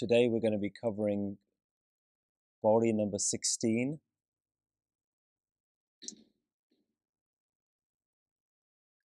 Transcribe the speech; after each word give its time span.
today 0.00 0.28
we're 0.30 0.40
going 0.40 0.50
to 0.50 0.58
be 0.58 0.72
covering 0.82 1.36
pauri 2.62 2.90
number 2.90 3.18
16. 3.18 4.00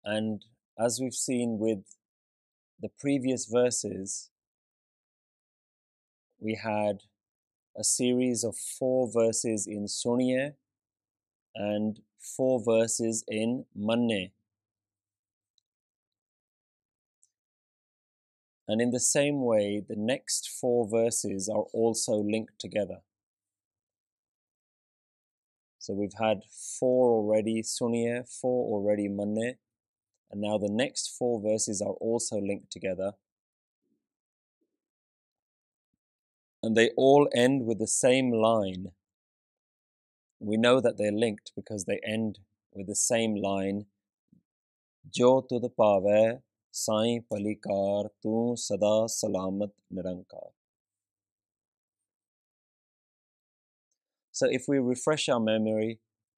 And 0.05 0.45
as 0.79 0.97
we've 1.01 1.13
seen 1.13 1.57
with 1.59 1.79
the 2.81 2.87
previous 3.01 3.47
verses, 3.47 4.29
we 6.39 6.55
had 6.55 7.01
a 7.77 7.83
series 7.83 8.45
of 8.45 8.55
four 8.55 9.11
verses 9.13 9.67
in 9.67 9.87
Suniye 9.87 10.53
and 11.53 11.99
four 12.17 12.63
verses 12.63 13.25
in 13.27 13.65
Manne. 13.75 14.31
And 18.67 18.81
in 18.81 18.91
the 18.91 18.99
same 18.99 19.43
way, 19.43 19.81
the 19.87 19.95
next 19.95 20.49
four 20.49 20.87
verses 20.89 21.47
are 21.47 21.65
also 21.73 22.13
linked 22.15 22.59
together. 22.59 22.97
So 25.79 25.93
we've 25.93 26.19
had 26.19 26.41
four 26.79 27.11
already 27.11 27.61
Suniye, 27.61 28.27
four 28.41 28.65
already 28.73 29.07
Manne, 29.07 29.55
and 30.29 30.41
now 30.41 30.57
the 30.57 30.69
next 30.69 31.15
four 31.17 31.41
verses 31.41 31.81
are 31.81 31.93
also 31.93 32.41
linked 32.41 32.71
together. 32.71 33.13
And 36.61 36.75
they 36.75 36.89
all 36.97 37.29
end 37.33 37.65
with 37.65 37.79
the 37.79 37.87
same 37.87 38.31
line. 38.31 38.87
We 40.39 40.57
know 40.57 40.81
that 40.81 40.97
they're 40.97 41.11
linked 41.11 41.53
because 41.55 41.85
they 41.85 42.01
end 42.05 42.39
with 42.73 42.87
the 42.87 42.95
same 42.95 43.35
line. 43.35 43.85
Jo 45.09 45.41
tudh 45.41 45.71
bhave 45.77 46.41
ਸਾਈਂ 46.79 47.19
ਤੂੰ 48.23 48.57
ਸਦਾ 48.63 48.95
ਸਲਾਮਤ 49.09 49.73
ਨਿਰੰਕਾਰ 49.93 50.51
So 54.39 54.47
if 54.55 54.67
we 54.71 54.77
refresh 54.87 55.23
our 55.35 55.43
memory 55.45 55.89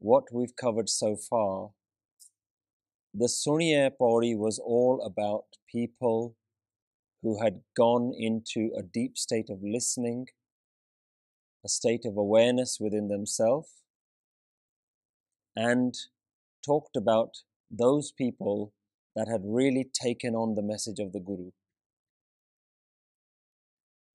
what 0.09 0.29
we've 0.35 0.53
covered 0.61 0.91
so 0.91 1.09
far 1.23 1.55
the 3.23 3.29
Suniye 3.33 3.81
Pauri 3.97 4.31
was 4.45 4.59
all 4.77 5.01
about 5.09 5.59
people 5.73 6.21
who 7.21 7.35
had 7.41 7.59
gone 7.81 8.07
into 8.29 8.65
a 8.81 8.83
deep 8.99 9.17
state 9.25 9.53
of 9.57 9.67
listening 9.77 10.25
a 11.69 11.75
state 11.77 12.09
of 12.11 12.25
awareness 12.27 12.79
within 12.87 13.09
themselves 13.09 13.71
and 15.69 16.03
talked 16.71 16.95
about 17.05 17.43
those 17.85 18.13
people 18.25 18.71
that 19.19 19.27
had 19.29 19.41
really 19.43 19.85
taken 19.93 20.33
on 20.33 20.55
the 20.55 20.61
message 20.61 20.97
of 20.97 21.11
the 21.11 21.19
Guru. 21.19 21.51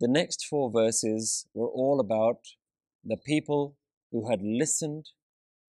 The 0.00 0.08
next 0.08 0.46
four 0.46 0.70
verses 0.70 1.46
were 1.52 1.68
all 1.68 2.00
about 2.00 2.38
the 3.04 3.18
people 3.18 3.76
who 4.10 4.30
had 4.30 4.40
listened 4.42 5.10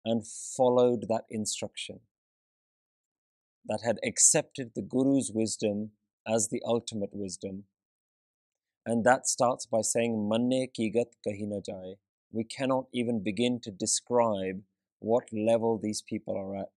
and 0.05 0.27
followed 0.27 1.07
that 1.09 1.23
instruction, 1.31 2.01
that 3.65 3.81
had 3.83 3.97
accepted 4.07 4.73
the 4.75 4.83
Guru's 4.83 5.33
wisdom 5.35 5.93
as 6.29 6.49
the 6.49 6.61
ultimate 6.67 7.15
wisdom. 7.15 7.65
And 8.85 9.03
that 9.05 9.27
starts 9.27 9.65
by 9.65 9.81
saying, 9.81 10.29
Manne 10.29 10.69
kigat 10.79 11.13
kahina 11.27 11.65
jai. 11.65 11.95
We 12.33 12.45
cannot 12.45 12.85
even 12.93 13.23
begin 13.23 13.61
to 13.61 13.71
describe 13.71 14.61
what 14.99 15.33
level 15.33 15.81
these 15.83 16.03
people 16.03 16.37
are 16.37 16.55
at 16.55 16.69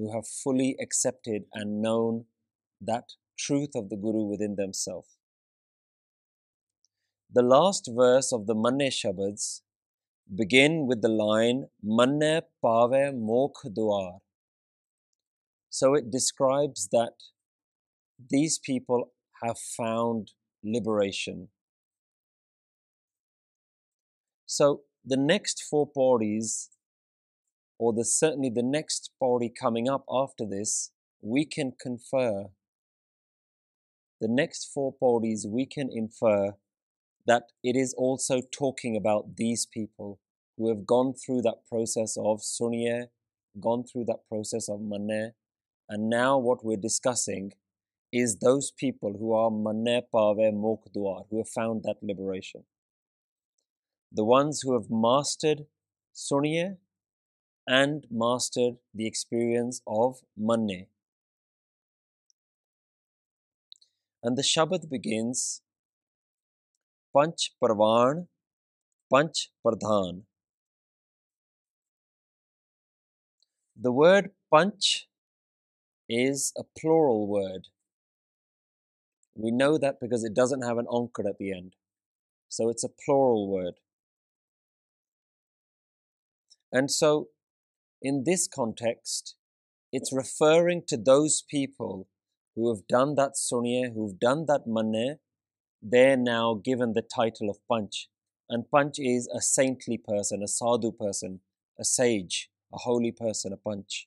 who 0.00 0.14
have 0.14 0.26
fully 0.26 0.74
accepted 0.80 1.42
and 1.52 1.82
known 1.82 2.24
that 2.80 3.10
truth 3.38 3.72
of 3.74 3.90
the 3.90 3.96
Guru 3.96 4.22
within 4.24 4.56
themselves. 4.56 5.18
The 7.30 7.42
last 7.42 7.90
verse 7.94 8.32
of 8.32 8.46
the 8.46 8.54
Manne 8.54 8.90
Shabads 8.90 9.60
begin 10.34 10.86
with 10.86 11.02
the 11.02 11.10
line 11.10 11.66
Manne 11.82 12.40
Pave 12.64 13.12
Mokh 13.12 13.60
Duar. 13.76 14.20
So 15.68 15.92
it 15.92 16.10
describes 16.10 16.88
that 16.92 17.16
these 18.30 18.58
people 18.58 19.12
have 19.42 19.58
found 19.58 20.32
liberation. 20.64 21.48
So 24.46 24.80
the 25.04 25.18
next 25.18 25.62
four 25.62 25.86
pauris 25.86 26.70
or 27.80 27.94
the 27.94 28.04
certainly 28.04 28.50
the 28.50 28.62
next 28.62 29.10
pauri 29.18 29.48
coming 29.48 29.88
up 29.88 30.04
after 30.12 30.44
this, 30.44 30.90
we 31.22 31.46
can 31.46 31.72
confer. 31.80 32.50
The 34.20 34.28
next 34.28 34.66
four 34.66 34.92
pauris, 34.92 35.46
we 35.48 35.64
can 35.64 35.88
infer 35.90 36.52
that 37.26 37.44
it 37.64 37.76
is 37.76 37.94
also 37.96 38.42
talking 38.52 38.98
about 38.98 39.36
these 39.36 39.64
people 39.64 40.20
who 40.58 40.68
have 40.68 40.84
gone 40.84 41.14
through 41.14 41.40
that 41.40 41.66
process 41.70 42.18
of 42.18 42.40
Suniye, 42.40 43.06
gone 43.58 43.84
through 43.84 44.04
that 44.08 44.28
process 44.28 44.68
of 44.68 44.82
Manne, 44.82 45.32
and 45.88 46.10
now 46.10 46.36
what 46.36 46.62
we're 46.62 46.76
discussing 46.76 47.54
is 48.12 48.40
those 48.40 48.70
people 48.70 49.14
who 49.18 49.32
are 49.32 49.50
Manne 49.50 50.02
Pave 50.12 50.52
Mokh 50.52 50.92
Duar, 50.94 51.24
who 51.30 51.38
have 51.38 51.48
found 51.48 51.84
that 51.84 52.02
liberation. 52.02 52.64
The 54.12 54.24
ones 54.24 54.60
who 54.60 54.74
have 54.74 54.90
mastered 54.90 55.64
Suniye 56.14 56.76
and 57.70 58.04
mastered 58.10 58.74
the 58.92 59.06
experience 59.06 59.80
of 59.86 60.16
Manne. 60.36 60.86
And 64.24 64.36
the 64.36 64.42
Shabad 64.42 64.90
begins 64.90 65.62
Panch 67.16 67.50
Parvan, 67.62 68.26
Panch 69.12 69.50
Pradhan. 69.64 70.22
The 73.80 73.92
word 73.92 74.30
Panch 74.52 75.06
is 76.08 76.52
a 76.58 76.64
plural 76.76 77.28
word. 77.28 77.68
We 79.36 79.52
know 79.52 79.78
that 79.78 80.00
because 80.00 80.24
it 80.24 80.34
doesn't 80.34 80.62
have 80.62 80.78
an 80.78 80.86
onkar 80.86 81.28
at 81.28 81.38
the 81.38 81.52
end. 81.52 81.76
So 82.48 82.68
it's 82.68 82.82
a 82.82 82.88
plural 82.88 83.48
word. 83.48 83.74
And 86.72 86.90
so 86.90 87.28
in 88.02 88.24
this 88.24 88.48
context, 88.48 89.34
it's 89.92 90.12
referring 90.12 90.82
to 90.88 90.96
those 90.96 91.42
people 91.42 92.08
who 92.54 92.68
have 92.74 92.86
done 92.88 93.14
that 93.16 93.34
sunya, 93.34 93.92
who've 93.92 94.18
done 94.18 94.46
that 94.46 94.66
manne, 94.66 95.18
they're 95.82 96.16
now 96.16 96.54
given 96.54 96.92
the 96.92 97.02
title 97.02 97.48
of 97.50 97.58
Panch. 97.70 98.08
And 98.48 98.64
Panch 98.72 98.98
is 98.98 99.28
a 99.28 99.40
saintly 99.40 99.98
person, 99.98 100.42
a 100.42 100.48
sadhu 100.48 100.92
person, 100.92 101.40
a 101.78 101.84
sage, 101.84 102.50
a 102.72 102.78
holy 102.78 103.12
person, 103.12 103.52
a 103.52 103.56
Panch. 103.56 104.06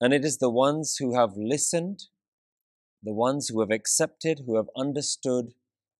And 0.00 0.12
it 0.12 0.24
is 0.24 0.38
the 0.38 0.50
ones 0.50 0.96
who 0.98 1.14
have 1.14 1.36
listened, 1.36 2.04
the 3.02 3.12
ones 3.12 3.48
who 3.48 3.60
have 3.60 3.70
accepted, 3.70 4.42
who 4.46 4.56
have 4.56 4.68
understood, 4.76 5.54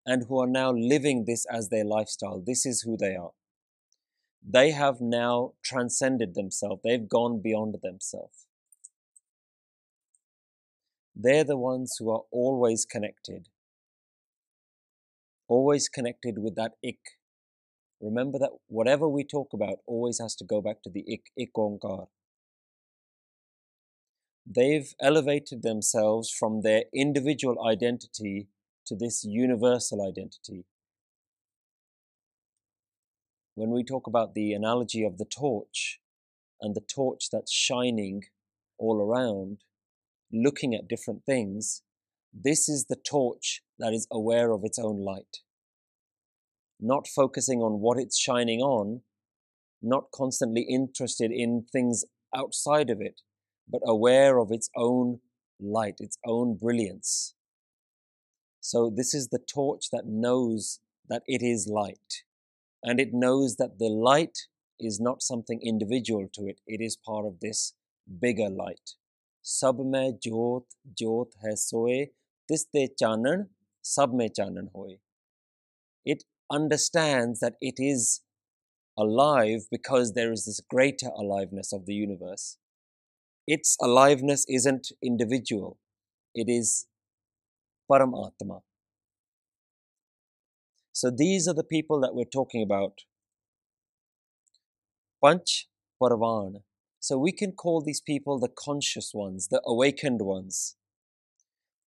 and 0.06 0.24
who 0.28 0.38
are 0.38 0.46
now 0.46 0.72
living 0.72 1.24
this 1.24 1.44
as 1.46 1.68
their 1.68 1.84
lifestyle. 1.84 2.42
This 2.44 2.64
is 2.64 2.82
who 2.82 2.96
they 2.96 3.14
are 3.14 3.32
they 4.46 4.70
have 4.70 5.00
now 5.00 5.52
transcended 5.62 6.34
themselves. 6.34 6.80
They've 6.82 7.08
gone 7.08 7.40
beyond 7.40 7.76
themselves. 7.82 8.46
They're 11.14 11.44
the 11.44 11.56
ones 11.56 11.96
who 11.98 12.10
are 12.10 12.22
always 12.30 12.84
connected, 12.84 13.48
always 15.48 15.88
connected 15.88 16.38
with 16.38 16.54
that 16.54 16.72
ik. 16.82 17.18
Remember 18.00 18.38
that 18.38 18.52
whatever 18.68 19.08
we 19.08 19.24
talk 19.24 19.52
about 19.52 19.78
always 19.86 20.20
has 20.20 20.36
to 20.36 20.44
go 20.44 20.60
back 20.60 20.82
to 20.84 20.90
the 20.90 21.04
ik, 21.06 21.32
ik 21.36 21.52
onkar. 21.56 22.06
They've 24.46 24.94
elevated 25.00 25.62
themselves 25.62 26.30
from 26.30 26.62
their 26.62 26.84
individual 26.94 27.56
identity 27.66 28.46
to 28.86 28.94
this 28.94 29.24
universal 29.24 30.00
identity, 30.08 30.64
when 33.58 33.70
we 33.70 33.82
talk 33.82 34.06
about 34.06 34.34
the 34.34 34.52
analogy 34.52 35.02
of 35.02 35.18
the 35.18 35.24
torch 35.24 35.98
and 36.60 36.76
the 36.76 36.80
torch 36.80 37.24
that's 37.32 37.52
shining 37.52 38.22
all 38.78 39.02
around, 39.02 39.58
looking 40.32 40.76
at 40.76 40.86
different 40.86 41.24
things, 41.24 41.82
this 42.32 42.68
is 42.68 42.86
the 42.88 42.94
torch 42.94 43.62
that 43.80 43.92
is 43.92 44.06
aware 44.12 44.52
of 44.52 44.60
its 44.62 44.78
own 44.78 45.04
light. 45.04 45.38
Not 46.78 47.08
focusing 47.08 47.58
on 47.58 47.80
what 47.80 47.98
it's 47.98 48.16
shining 48.16 48.60
on, 48.60 49.00
not 49.82 50.12
constantly 50.14 50.62
interested 50.62 51.32
in 51.32 51.66
things 51.72 52.04
outside 52.32 52.90
of 52.90 53.00
it, 53.00 53.22
but 53.68 53.82
aware 53.84 54.38
of 54.38 54.52
its 54.52 54.70
own 54.76 55.18
light, 55.58 55.96
its 55.98 56.16
own 56.24 56.56
brilliance. 56.56 57.34
So, 58.60 58.88
this 58.88 59.14
is 59.14 59.28
the 59.28 59.40
torch 59.40 59.86
that 59.90 60.06
knows 60.06 60.78
that 61.08 61.22
it 61.26 61.42
is 61.42 61.66
light 61.68 62.22
and 62.82 63.00
it 63.00 63.12
knows 63.12 63.56
that 63.56 63.78
the 63.78 63.88
light 63.88 64.38
is 64.78 65.00
not 65.00 65.22
something 65.22 65.60
individual 65.62 66.28
to 66.32 66.46
it, 66.46 66.60
it 66.66 66.80
is 66.80 66.96
part 66.96 67.26
of 67.26 67.40
this 67.40 67.74
bigger 68.20 68.48
light. 68.48 68.94
Mein 69.62 70.18
jyot 70.24 70.64
jyot 70.94 71.32
hai 71.42 71.54
soe 71.54 72.06
tiste 72.50 72.88
chanan 73.00 73.48
mein 74.12 74.28
chanan 74.30 74.70
hoy. 74.74 74.98
It 76.04 76.24
understands 76.50 77.40
that 77.40 77.54
it 77.60 77.74
is 77.78 78.20
alive 78.96 79.66
because 79.70 80.14
there 80.14 80.32
is 80.32 80.44
this 80.44 80.60
greater 80.60 81.10
aliveness 81.16 81.72
of 81.72 81.86
the 81.86 81.94
universe. 81.94 82.58
Its 83.46 83.76
aliveness 83.80 84.44
isn't 84.48 84.92
individual, 85.02 85.78
it 86.34 86.48
is 86.48 86.86
Paramatma. 87.90 88.60
So 91.00 91.12
these 91.12 91.46
are 91.46 91.54
the 91.54 91.62
people 91.62 92.00
that 92.00 92.12
we're 92.12 92.24
talking 92.24 92.60
about. 92.60 93.02
Panch 95.24 95.68
Parvan. 96.02 96.64
So 96.98 97.16
we 97.16 97.30
can 97.30 97.52
call 97.52 97.80
these 97.80 98.00
people 98.00 98.40
the 98.40 98.48
conscious 98.48 99.12
ones, 99.14 99.46
the 99.46 99.62
awakened 99.64 100.22
ones. 100.22 100.74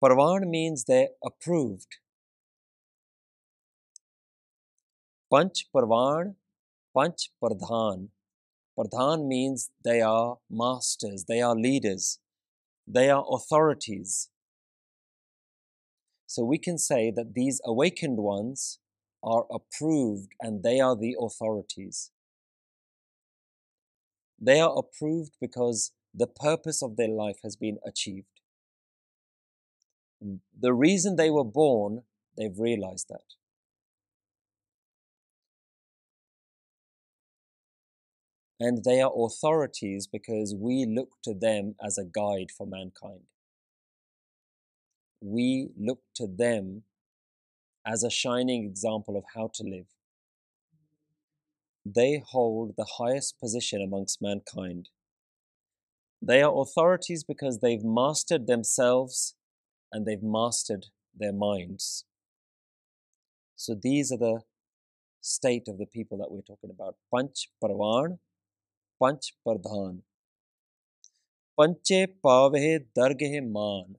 Parvan 0.04 0.50
means 0.50 0.84
they're 0.84 1.16
approved. 1.24 1.88
Panch 5.34 5.68
Parvan, 5.74 6.36
Panch 6.94 7.30
Pardhan. 7.42 8.10
Pardhan 8.78 9.26
means 9.26 9.70
they 9.86 10.02
are 10.02 10.40
masters, 10.52 11.24
they 11.30 11.42
are 11.42 11.56
leaders, 11.56 12.20
they 12.86 13.10
are 13.10 13.24
authorities. 13.32 14.28
So 16.26 16.44
we 16.44 16.58
can 16.58 16.78
say 16.78 17.10
that 17.16 17.36
these 17.36 17.62
awakened 17.64 18.18
ones 18.18 18.80
are 19.24 19.46
approved 19.52 20.34
and 20.42 20.64
they 20.64 20.80
are 20.80 20.96
the 20.96 21.16
authorities. 21.20 22.12
They 24.40 24.60
are 24.60 24.78
approved 24.78 25.36
because 25.40 25.92
the 26.14 26.28
purpose 26.28 26.82
of 26.82 26.96
their 26.96 27.08
life 27.10 27.40
has 27.44 27.56
been 27.56 27.80
achieved. 27.86 28.42
The 30.60 30.74
reason 30.74 31.16
they 31.16 31.30
were 31.30 31.44
born, 31.44 32.04
they've 32.36 32.58
realized 32.58 33.08
that. 33.10 33.36
And 38.60 38.84
they 38.84 39.02
are 39.02 39.12
authorities 39.16 40.08
because 40.08 40.56
we 40.56 40.86
look 40.86 41.22
to 41.24 41.34
them 41.36 41.76
as 41.84 41.98
a 41.98 42.06
guide 42.06 42.50
for 42.56 42.66
mankind. 42.66 43.22
We 45.22 45.70
look 45.78 46.02
to 46.16 46.28
them 46.28 46.84
as 47.88 48.04
a 48.04 48.10
shining 48.10 48.66
example 48.66 49.16
of 49.18 49.24
how 49.34 49.50
to 49.54 49.64
live. 49.64 49.88
They 51.86 52.22
hold 52.24 52.74
the 52.76 52.88
highest 52.98 53.40
position 53.40 53.82
amongst 53.82 54.22
mankind. 54.22 54.90
They 56.22 56.42
are 56.42 56.62
authorities 56.62 57.24
because 57.24 57.60
they've 57.60 57.84
mastered 57.84 58.46
themselves 58.46 59.36
and 59.92 60.06
they've 60.06 60.22
mastered 60.22 60.88
their 61.18 61.32
minds. 61.32 62.04
So 63.56 63.74
these 63.74 64.12
are 64.12 64.18
the 64.18 64.42
state 65.22 65.68
of 65.68 65.78
the 65.78 65.86
people 65.86 66.18
that 66.18 66.30
we're 66.30 66.42
talking 66.42 66.70
about. 66.70 66.96
Panch 67.14 67.48
Parvan, 67.64 68.20
Panch 69.02 69.34
Pardhan. 69.46 70.02
Panche 71.58 72.08
Pave 72.24 72.86
Darghe 72.98 73.42
Man. 73.42 73.96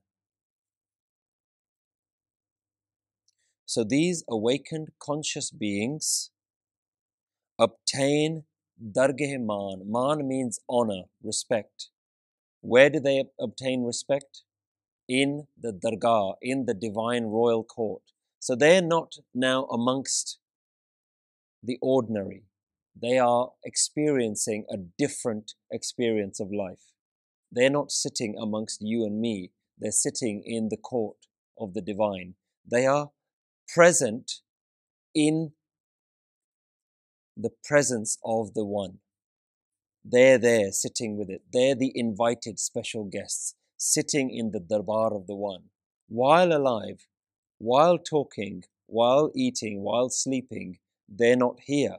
So 3.69 3.85
these 3.85 4.25
awakened 4.31 4.93
conscious 4.99 5.51
beings 5.51 6.31
obtain 7.59 8.45
dargah 8.83 9.39
man. 9.39 9.83
Man 9.85 10.27
means 10.27 10.59
honor, 10.71 11.03
respect. 11.23 11.91
Where 12.63 12.89
do 12.89 12.99
they 12.99 13.25
obtain 13.39 13.85
respect? 13.85 14.41
In 15.07 15.49
the 15.61 15.71
dargah, 15.71 16.37
in 16.41 16.65
the 16.65 16.73
divine 16.73 17.25
royal 17.25 17.63
court. 17.63 18.01
So 18.41 18.57
they're 18.57 18.81
not 18.81 19.17
now 19.35 19.67
amongst 19.67 20.39
the 21.63 21.77
ordinary. 21.83 22.45
They 22.99 23.19
are 23.19 23.51
experiencing 23.67 24.65
a 24.71 24.79
different 24.79 25.53
experience 25.71 26.41
of 26.41 26.51
life. 26.51 26.95
They're 27.53 27.69
not 27.69 27.93
sitting 27.93 28.35
amongst 28.41 28.81
you 28.81 29.05
and 29.05 29.21
me. 29.21 29.51
They're 29.79 29.93
sitting 29.93 30.43
in 30.47 30.71
the 30.71 30.79
court 30.79 31.19
of 31.61 31.75
the 31.75 31.83
divine. 31.83 32.37
They 32.67 32.87
are 32.87 33.11
present 33.73 34.41
in 35.15 35.53
the 37.37 37.51
presence 37.65 38.19
of 38.25 38.55
the 38.55 38.65
One. 38.65 38.99
They're 40.05 40.39
there 40.39 40.73
sitting 40.73 41.17
with 41.17 41.29
it. 41.29 41.43
They're 41.53 41.75
the 41.75 41.93
invited 41.95 42.59
special 42.59 43.05
guests 43.05 43.55
sitting 43.77 44.31
in 44.31 44.51
the 44.51 44.61
darbar 44.61 45.15
of 45.15 45.27
the 45.27 45.37
One. 45.37 45.65
While 46.09 46.53
alive, 46.53 47.07
while 47.59 47.99
talking, 47.99 48.65
while 48.87 49.31
eating, 49.35 49.83
while 49.83 50.09
sleeping, 50.09 50.79
they're 51.09 51.37
not 51.37 51.59
here. 51.65 51.99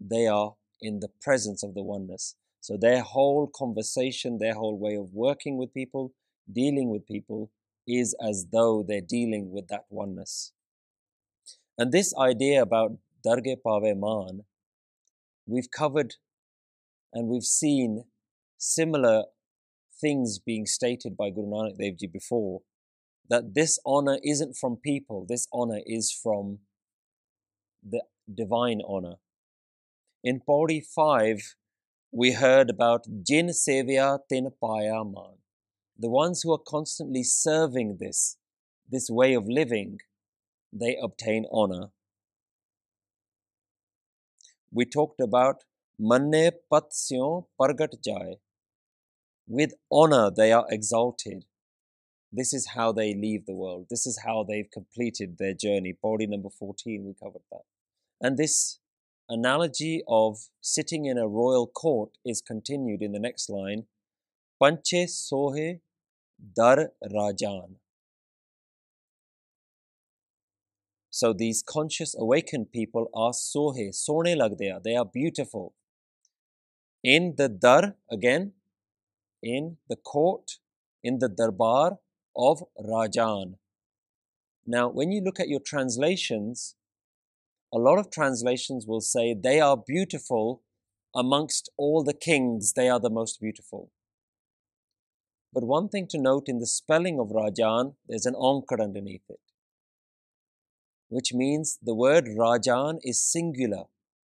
They 0.00 0.26
are 0.26 0.54
in 0.80 1.00
the 1.00 1.10
presence 1.22 1.62
of 1.62 1.74
the 1.74 1.82
oneness. 1.82 2.34
So 2.60 2.76
their 2.76 3.02
whole 3.02 3.46
conversation, 3.46 4.38
their 4.38 4.54
whole 4.54 4.78
way 4.78 4.96
of 4.96 5.14
working 5.14 5.58
with 5.58 5.72
people, 5.72 6.12
dealing 6.50 6.90
with 6.90 7.06
people, 7.06 7.50
is 7.86 8.14
as 8.26 8.46
though 8.50 8.82
they're 8.82 9.00
dealing 9.00 9.50
with 9.52 9.68
that 9.68 9.84
oneness. 9.90 10.53
And 11.76 11.90
this 11.90 12.14
idea 12.16 12.62
about 12.62 12.98
Darge 13.26 13.56
Pave 13.66 13.96
Man, 13.96 14.44
we've 15.46 15.70
covered 15.70 16.14
and 17.12 17.28
we've 17.28 17.42
seen 17.42 18.04
similar 18.58 19.24
things 20.00 20.38
being 20.38 20.66
stated 20.66 21.16
by 21.16 21.30
Guru 21.30 21.48
Nanak 21.48 21.78
Dev 21.78 21.98
Ji 21.98 22.06
before. 22.06 22.60
That 23.28 23.54
this 23.54 23.78
honor 23.86 24.18
isn't 24.22 24.56
from 24.56 24.76
people, 24.76 25.26
this 25.28 25.48
honor 25.52 25.80
is 25.86 26.12
from 26.12 26.58
the 27.82 28.02
divine 28.32 28.80
honor. 28.86 29.14
In 30.22 30.40
Pauri 30.40 30.80
5, 30.80 31.56
we 32.12 32.32
heard 32.32 32.70
about 32.70 33.06
Jin 33.26 33.48
Sevya 33.48 34.18
Tin 34.28 34.50
Paya 34.62 35.04
Man, 35.04 35.38
the 35.98 36.10
ones 36.10 36.42
who 36.42 36.52
are 36.52 36.62
constantly 36.66 37.22
serving 37.22 37.96
this, 37.98 38.36
this 38.88 39.08
way 39.10 39.34
of 39.34 39.48
living, 39.48 39.98
they 40.74 40.96
obtain 41.00 41.46
honor. 41.52 41.90
We 44.72 44.84
talked 44.84 45.20
about 45.20 45.64
manne 45.98 46.50
patsyon 46.72 47.46
pargat 47.60 48.02
jai. 48.04 48.36
With 49.46 49.74
honor 49.90 50.30
they 50.36 50.50
are 50.52 50.66
exalted. 50.68 51.44
This 52.32 52.52
is 52.52 52.70
how 52.74 52.90
they 52.90 53.14
leave 53.14 53.46
the 53.46 53.54
world. 53.54 53.86
This 53.88 54.06
is 54.06 54.22
how 54.26 54.42
they've 54.42 54.70
completed 54.72 55.38
their 55.38 55.54
journey. 55.54 55.92
Pauri 55.92 56.26
number 56.26 56.50
14, 56.50 57.04
we 57.06 57.14
covered 57.14 57.42
that. 57.52 57.62
And 58.20 58.36
this 58.36 58.80
analogy 59.28 60.02
of 60.08 60.48
sitting 60.60 61.04
in 61.04 61.16
a 61.16 61.28
royal 61.28 61.68
court 61.68 62.10
is 62.24 62.40
continued 62.40 63.02
in 63.02 63.12
the 63.12 63.20
next 63.20 63.48
line. 63.48 63.84
Panche 64.60 65.06
sohe 65.06 65.80
dar 66.56 66.90
rajan. 67.04 67.76
So 71.14 71.32
these 71.32 71.62
conscious 71.62 72.16
awakened 72.18 72.72
people 72.72 73.08
are 73.14 73.30
sohe, 73.30 73.94
sone 73.94 74.34
lagdeya. 74.36 74.82
They 74.82 74.96
are 74.96 75.04
beautiful. 75.04 75.72
In 77.04 77.36
the 77.36 77.48
dar, 77.48 77.94
again, 78.10 78.54
in 79.40 79.76
the 79.88 79.94
court, 79.94 80.58
in 81.04 81.20
the 81.20 81.28
darbar 81.28 81.98
of 82.36 82.64
Rajan. 82.84 83.58
Now, 84.66 84.88
when 84.88 85.12
you 85.12 85.20
look 85.20 85.38
at 85.38 85.48
your 85.48 85.60
translations, 85.60 86.74
a 87.72 87.78
lot 87.78 88.00
of 88.00 88.10
translations 88.10 88.84
will 88.84 89.00
say 89.00 89.34
they 89.34 89.60
are 89.60 89.76
beautiful 89.76 90.64
amongst 91.14 91.70
all 91.76 92.02
the 92.02 92.12
kings, 92.28 92.72
they 92.72 92.88
are 92.88 92.98
the 92.98 93.08
most 93.08 93.40
beautiful. 93.40 93.92
But 95.52 95.62
one 95.62 95.88
thing 95.88 96.08
to 96.08 96.18
note 96.18 96.48
in 96.48 96.58
the 96.58 96.66
spelling 96.66 97.20
of 97.20 97.28
Rajan, 97.28 97.94
there's 98.08 98.26
an 98.26 98.34
onkar 98.34 98.82
underneath 98.82 99.28
it 99.28 99.43
which 101.08 101.32
means 101.32 101.78
the 101.82 101.94
word 101.94 102.26
Rajan 102.26 102.98
is 103.02 103.20
singular, 103.20 103.84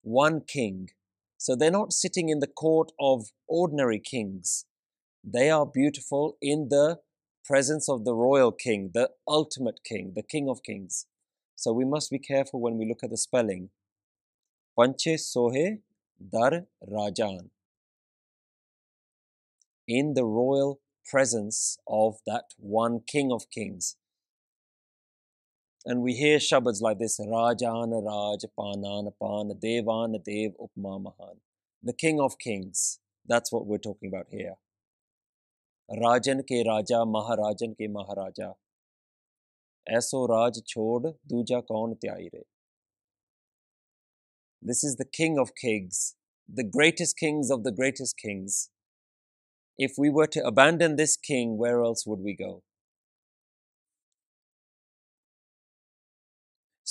one 0.03 0.41
king. 0.41 0.91
So 1.39 1.57
they're 1.57 1.71
not 1.71 1.93
sitting 1.93 2.29
in 2.29 2.41
the 2.41 2.47
court 2.47 2.93
of 3.01 3.33
ordinary 3.47 3.99
kings. 3.99 4.65
They 5.25 5.51
are 5.51 5.67
beautiful 5.67 6.37
in 6.41 6.69
the 6.69 7.01
presence 7.45 7.89
of 7.89 8.05
the 8.05 8.15
royal 8.15 8.53
king, 8.53 8.91
the 8.95 9.11
ultimate 9.27 9.81
king, 9.85 10.13
the 10.15 10.23
king 10.23 10.49
of 10.49 10.63
kings. 10.63 11.07
So 11.57 11.73
we 11.73 11.85
must 11.85 12.11
be 12.11 12.19
careful 12.19 12.61
when 12.61 12.79
we 12.79 12.89
look 12.89 13.03
at 13.03 13.11
the 13.11 13.17
spelling. 13.17 13.71
Panche 14.79 15.19
Sohe 15.19 15.81
Dar 16.21 16.67
Rajan. 16.89 17.51
In 19.87 20.15
the 20.15 20.25
royal 20.25 20.81
presence 21.11 21.79
of 21.87 22.19
that 22.27 22.55
one 22.57 23.01
king 23.07 23.31
of 23.33 23.51
kings. 23.51 23.97
And 25.85 26.01
we 26.01 26.13
hear 26.15 26.39
shabads 26.39 26.81
like 26.81 26.99
this 26.99 27.19
Rajana 27.19 28.05
Raj, 28.05 28.45
Panana 28.57 29.13
Pan, 29.21 29.51
Devana 29.61 30.23
Dev, 30.23 30.53
Upma 30.61 31.03
Mahan. 31.03 31.41
The 31.83 31.93
King 31.93 32.21
of 32.21 32.39
Kings. 32.39 33.01
That's 33.27 33.51
what 33.51 33.67
we're 33.67 33.79
talking 33.79 34.09
about 34.09 34.27
here. 34.31 34.55
Rajan 35.91 36.43
ke 36.43 36.65
Raja, 36.65 37.05
Maharajan 37.05 37.75
ke 37.75 37.91
Maharaja. 37.91 38.53
Aso 39.91 40.29
Raj 40.29 40.55
chod, 40.65 41.15
duja 41.29 41.67
kaun 41.67 41.97
tyaire? 41.97 42.43
This 44.63 44.85
is 44.85 44.95
the 44.97 45.05
King 45.05 45.37
of 45.39 45.57
Kings, 45.57 46.15
the 46.49 46.63
greatest 46.63 47.17
kings 47.17 47.51
of 47.51 47.65
the 47.65 47.73
greatest 47.73 48.17
kings. 48.17 48.71
If 49.77 49.95
we 49.99 50.11
were 50.11 50.29
to 50.29 50.47
abandon 50.47 50.95
this 50.95 51.17
king, 51.17 51.59
where 51.59 51.83
else 51.83 52.07
would 52.07 52.21
we 52.21 52.37
go? 52.37 52.63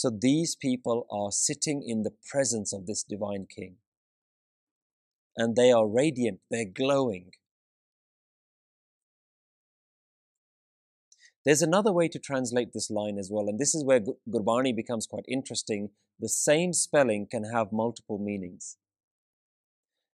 So 0.01 0.10
these 0.10 0.55
people 0.55 1.05
are 1.12 1.31
sitting 1.31 1.84
in 1.86 2.01
the 2.01 2.15
presence 2.31 2.74
of 2.74 2.88
this 2.88 3.03
divine 3.03 3.46
king. 3.46 3.75
And 5.38 5.55
they 5.55 5.72
are 5.72 5.88
radiant, 5.88 6.39
they're 6.50 6.65
glowing. 6.65 7.34
There's 11.46 11.62
another 11.62 11.93
way 11.93 12.08
to 12.08 12.17
translate 12.17 12.74
this 12.74 12.89
line 12.89 13.20
as 13.20 13.29
well, 13.31 13.48
and 13.48 13.60
this 13.60 13.75
is 13.75 13.86
where 13.86 14.00
Gurbani 14.27 14.75
becomes 14.75 15.05
quite 15.05 15.25
interesting. 15.27 15.91
The 16.20 16.29
same 16.29 16.74
spelling 16.74 17.27
can 17.29 17.43
have 17.53 17.72
multiple 17.72 18.17
meanings. 18.17 18.77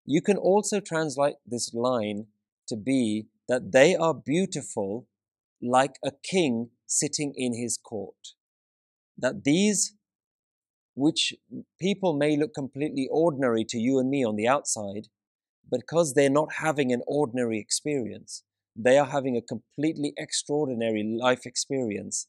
You 0.04 0.22
can 0.22 0.36
also 0.36 0.82
translate 0.82 1.38
this 1.46 1.74
line 1.74 2.26
to 2.68 2.76
be 2.76 3.28
that 3.48 3.72
they 3.72 3.96
are 3.96 4.14
beautiful 4.14 5.08
like 5.62 5.96
a 6.04 6.12
king 6.30 6.72
sitting 6.88 7.32
in 7.38 7.54
his 7.54 7.78
court. 7.78 8.34
That 9.18 9.44
these, 9.44 9.94
which 10.96 11.34
people 11.80 12.14
may 12.14 12.38
look 12.38 12.54
completely 12.54 13.08
ordinary 13.12 13.66
to 13.66 13.78
you 13.78 14.00
and 14.00 14.10
me 14.10 14.24
on 14.24 14.36
the 14.36 14.48
outside, 14.48 15.08
because 15.70 16.14
they're 16.14 16.30
not 16.30 16.54
having 16.60 16.92
an 16.92 17.02
ordinary 17.08 17.60
experience, 17.60 18.44
they 18.76 18.98
are 18.98 19.08
having 19.08 19.36
a 19.36 19.42
completely 19.42 20.14
extraordinary 20.18 21.04
life 21.04 21.46
experience. 21.46 22.28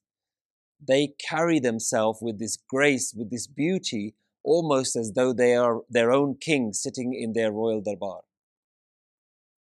They 0.87 1.15
carry 1.29 1.61
themselves 1.61 2.21
with 2.23 2.39
this 2.39 2.57
grace, 2.57 3.15
with 3.17 3.31
this 3.31 3.47
beauty, 3.47 4.15
almost 4.43 4.97
as 4.97 5.13
though 5.13 5.33
they 5.33 5.55
are 5.55 5.83
their 5.91 6.11
own 6.11 6.37
king 6.41 6.73
sitting 6.73 7.13
in 7.13 7.33
their 7.35 7.53
royal 7.53 7.83
darbar. 7.83 8.21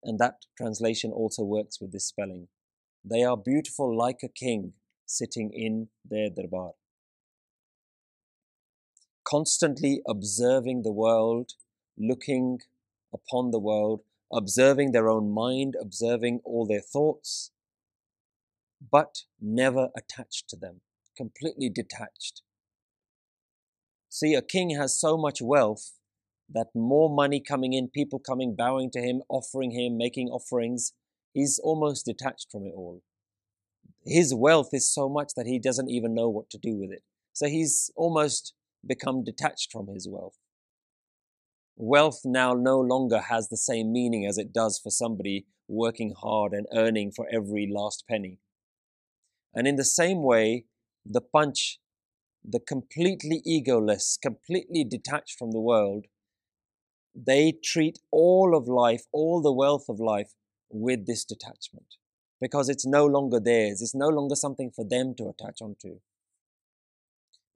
And 0.03 0.19
that 0.19 0.37
translation 0.57 1.13
also 1.13 1.43
works 1.43 1.81
with 1.81 1.93
this 1.93 2.07
spelling. 2.07 2.49
They 3.05 3.25
are 3.25 3.37
beautiful 3.37 3.95
like 3.97 4.21
a 4.23 4.29
king 4.29 4.73
sitting 5.05 5.51
in 5.53 5.89
their 6.09 6.31
darbar. 6.31 6.73
Constantly 9.31 10.03
observing 10.09 10.83
the 10.83 10.93
world, 10.93 11.53
looking 11.97 12.59
upon 13.15 13.53
the 13.53 13.61
world, 13.61 14.01
observing 14.33 14.91
their 14.91 15.09
own 15.09 15.33
mind, 15.33 15.77
observing 15.81 16.41
all 16.45 16.67
their 16.67 16.81
thoughts, 16.81 17.53
but 18.91 19.23
never 19.41 19.91
attached 19.97 20.49
to 20.49 20.57
them, 20.57 20.81
completely 21.17 21.69
detached. 21.69 22.43
See, 24.09 24.35
a 24.35 24.43
king 24.43 24.71
has 24.71 24.99
so 24.99 25.17
much 25.17 25.41
wealth 25.41 25.93
that 26.53 26.75
more 26.75 27.09
money 27.09 27.41
coming 27.41 27.73
in, 27.73 27.89
people 27.89 28.19
coming, 28.19 28.57
bowing 28.57 28.91
to 28.91 29.01
him, 29.01 29.23
offering 29.29 29.71
him, 29.71 29.97
making 29.97 30.29
offerings, 30.29 30.93
he's 31.33 31.61
almost 31.63 32.05
detached 32.05 32.49
from 32.51 32.67
it 32.67 32.73
all. 32.75 33.03
His 34.05 34.35
wealth 34.35 34.71
is 34.73 34.93
so 34.93 35.09
much 35.09 35.35
that 35.37 35.47
he 35.47 35.61
doesn't 35.61 35.89
even 35.89 36.15
know 36.15 36.29
what 36.29 36.51
to 36.51 36.59
do 36.59 36.77
with 36.77 36.91
it. 36.91 37.05
So 37.33 37.47
he's 37.47 37.93
almost 37.95 38.55
become 38.87 39.23
detached 39.25 39.71
from 39.73 39.89
his 39.89 40.09
wealth 40.09 40.39
wealth 41.81 42.21
now 42.25 42.53
no 42.53 42.79
longer 42.79 43.21
has 43.21 43.49
the 43.49 43.57
same 43.57 43.91
meaning 43.91 44.27
as 44.27 44.37
it 44.37 44.53
does 44.53 44.79
for 44.79 44.91
somebody 44.91 45.47
working 45.67 46.13
hard 46.21 46.53
and 46.53 46.67
earning 46.75 47.11
for 47.11 47.27
every 47.33 47.67
last 47.71 48.05
penny. 48.09 48.39
And 49.55 49.67
in 49.67 49.77
the 49.77 49.85
same 49.85 50.23
way, 50.23 50.67
the 51.07 51.23
punch, 51.23 51.79
the 52.45 52.61
completely 52.61 53.43
egoless, 53.49 54.21
completely 54.21 54.85
detached 54.85 55.39
from 55.39 55.53
the 55.53 55.61
world, 55.61 56.07
they 57.15 57.53
treat 57.65 57.99
all 58.11 58.55
of 58.57 58.69
life, 58.69 59.05
all 59.11 59.41
the 59.41 59.53
wealth 59.53 59.87
of 59.89 60.01
life 60.01 60.35
with 60.71 61.07
this 61.07 61.25
detachment 61.25 61.97
because 62.41 62.69
it's 62.69 62.87
no 62.87 63.07
longer 63.07 63.41
theirs. 63.41 63.83
It's 63.83 63.95
no 63.95 64.09
longer 64.09 64.35
something 64.35 64.71
for 64.71 64.85
them 64.85 65.15
to 65.17 65.29
attach 65.29 65.61
onto. 65.61 66.01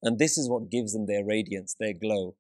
And 0.05 0.19
this 0.19 0.39
is 0.39 0.49
what 0.49 0.71
gives 0.71 0.93
them 0.93 1.07
their 1.07 1.25
radiance, 1.25 1.75
their 1.79 1.95
glow 1.95 2.37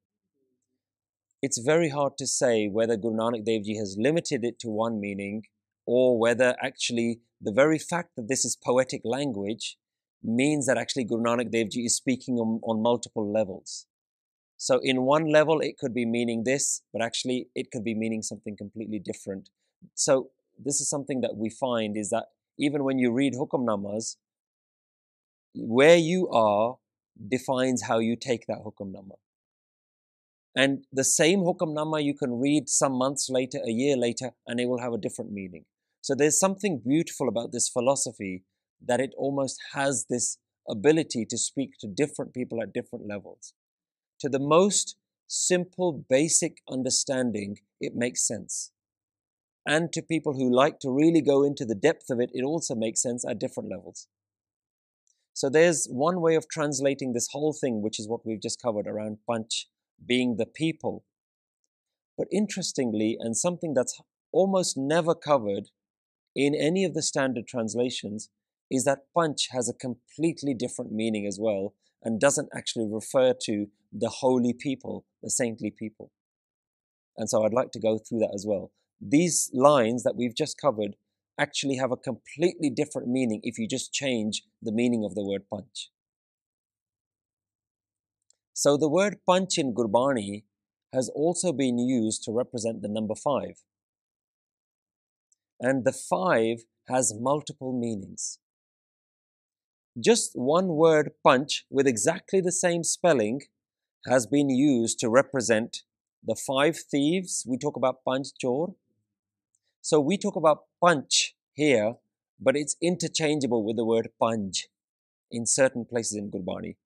it's 1.44 1.58
very 1.58 1.90
hard 1.90 2.16
to 2.16 2.26
say 2.26 2.68
whether 2.68 2.96
Guru 2.96 3.16
Nanak 3.16 3.44
Dev 3.44 3.64
Ji 3.64 3.76
has 3.76 3.96
limited 3.98 4.44
it 4.44 4.58
to 4.60 4.70
one 4.70 4.98
meaning 4.98 5.42
or 5.84 6.18
whether 6.18 6.56
actually 6.62 7.20
the 7.38 7.52
very 7.52 7.78
fact 7.78 8.16
that 8.16 8.28
this 8.28 8.46
is 8.46 8.56
poetic 8.56 9.02
language 9.04 9.76
means 10.22 10.64
that 10.64 10.78
actually 10.78 11.04
Guru 11.04 11.22
Nanak 11.22 11.50
Dev 11.50 11.68
Ji 11.68 11.80
is 11.80 11.94
speaking 11.94 12.36
on, 12.38 12.60
on 12.62 12.80
multiple 12.80 13.30
levels. 13.30 13.86
So 14.56 14.80
in 14.82 15.02
one 15.02 15.30
level 15.30 15.60
it 15.60 15.76
could 15.76 15.92
be 15.92 16.06
meaning 16.06 16.44
this, 16.44 16.80
but 16.94 17.02
actually 17.02 17.48
it 17.54 17.70
could 17.70 17.84
be 17.84 17.94
meaning 17.94 18.22
something 18.22 18.56
completely 18.56 18.98
different. 18.98 19.50
So 19.94 20.30
this 20.58 20.80
is 20.80 20.88
something 20.88 21.20
that 21.20 21.36
we 21.36 21.50
find 21.50 21.94
is 21.94 22.08
that 22.08 22.28
even 22.58 22.84
when 22.84 22.98
you 22.98 23.12
read 23.12 23.34
hukamnamas, 23.34 24.16
where 25.54 25.98
you 25.98 26.26
are 26.30 26.76
defines 27.28 27.82
how 27.82 27.98
you 27.98 28.16
take 28.16 28.46
that 28.46 28.58
hukamnama. 28.64 29.16
And 30.56 30.84
the 30.92 31.04
same 31.04 31.40
hukamnama 31.40 32.02
you 32.02 32.14
can 32.14 32.38
read 32.40 32.68
some 32.68 32.92
months 32.92 33.28
later, 33.28 33.58
a 33.66 33.70
year 33.70 33.96
later, 33.96 34.32
and 34.46 34.60
it 34.60 34.66
will 34.66 34.80
have 34.80 34.92
a 34.92 34.98
different 34.98 35.32
meaning. 35.32 35.64
So 36.00 36.14
there's 36.14 36.38
something 36.38 36.82
beautiful 36.86 37.28
about 37.28 37.50
this 37.50 37.68
philosophy 37.68 38.44
that 38.84 39.00
it 39.00 39.12
almost 39.16 39.58
has 39.72 40.06
this 40.08 40.38
ability 40.68 41.26
to 41.26 41.38
speak 41.38 41.72
to 41.80 41.88
different 41.88 42.34
people 42.34 42.62
at 42.62 42.72
different 42.72 43.06
levels. 43.06 43.54
To 44.20 44.28
the 44.28 44.38
most 44.38 44.96
simple, 45.26 46.04
basic 46.08 46.58
understanding, 46.68 47.58
it 47.80 47.94
makes 47.96 48.26
sense. 48.26 48.70
And 49.66 49.92
to 49.92 50.02
people 50.02 50.34
who 50.34 50.54
like 50.54 50.78
to 50.80 50.90
really 50.90 51.22
go 51.22 51.42
into 51.42 51.64
the 51.64 51.74
depth 51.74 52.10
of 52.10 52.20
it, 52.20 52.30
it 52.34 52.44
also 52.44 52.74
makes 52.74 53.02
sense 53.02 53.24
at 53.26 53.38
different 53.38 53.70
levels. 53.70 54.06
So 55.34 55.50
there's 55.50 55.86
one 55.90 56.20
way 56.20 56.36
of 56.36 56.48
translating 56.48 57.12
this 57.12 57.28
whole 57.32 57.52
thing, 57.52 57.82
which 57.82 57.98
is 57.98 58.08
what 58.08 58.24
we've 58.24 58.40
just 58.40 58.62
covered 58.62 58.86
around 58.86 59.18
panch 59.28 59.66
being 60.06 60.36
the 60.36 60.46
people. 60.46 61.04
But 62.16 62.28
interestingly, 62.32 63.16
and 63.18 63.36
something 63.36 63.74
that's 63.74 64.00
almost 64.32 64.76
never 64.76 65.14
covered 65.14 65.70
in 66.36 66.54
any 66.54 66.84
of 66.84 66.94
the 66.94 67.02
standard 67.02 67.48
translations, 67.48 68.30
is 68.70 68.84
that 68.84 69.06
panch 69.16 69.48
has 69.50 69.68
a 69.68 69.74
completely 69.74 70.54
different 70.54 70.92
meaning 70.92 71.26
as 71.26 71.38
well 71.40 71.74
and 72.02 72.20
doesn't 72.20 72.48
actually 72.56 72.86
refer 72.88 73.34
to 73.42 73.66
the 73.92 74.08
holy 74.08 74.52
people, 74.52 75.04
the 75.20 75.30
saintly 75.30 75.70
people. 75.70 76.12
And 77.16 77.28
so 77.28 77.44
I'd 77.44 77.52
like 77.52 77.72
to 77.72 77.80
go 77.80 77.98
through 77.98 78.20
that 78.20 78.32
as 78.34 78.44
well. 78.46 78.70
These 79.00 79.50
lines 79.52 80.04
that 80.04 80.16
we've 80.16 80.34
just 80.34 80.60
covered 80.60 80.94
actually 81.38 81.76
have 81.76 81.92
a 81.92 81.96
completely 81.96 82.70
different 82.70 83.08
meaning 83.08 83.40
if 83.42 83.58
you 83.58 83.68
just 83.68 83.92
change 83.92 84.42
the 84.62 84.72
meaning 84.72 85.04
of 85.04 85.14
the 85.14 85.24
word 85.24 85.42
punch. 85.50 85.90
So 88.52 88.76
the 88.76 88.88
word 88.88 89.16
punch 89.26 89.58
in 89.58 89.74
Gurbani 89.74 90.44
has 90.92 91.08
also 91.08 91.52
been 91.52 91.78
used 91.78 92.22
to 92.24 92.32
represent 92.32 92.82
the 92.82 92.88
number 92.88 93.14
five. 93.16 93.62
And 95.60 95.84
the 95.84 95.92
five 95.92 96.64
has 96.88 97.12
multiple 97.18 97.78
meanings. 97.78 98.38
Just 99.98 100.32
one 100.34 100.68
word 100.68 101.12
punch 101.24 101.64
with 101.70 101.86
exactly 101.86 102.40
the 102.40 102.52
same 102.52 102.84
spelling 102.84 103.42
has 104.06 104.26
been 104.26 104.50
used 104.50 104.98
to 105.00 105.08
represent 105.08 105.82
the 106.22 106.36
five 106.36 106.76
thieves. 106.78 107.44
We 107.48 107.58
talk 107.58 107.76
about 107.76 108.04
panch 108.06 108.28
chor. 108.40 108.74
So 109.84 110.00
we 110.00 110.16
talk 110.16 110.34
about 110.34 110.64
punch 110.80 111.34
here, 111.52 111.96
but 112.40 112.56
it's 112.56 112.74
interchangeable 112.80 113.62
with 113.62 113.76
the 113.76 113.84
word 113.84 114.08
panj 114.18 114.60
in 115.30 115.44
certain 115.44 115.84
places 115.84 116.16
in 116.16 116.30
Gurbani. 116.30 116.76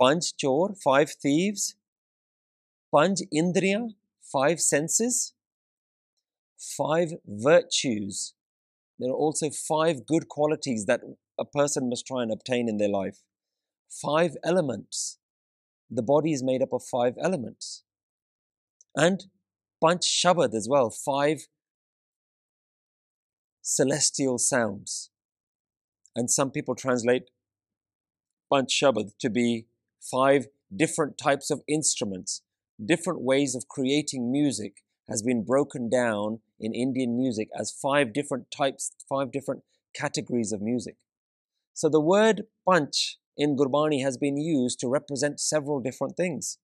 Panch 0.00 0.32
Chor, 0.40 0.76
five 0.76 1.10
thieves. 1.10 1.74
Panch 2.94 3.22
Indriya, 3.34 3.94
five 4.22 4.60
senses. 4.60 5.32
Five 6.56 7.14
virtues. 7.26 8.34
There 9.00 9.10
are 9.10 9.22
also 9.24 9.50
five 9.50 10.06
good 10.06 10.28
qualities 10.28 10.86
that 10.86 11.00
a 11.36 11.44
person 11.44 11.88
must 11.88 12.06
try 12.06 12.22
and 12.22 12.30
obtain 12.30 12.68
in 12.68 12.76
their 12.76 12.88
life. 13.00 13.24
Five 13.90 14.36
elements. 14.44 15.18
The 15.90 16.02
body 16.14 16.30
is 16.30 16.44
made 16.44 16.62
up 16.62 16.72
of 16.72 16.84
five 16.84 17.14
elements. 17.20 17.82
And 18.94 19.26
Panch 19.82 20.04
Shabad 20.04 20.54
as 20.54 20.68
well, 20.70 20.90
five 20.90 21.48
celestial 23.66 24.38
sounds. 24.38 25.10
And 26.14 26.30
some 26.30 26.52
people 26.52 26.76
translate 26.76 27.24
Panch 28.50 28.70
Shabad 28.70 29.10
to 29.18 29.28
be 29.28 29.66
five 30.00 30.46
different 30.74 31.18
types 31.18 31.50
of 31.50 31.62
instruments, 31.66 32.42
different 32.82 33.22
ways 33.22 33.56
of 33.56 33.66
creating 33.66 34.30
music 34.30 34.84
has 35.08 35.20
been 35.20 35.44
broken 35.44 35.88
down 35.88 36.40
in 36.60 36.74
Indian 36.74 37.16
music 37.16 37.48
as 37.58 37.72
five 37.72 38.12
different 38.12 38.52
types, 38.56 38.92
five 39.08 39.32
different 39.32 39.62
categories 39.94 40.52
of 40.52 40.62
music. 40.62 40.94
So 41.74 41.88
the 41.88 42.00
word 42.00 42.44
panch 42.68 43.18
in 43.36 43.56
Gurbani 43.56 44.00
has 44.00 44.16
been 44.16 44.36
used 44.36 44.78
to 44.80 44.88
represent 44.88 45.40
several 45.40 45.80
different 45.80 46.16
things. 46.16 46.58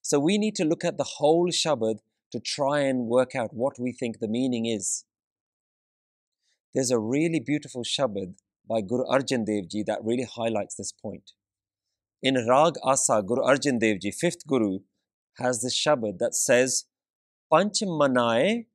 So 0.00 0.18
we 0.18 0.38
need 0.38 0.54
to 0.56 0.64
look 0.64 0.84
at 0.84 0.96
the 0.96 1.12
whole 1.18 1.48
Shabad 1.48 1.98
to 2.32 2.40
try 2.40 2.80
and 2.80 3.06
work 3.06 3.34
out 3.34 3.52
what 3.52 3.78
we 3.78 3.92
think 3.92 4.18
the 4.18 4.28
meaning 4.28 4.64
is. 4.64 5.04
There's 6.76 6.90
a 6.90 6.98
really 6.98 7.40
beautiful 7.40 7.84
Shabad 7.84 8.34
by 8.68 8.82
Guru 8.82 9.04
Arjan 9.06 9.46
Dev 9.46 9.70
Ji 9.70 9.82
that 9.84 10.04
really 10.04 10.28
highlights 10.30 10.74
this 10.74 10.92
point. 10.92 11.30
In 12.22 12.46
Rag 12.46 12.74
Asa, 12.84 13.22
Guru 13.22 13.40
Arjan 13.40 13.80
Dev 13.80 14.00
Ji, 14.02 14.10
fifth 14.10 14.46
Guru, 14.46 14.80
has 15.38 15.62
this 15.62 15.74
Shabad 15.74 16.18
that 16.18 16.34
says, 16.34 16.84
Panch 17.50 17.80
Manaye, 17.80 18.66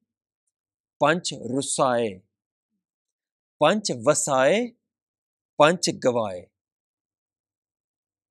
Panch 0.99 1.31
Rusaye, 1.47 2.21
Panch 3.61 3.91
Vasaye, 4.03 4.73
Panch 5.61 5.87
Gavaye. 5.99 6.45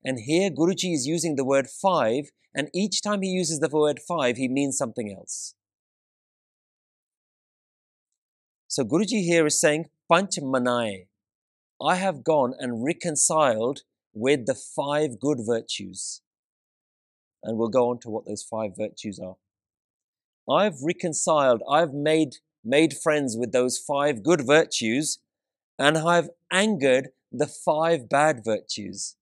And 0.02 0.18
here 0.18 0.50
Guruji 0.50 0.92
is 0.94 1.06
using 1.06 1.36
the 1.36 1.44
word 1.44 1.68
five, 1.68 2.32
and 2.52 2.70
each 2.74 3.02
time 3.02 3.22
he 3.22 3.28
uses 3.28 3.60
the 3.60 3.68
word 3.68 4.00
five, 4.00 4.36
he 4.36 4.48
means 4.48 4.76
something 4.76 5.14
else. 5.16 5.54
So 8.70 8.84
Guruji 8.84 9.24
here 9.24 9.46
is 9.46 9.60
saying, 9.60 9.86
Panch 10.08 10.38
Manai. 10.38 11.06
I 11.82 11.96
have 11.96 12.22
gone 12.22 12.54
and 12.56 12.84
reconciled 12.84 13.80
with 14.14 14.46
the 14.46 14.54
five 14.54 15.18
good 15.18 15.38
virtues. 15.40 16.22
And 17.42 17.58
we'll 17.58 17.68
go 17.68 17.90
on 17.90 17.98
to 18.02 18.08
what 18.08 18.26
those 18.26 18.44
five 18.44 18.76
virtues 18.78 19.18
are. 19.18 19.34
I've 20.48 20.82
reconciled, 20.84 21.62
I've 21.68 21.92
made, 21.92 22.36
made 22.64 22.96
friends 22.96 23.36
with 23.36 23.50
those 23.50 23.76
five 23.76 24.22
good 24.22 24.46
virtues, 24.46 25.18
and 25.76 25.98
I've 25.98 26.30
angered 26.52 27.08
the 27.32 27.48
five 27.48 28.08
bad 28.08 28.44
virtues. 28.44 29.16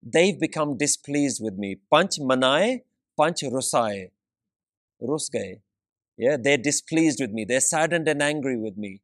They've 0.00 0.38
become 0.38 0.76
displeased 0.76 1.42
with 1.42 1.54
me. 1.58 1.78
Panch 1.92 2.20
manaye, 2.20 2.82
panch 3.18 3.42
rusaye. 3.42 4.10
Rus 5.00 5.28
yeah, 6.16 6.36
they're 6.40 6.56
displeased 6.56 7.20
with 7.20 7.30
me. 7.30 7.44
They're 7.44 7.60
saddened 7.60 8.08
and 8.08 8.22
angry 8.22 8.56
with 8.56 8.76
me 8.76 9.00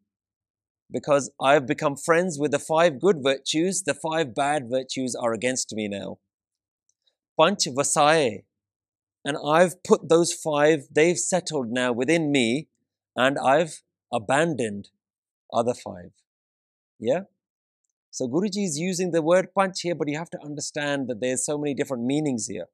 because 0.90 1.30
I've 1.40 1.66
become 1.66 1.96
friends 1.96 2.38
with 2.38 2.50
the 2.50 2.58
five 2.58 3.00
good 3.00 3.22
virtues. 3.22 3.82
The 3.82 3.94
five 3.94 4.34
bad 4.34 4.68
virtues 4.70 5.14
are 5.14 5.32
against 5.32 5.74
me 5.74 5.88
now. 5.88 6.18
Panch 7.38 7.66
vasaye. 7.66 8.44
And 9.24 9.36
I've 9.46 9.82
put 9.82 10.08
those 10.08 10.32
five, 10.32 10.86
they've 10.90 11.18
settled 11.18 11.70
now 11.70 11.92
within 11.92 12.32
me, 12.32 12.68
and 13.14 13.38
I've 13.38 13.82
abandoned 14.12 14.88
other 15.52 15.74
five. 15.74 16.12
Yeah? 16.98 17.22
So 18.10 18.26
Guruji 18.26 18.64
is 18.64 18.78
using 18.78 19.10
the 19.10 19.22
word 19.22 19.48
panch 19.56 19.82
here, 19.82 19.94
but 19.94 20.08
you 20.08 20.16
have 20.16 20.30
to 20.30 20.42
understand 20.42 21.08
that 21.08 21.20
there's 21.20 21.44
so 21.44 21.58
many 21.58 21.74
different 21.74 22.04
meanings 22.04 22.46
here. 22.46 22.66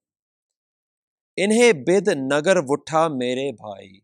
Inhe 1.38 1.84
bid 1.84 2.06
nagar 2.16 2.62
vutta 2.62 3.14
mere 3.14 3.52
bhai. 3.52 4.02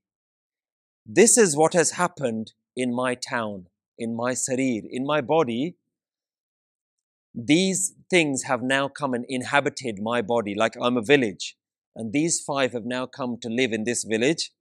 This 1.04 1.37
is 1.37 1.56
what 1.56 1.73
has 1.73 1.92
happened 1.92 2.52
in 2.76 2.94
my 2.94 3.14
town, 3.14 3.66
in 3.99 4.14
my 4.14 4.32
sarir, 4.32 4.82
in 4.88 5.04
my 5.04 5.21
body. 5.21 5.76
These 7.35 7.94
things 8.09 8.44
have 8.44 8.62
now 8.62 8.88
come 8.88 9.12
and 9.14 9.25
inhabited 9.28 9.99
my 10.00 10.23
body, 10.23 10.54
like 10.54 10.76
I'm 10.80 10.97
a 10.97 11.02
village. 11.02 11.56
And 11.97 12.12
these 12.12 12.40
five 12.40 12.73
have 12.73 12.85
now 12.85 13.06
come 13.06 13.37
to 13.42 13.49
live 13.49 13.73
in 13.73 13.85
this 13.85 14.04
village. 14.04 14.52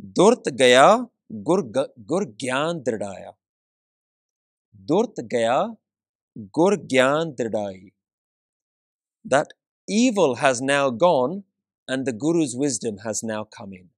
Durt 0.00 0.44
gaya 0.56 1.06
gur, 1.42 1.62
gyan 1.62 2.84
dridaya. 2.84 3.32
Durt 4.86 5.16
gaya 5.28 5.70
gur 6.52 6.76
gyan 6.76 7.34
dridai. 7.36 7.92
That 9.24 9.48
evil 9.88 10.36
has 10.36 10.60
now 10.60 10.90
gone 10.90 11.44
and 11.88 12.06
the 12.06 12.12
Guru's 12.12 12.54
wisdom 12.56 12.98
has 12.98 13.22
now 13.22 13.44
come 13.44 13.72
in. 13.72 13.88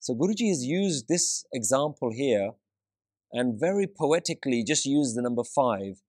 So 0.00 0.14
Guruji 0.14 0.48
has 0.48 0.64
used 0.64 1.08
this 1.08 1.44
example 1.52 2.10
here 2.10 2.52
and 3.32 3.60
very 3.60 3.86
poetically 3.86 4.64
just 4.64 4.86
used 4.86 5.14
the 5.14 5.22
number 5.22 5.44
five. 5.44 6.00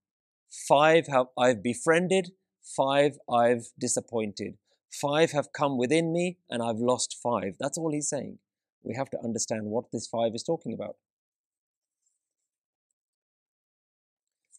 Five 0.66 1.06
have 1.08 1.26
I've 1.38 1.62
befriended, 1.62 2.32
five 2.62 3.18
I've 3.30 3.66
disappointed. 3.78 4.56
Five 4.90 5.32
have 5.32 5.52
come 5.52 5.76
within 5.76 6.10
me 6.10 6.38
and 6.48 6.62
I've 6.62 6.78
lost 6.78 7.18
five. 7.22 7.56
That's 7.60 7.76
all 7.76 7.92
he's 7.92 8.08
saying. 8.08 8.38
We 8.82 8.94
have 8.94 9.10
to 9.10 9.18
understand 9.22 9.66
what 9.66 9.92
this 9.92 10.06
five 10.06 10.34
is 10.34 10.42
talking 10.42 10.72
about. 10.72 10.96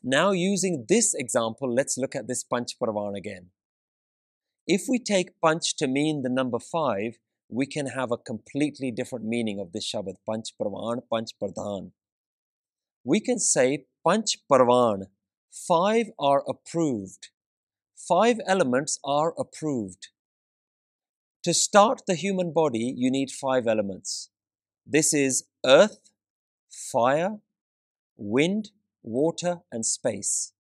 Now, 0.04 0.32
using 0.32 0.86
this 0.90 1.14
example, 1.14 1.74
let's 1.74 1.98
look 1.98 2.16
at 2.16 2.28
this 2.28 2.44
Panch 2.44 2.78
Parvan 2.78 3.16
again. 3.16 3.48
If 4.68 4.84
we 4.88 5.00
take 5.00 5.40
Panch 5.44 5.76
to 5.78 5.88
mean 5.88 6.22
the 6.22 6.30
number 6.30 6.60
five, 6.60 7.18
we 7.54 7.68
can 7.68 7.88
have 7.88 8.12
a 8.12 8.18
completely 8.18 8.90
different 8.90 9.26
meaning 9.26 9.60
of 9.60 9.72
this 9.72 9.90
Shabad, 9.90 10.16
Panch 10.28 10.54
Parvan, 10.60 11.02
Panch 11.12 11.32
Pradhan. 11.40 11.92
We 13.04 13.20
can 13.20 13.38
say 13.38 13.86
Panch 14.06 14.38
Parvan, 14.50 15.08
five 15.52 16.08
are 16.18 16.44
approved. 16.48 17.30
Five 17.96 18.40
elements 18.48 19.00
are 19.06 19.34
approved. 19.38 20.08
To 21.44 21.54
start 21.54 22.02
the 22.08 22.16
human 22.16 22.52
body, 22.54 22.94
you 22.98 23.12
need 23.12 23.30
five 23.30 23.68
elements. 23.68 24.30
This 24.86 25.14
is 25.14 25.44
earth, 25.64 26.00
fire, 26.72 27.38
wind, 28.18 28.72
water, 29.04 29.60
and 29.72 29.86
space 29.86 30.54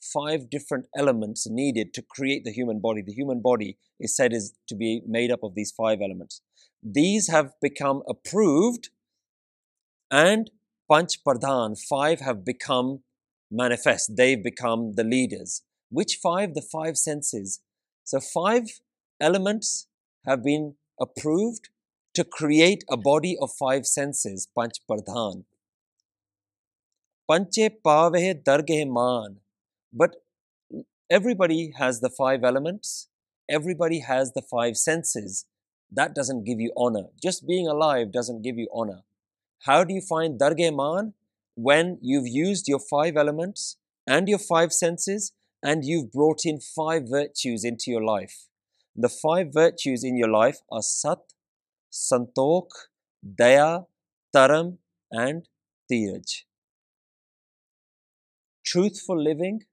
five 0.00 0.50
different 0.50 0.86
elements 0.96 1.48
needed 1.48 1.92
to 1.94 2.02
create 2.02 2.44
the 2.44 2.52
human 2.52 2.80
body. 2.80 3.02
The 3.02 3.12
human 3.12 3.40
body 3.40 3.78
is 3.98 4.16
said 4.16 4.32
is 4.32 4.54
to 4.68 4.74
be 4.74 5.02
made 5.06 5.30
up 5.30 5.42
of 5.42 5.54
these 5.54 5.70
five 5.70 6.00
elements. 6.02 6.42
These 6.82 7.28
have 7.28 7.52
become 7.60 8.02
approved 8.08 8.90
and 10.10 10.50
Panch 10.90 11.18
Pradhan, 11.24 11.78
five 11.78 12.20
have 12.20 12.44
become 12.44 13.00
manifest. 13.50 14.16
They've 14.16 14.42
become 14.42 14.94
the 14.94 15.04
leaders. 15.04 15.62
Which 15.90 16.18
five? 16.22 16.54
The 16.54 16.62
five 16.62 16.96
senses. 16.96 17.60
So 18.04 18.18
five 18.20 18.80
elements 19.20 19.86
have 20.26 20.42
been 20.42 20.74
approved 21.00 21.68
to 22.14 22.24
create 22.24 22.84
a 22.90 22.96
body 22.96 23.36
of 23.40 23.50
five 23.52 23.86
senses, 23.86 24.48
Panch 24.56 24.80
Pradhan. 24.88 25.44
Panche 27.30 27.70
Pave 27.84 28.42
Darge 28.42 28.84
Man. 28.86 29.36
But 29.92 30.16
everybody 31.10 31.72
has 31.76 32.00
the 32.00 32.10
five 32.10 32.44
elements, 32.44 33.08
everybody 33.48 34.00
has 34.00 34.32
the 34.32 34.42
five 34.42 34.76
senses. 34.76 35.46
That 35.92 36.14
doesn't 36.14 36.44
give 36.44 36.60
you 36.60 36.72
honor. 36.76 37.06
Just 37.20 37.46
being 37.46 37.66
alive 37.66 38.12
doesn't 38.12 38.42
give 38.42 38.56
you 38.56 38.68
honor. 38.72 39.02
How 39.64 39.82
do 39.82 39.92
you 39.92 40.00
find 40.00 40.38
Darge 40.38 40.72
Man? 40.74 41.14
When 41.56 41.98
you've 42.00 42.28
used 42.28 42.68
your 42.68 42.78
five 42.78 43.16
elements 43.16 43.76
and 44.06 44.28
your 44.28 44.38
five 44.38 44.72
senses 44.72 45.32
and 45.62 45.84
you've 45.84 46.12
brought 46.12 46.46
in 46.46 46.60
five 46.60 47.02
virtues 47.08 47.64
into 47.64 47.90
your 47.90 48.02
life. 48.02 48.46
The 48.96 49.08
five 49.08 49.48
virtues 49.52 50.04
in 50.04 50.16
your 50.16 50.28
life 50.28 50.58
are 50.70 50.82
Sat, 50.82 51.18
Santok, 51.92 52.68
Daya, 53.24 53.86
Dharam, 54.34 54.78
and 55.10 55.48
Dhiraj. 55.90 56.44
Truthful 58.64 59.22
living, 59.22 59.64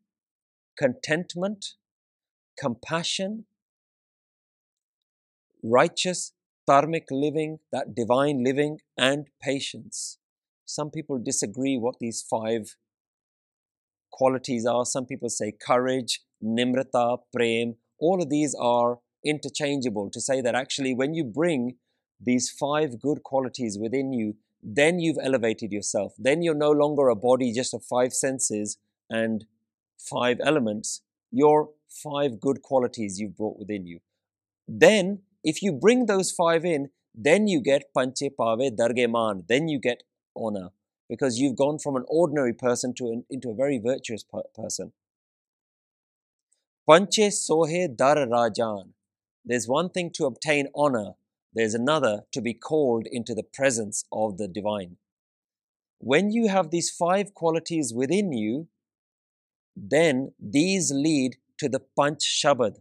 contentment, 0.77 1.73
compassion, 2.57 3.45
righteous, 5.63 6.33
dharmic 6.69 7.05
living, 7.11 7.59
that 7.71 7.95
divine 7.95 8.43
living, 8.43 8.79
and 8.97 9.27
patience. 9.41 10.17
Some 10.65 10.91
people 10.91 11.17
disagree 11.17 11.77
what 11.77 11.95
these 11.99 12.21
five 12.21 12.75
qualities 14.11 14.65
are. 14.65 14.85
Some 14.85 15.05
people 15.05 15.29
say 15.29 15.53
courage, 15.65 16.21
nimrata, 16.43 17.19
prem. 17.33 17.75
All 17.99 18.21
of 18.21 18.29
these 18.29 18.55
are 18.59 18.99
interchangeable 19.23 20.09
to 20.11 20.21
say 20.21 20.41
that 20.41 20.55
actually, 20.55 20.93
when 20.93 21.13
you 21.13 21.23
bring 21.23 21.77
these 22.19 22.49
five 22.49 22.99
good 22.99 23.23
qualities 23.23 23.77
within 23.79 24.11
you, 24.11 24.35
then 24.61 24.99
you've 24.99 25.19
elevated 25.21 25.71
yourself. 25.71 26.13
Then 26.17 26.41
you're 26.41 26.55
no 26.55 26.71
longer 26.71 27.09
a 27.09 27.15
body 27.15 27.53
just 27.53 27.73
of 27.73 27.83
five 27.83 28.11
senses 28.11 28.77
and 29.09 29.45
five 29.97 30.37
elements, 30.43 31.01
your 31.31 31.69
five 31.89 32.39
good 32.39 32.61
qualities 32.61 33.19
you've 33.19 33.37
brought 33.37 33.57
within 33.57 33.85
you. 33.85 33.99
Then, 34.67 35.19
if 35.43 35.61
you 35.61 35.71
bring 35.71 36.05
those 36.05 36.31
five 36.31 36.65
in, 36.65 36.89
then 37.15 37.47
you 37.47 37.61
get 37.61 37.93
panche 37.95 38.19
pave 38.19 38.75
dargeman, 38.75 39.47
then 39.47 39.67
you 39.67 39.79
get 39.79 40.03
honor 40.35 40.69
because 41.09 41.39
you've 41.39 41.55
gone 41.55 41.79
from 41.79 41.95
an 41.95 42.03
ordinary 42.07 42.53
person 42.53 42.93
to 42.95 43.05
an, 43.07 43.25
into 43.29 43.49
a 43.49 43.55
very 43.55 43.79
virtuous 43.79 44.23
per- 44.23 44.43
person. 44.53 44.91
Panche 46.87 47.31
sohe 47.31 47.95
dar 47.95 48.15
rajan. 48.15 48.89
There's 49.43 49.67
one 49.67 49.89
thing 49.89 50.11
to 50.15 50.25
obtain 50.25 50.67
honor, 50.75 51.13
there's 51.53 51.73
another 51.73 52.23
to 52.33 52.41
be 52.41 52.53
called 52.53 53.07
into 53.09 53.33
the 53.33 53.43
presence 53.43 54.03
of 54.11 54.37
the 54.37 54.47
divine. 54.47 54.97
When 55.99 56.31
you 56.31 56.49
have 56.49 56.69
these 56.69 56.91
five 56.91 57.33
qualities 57.33 57.93
within 57.93 58.31
you, 58.31 58.67
then 59.77 60.31
these 60.39 60.91
lead 60.91 61.35
to 61.59 61.69
the 61.69 61.79
Panch 61.97 62.23
Shabad. 62.23 62.77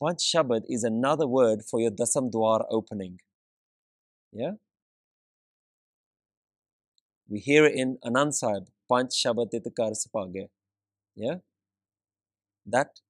Panch 0.00 0.22
Shabad 0.32 0.62
is 0.68 0.84
another 0.84 1.26
word 1.26 1.62
for 1.68 1.80
your 1.80 1.90
Dasam 1.90 2.30
Dwar 2.30 2.64
opening. 2.70 3.18
Yeah? 4.32 4.52
We 7.28 7.40
hear 7.40 7.64
it 7.64 7.74
in 7.74 7.98
Anand 8.04 8.34
Sahib, 8.34 8.68
Panch 8.90 9.12
Shabad 9.12 9.52
Itkar 9.52 9.92
Sapage. 9.92 10.46
Yeah? 11.16 11.36
That, 12.64 13.00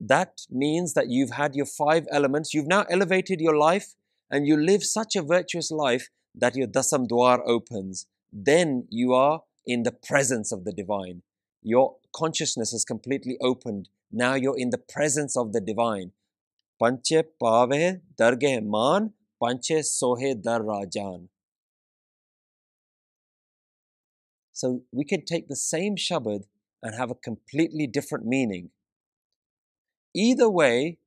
that 0.00 0.40
means 0.50 0.94
that 0.94 1.08
you've 1.08 1.30
had 1.30 1.54
your 1.54 1.66
five 1.66 2.06
elements, 2.10 2.52
you've 2.52 2.66
now 2.66 2.84
elevated 2.90 3.40
your 3.40 3.56
life 3.56 3.94
and 4.30 4.48
you 4.48 4.56
live 4.56 4.82
such 4.82 5.14
a 5.14 5.22
virtuous 5.22 5.70
life 5.70 6.08
that 6.34 6.56
your 6.56 6.66
Dasam 6.66 7.06
Dwar 7.06 7.40
opens. 7.46 8.06
Then 8.32 8.88
you 8.90 9.12
are 9.12 9.42
in 9.64 9.84
the 9.84 9.92
presence 9.92 10.50
of 10.50 10.64
the 10.64 10.72
divine. 10.72 11.22
Your 11.64 11.96
consciousness 12.14 12.74
is 12.74 12.84
completely 12.84 13.38
opened. 13.40 13.88
Now 14.12 14.34
you're 14.34 14.58
in 14.58 14.68
the 14.68 14.78
presence 14.78 15.34
of 15.34 15.52
the 15.54 15.62
divine. 15.62 16.12
Panche 16.80 17.24
pave 17.40 18.00
darge 18.20 18.62
man, 18.62 19.14
panche 19.42 19.80
sohe 19.82 20.40
dar 20.40 20.60
rajan. 20.60 21.28
So 24.52 24.82
we 24.92 25.04
can 25.04 25.24
take 25.24 25.48
the 25.48 25.56
same 25.56 25.96
Shabad 25.96 26.44
and 26.82 26.94
have 26.94 27.10
a 27.10 27.14
completely 27.14 27.86
different 27.86 28.26
meaning. 28.26 28.70
Either 30.14 30.50
way, 30.50 30.98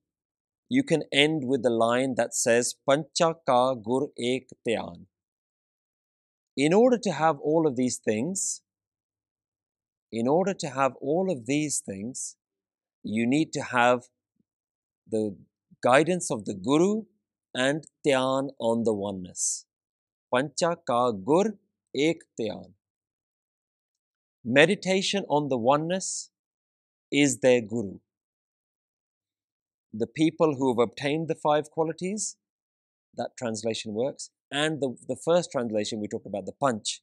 you 0.70 0.84
can 0.84 1.04
end 1.14 1.44
with 1.46 1.62
the 1.62 1.70
line 1.70 2.16
that 2.16 2.34
says 2.34 2.76
Pancha 2.90 3.36
ka 3.46 3.76
gur 3.76 4.08
ek 4.18 4.48
dhyan. 4.68 5.06
In 6.58 6.74
order 6.74 6.98
to 6.98 7.12
have 7.12 7.40
all 7.40 7.68
of 7.68 7.76
these 7.76 7.98
things, 7.98 8.64
in 10.12 10.28
order 10.28 10.54
to 10.54 10.68
have 10.68 10.94
all 11.02 11.32
of 11.32 11.46
these 11.46 11.80
things, 11.80 12.38
you 13.04 13.26
need 13.26 13.52
to 13.54 13.62
have 13.62 14.04
the 15.10 15.36
guidance 15.84 16.32
of 16.32 16.46
the 16.46 16.54
Guru 16.54 17.04
and 17.54 17.86
Dhyan 18.06 18.50
on 18.60 18.84
the 18.84 18.94
oneness. 18.94 19.66
Pancha 20.34 20.78
ka 20.86 21.12
gur 21.12 21.58
ek 21.96 22.18
Dhyan. 22.40 22.74
Meditation 24.44 25.26
on 25.30 25.50
the 25.50 25.58
oneness 25.58 26.30
is 27.12 27.40
their 27.40 27.62
Guru. 27.62 28.00
The 29.94 30.08
people 30.08 30.56
who 30.56 30.70
have 30.70 30.80
obtained 30.80 31.28
the 31.28 31.36
five 31.36 31.70
qualities, 31.72 32.38
that 33.16 33.32
translation 33.38 33.94
works. 33.94 34.30
And 34.52 34.80
the, 34.82 34.96
the 35.08 35.18
first 35.18 35.52
translation, 35.52 36.00
we 36.00 36.08
talked 36.08 36.26
about 36.26 36.46
the 36.46 36.54
Panch, 36.62 37.02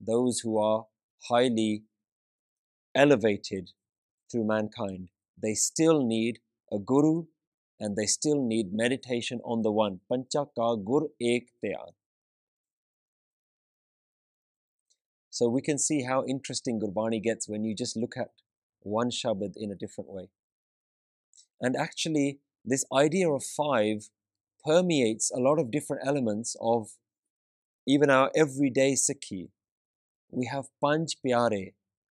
those 0.00 0.40
who 0.40 0.58
are 0.58 0.86
highly 1.28 1.84
elevated 2.94 3.72
through 4.30 4.46
mankind, 4.46 5.10
they 5.40 5.54
still 5.54 6.02
need 6.04 6.40
a 6.70 6.78
guru 6.78 7.24
and 7.80 7.96
they 7.96 8.06
still 8.06 8.40
need 8.42 8.72
meditation 8.72 9.40
on 9.44 9.62
the 9.62 9.72
one. 9.72 10.00
Pancha 10.08 10.46
ka 10.56 10.76
gur 10.76 11.08
ek 11.20 11.48
dhyan. 11.64 11.92
So 15.30 15.48
we 15.48 15.62
can 15.62 15.78
see 15.78 16.02
how 16.02 16.24
interesting 16.26 16.78
Gurbani 16.78 17.22
gets 17.22 17.48
when 17.48 17.64
you 17.64 17.74
just 17.74 17.96
look 17.96 18.16
at 18.16 18.30
one 18.80 19.10
Shabad 19.10 19.54
in 19.56 19.70
a 19.70 19.74
different 19.74 20.10
way. 20.10 20.28
And 21.60 21.74
actually, 21.76 22.40
this 22.64 22.84
idea 22.92 23.30
of 23.30 23.42
five 23.42 24.10
permeates 24.64 25.30
a 25.30 25.40
lot 25.40 25.58
of 25.58 25.70
different 25.70 26.06
elements 26.06 26.54
of 26.60 26.90
even 27.86 28.10
our 28.10 28.30
everyday 28.36 28.92
Sikhi. 28.92 29.48
We 30.30 30.46
have 30.46 30.68
Panch 30.82 31.16
Pyare, 31.24 31.72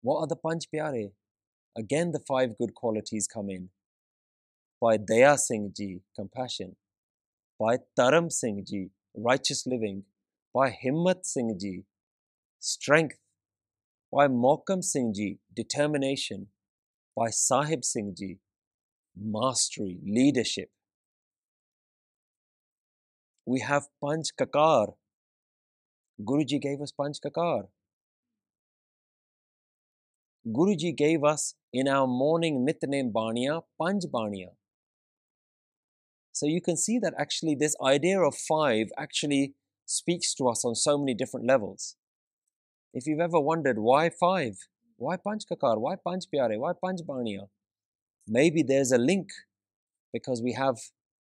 what 0.06 0.20
are 0.20 0.28
the 0.28 0.36
Panch 0.36 0.66
Pyare? 0.72 1.10
Again, 1.76 2.12
the 2.12 2.20
five 2.20 2.56
good 2.56 2.74
qualities 2.74 3.26
come 3.26 3.50
in. 3.50 3.70
By 4.80 4.98
Daya 4.98 5.36
Singh 5.36 5.72
Ji, 5.76 6.02
compassion. 6.14 6.76
By 7.58 7.78
Dharam 7.98 8.30
Singh 8.30 8.64
Ji, 8.64 8.90
righteous 9.16 9.66
living. 9.66 10.04
By 10.54 10.70
Himmat 10.70 11.26
Singh 11.26 11.58
Ji, 11.60 11.86
strength. 12.60 13.16
By 14.12 14.28
Mohkam 14.28 14.84
Singh 14.84 15.12
Ji, 15.12 15.40
determination. 15.52 16.46
By 17.16 17.30
Sahib 17.30 17.84
Singh 17.84 18.14
Ji, 18.16 18.38
mastery, 19.20 19.98
leadership. 20.06 20.70
We 23.44 23.58
have 23.58 23.88
Panch 24.00 24.28
Kakar. 24.40 24.94
Guruji 26.22 26.62
gave 26.62 26.80
us 26.80 26.92
Panch 26.92 27.16
Kakar. 27.26 27.64
Guruji 30.46 30.96
gave 30.96 31.24
us 31.24 31.54
in 31.72 31.88
our 31.88 32.06
morning 32.06 32.64
Nitnem 32.64 33.10
Baniya, 33.12 33.62
Panj 33.80 34.02
Baniya. 34.12 34.50
So 36.30 36.46
you 36.46 36.60
can 36.60 36.76
see 36.76 37.00
that 37.00 37.14
actually 37.18 37.56
this 37.56 37.74
idea 37.82 38.20
of 38.20 38.36
five 38.36 38.86
actually 38.96 39.54
speaks 39.86 40.34
to 40.34 40.48
us 40.48 40.64
on 40.64 40.76
so 40.76 40.98
many 40.98 41.14
different 41.14 41.46
levels. 41.46 41.96
If 42.94 43.06
you've 43.06 43.20
ever 43.20 43.40
wondered 43.40 43.78
why 43.80 44.08
five, 44.08 44.56
why 44.96 45.16
Panch 45.16 45.42
Kakar, 45.50 45.78
why 45.78 45.96
Panch 45.96 46.26
Pyare, 46.32 46.58
why 46.58 46.72
Panch 46.72 47.00
Baniya, 47.04 47.48
maybe 48.28 48.62
there's 48.62 48.92
a 48.92 48.98
link 48.98 49.30
because 50.12 50.40
we 50.40 50.52
have 50.52 50.76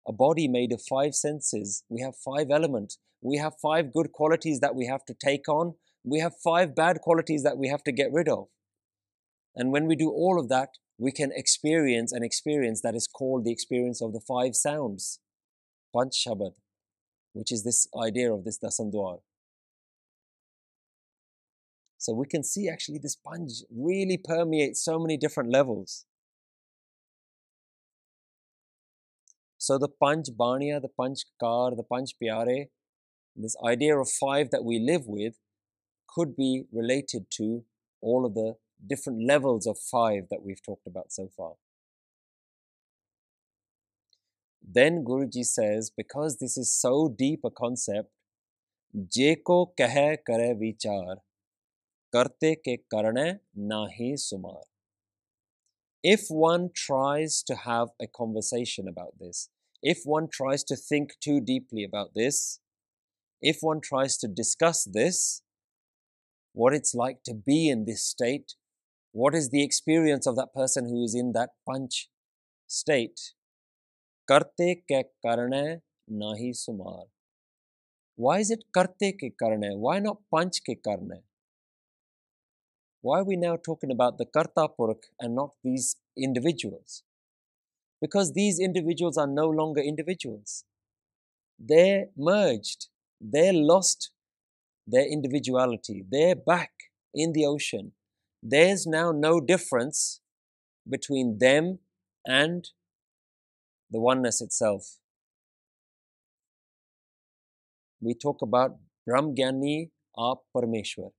a 0.07 0.13
body 0.13 0.49
made 0.49 0.73
of 0.73 0.83
five 0.83 1.15
senses, 1.15 1.85
we 1.89 2.01
have 2.01 2.17
five 2.17 2.51
elements, 2.51 2.99
we 3.21 3.37
have 3.37 3.55
five 3.63 3.93
good 3.93 4.11
qualities 4.11 4.59
that 4.59 4.75
we 4.75 4.87
have 4.87 5.05
to 5.05 5.15
take 5.15 5.49
on, 5.49 5.75
we 6.03 6.19
have 6.19 6.33
five 6.43 6.75
bad 6.75 7.01
qualities 7.01 7.45
that 7.45 7.57
we 7.57 7.69
have 7.69 7.85
to 7.85 7.93
get 7.93 8.13
rid 8.13 8.29
of. 8.29 8.49
And 9.55 9.71
when 9.71 9.87
we 9.87 9.97
do 9.97 10.11
all 10.11 10.41
of 10.41 10.49
that, 10.49 10.71
we 10.99 11.13
can 11.13 11.31
experience 11.35 12.13
an 12.13 12.23
experience 12.23 12.81
that 12.83 12.95
is 12.95 13.07
called 13.07 13.45
the 13.45 13.53
experience 13.53 14.01
of 14.01 14.13
the 14.13 14.21
five 14.21 14.55
sounds, 14.55 15.21
Panch 15.95 16.15
Shabad, 16.27 16.55
which 17.33 17.53
is 17.53 17.65
this 17.65 17.87
idea 18.01 18.33
of 18.33 18.45
this 18.45 18.59
Dasam 18.59 18.93
Dwar. 18.93 19.21
So 21.99 22.13
we 22.13 22.27
can 22.27 22.43
see 22.43 22.69
actually 22.69 22.99
this 22.99 23.17
Panch 23.17 23.63
really 23.71 24.19
permeates 24.19 24.85
so 24.85 24.99
many 24.99 25.17
different 25.17 25.51
levels. 25.51 26.05
So 29.59 29.79
the 29.79 29.89
Panch 29.89 30.29
Baniya, 30.37 30.83
the 30.83 30.89
Panch 30.89 31.21
Kar, 31.41 31.77
the 31.77 31.85
Panch 31.85 32.11
Pyare, 32.21 32.67
this 33.37 33.55
idea 33.65 33.97
of 33.97 34.11
five 34.11 34.51
that 34.51 34.65
we 34.65 34.79
live 34.79 35.07
with 35.07 35.35
could 36.09 36.35
be 36.37 36.65
related 36.73 37.27
to 37.39 37.65
all 38.01 38.27
of 38.27 38.35
the 38.35 38.57
different 38.87 39.27
levels 39.27 39.67
of 39.67 39.79
five 39.79 40.25
that 40.31 40.43
we've 40.43 40.63
talked 40.65 40.87
about 40.87 41.13
so 41.13 41.29
far. 41.37 41.53
Then 44.65 45.05
Guruji 45.05 45.45
says, 45.45 45.91
because 45.95 46.39
this 46.39 46.57
is 46.57 46.73
so 46.73 47.15
deep 47.17 47.41
a 47.45 47.51
concept, 47.51 48.11
Jeko 48.97 49.69
kahe 49.79 50.19
kare 50.27 50.55
vichar, 50.55 51.17
karte 52.15 52.57
ke 52.57 52.81
karne 52.93 53.41
nahi 53.59 54.15
sumar. 54.15 54.63
If 56.03 56.27
one 56.29 56.71
tries 56.75 57.43
to 57.45 57.55
have 57.55 57.89
a 58.01 58.07
conversation 58.07 58.89
about 58.89 59.19
this, 59.21 59.49
if 59.83 60.01
one 60.05 60.29
tries 60.29 60.65
to 60.65 60.77
think 60.77 61.15
too 61.21 61.41
deeply 61.41 61.85
about 61.85 62.15
this, 62.15 62.61
if 63.41 63.59
one 63.61 63.81
tries 63.81 64.17
to 64.19 64.29
discuss 64.29 64.85
this, 64.85 65.43
what 66.53 66.75
it's 66.75 66.95
like 66.95 67.23
to 67.25 67.35
be 67.35 67.69
in 67.69 67.85
this 67.85 68.05
state, 68.05 68.55
what 69.13 69.35
is 69.35 69.51
the 69.51 69.63
experience 69.63 70.27
of 70.27 70.37
that 70.37 70.55
person 70.55 70.87
who 70.87 71.05
is 71.05 71.15
in 71.15 71.33
that 71.33 71.51
punch 71.69 72.09
state? 72.67 73.21
Karte 74.29 74.77
ke 74.91 75.05
karne 75.25 75.83
nahi 76.11 76.53
sumar. 76.57 77.05
Why 78.17 78.39
is 78.39 78.51
it 78.51 78.65
karte 78.75 79.13
ke 79.21 79.33
karne? 79.41 79.77
Why 79.77 79.99
not 79.99 80.17
panch 80.35 80.61
ke 80.67 80.79
karne? 80.87 81.21
Why 83.03 83.19
are 83.19 83.25
we 83.25 83.37
now 83.37 83.57
talking 83.57 83.91
about 83.91 84.17
the 84.17 84.25
karta 84.25 84.69
purakh 84.79 85.05
and 85.21 85.35
not 85.35 85.51
these 85.63 85.97
individuals? 86.17 87.03
Because 88.01 88.33
these 88.33 88.59
individuals 88.59 89.19
are 89.19 89.27
no 89.27 89.47
longer 89.47 89.83
individuals. 89.83 90.65
They're 91.59 92.07
merged. 92.17 92.87
They're 93.21 93.53
lost 93.53 94.11
their 94.87 95.07
individuality. 95.07 96.05
They're 96.09 96.35
back 96.35 96.73
in 97.15 97.33
the 97.33 97.45
ocean 97.45 97.93
there's 98.43 98.87
now 98.87 99.13
no 99.13 99.41
difference 99.41 100.21
between 100.89 101.39
them 101.39 101.79
and 102.27 102.69
the 103.91 104.01
oneness 104.01 104.41
itself. 104.41 104.99
We 108.01 108.15
talk 108.15 108.43
about 108.43 108.79
Brahmgyani 109.09 109.91
are 110.17 110.37
Parmeshwar. 110.55 111.13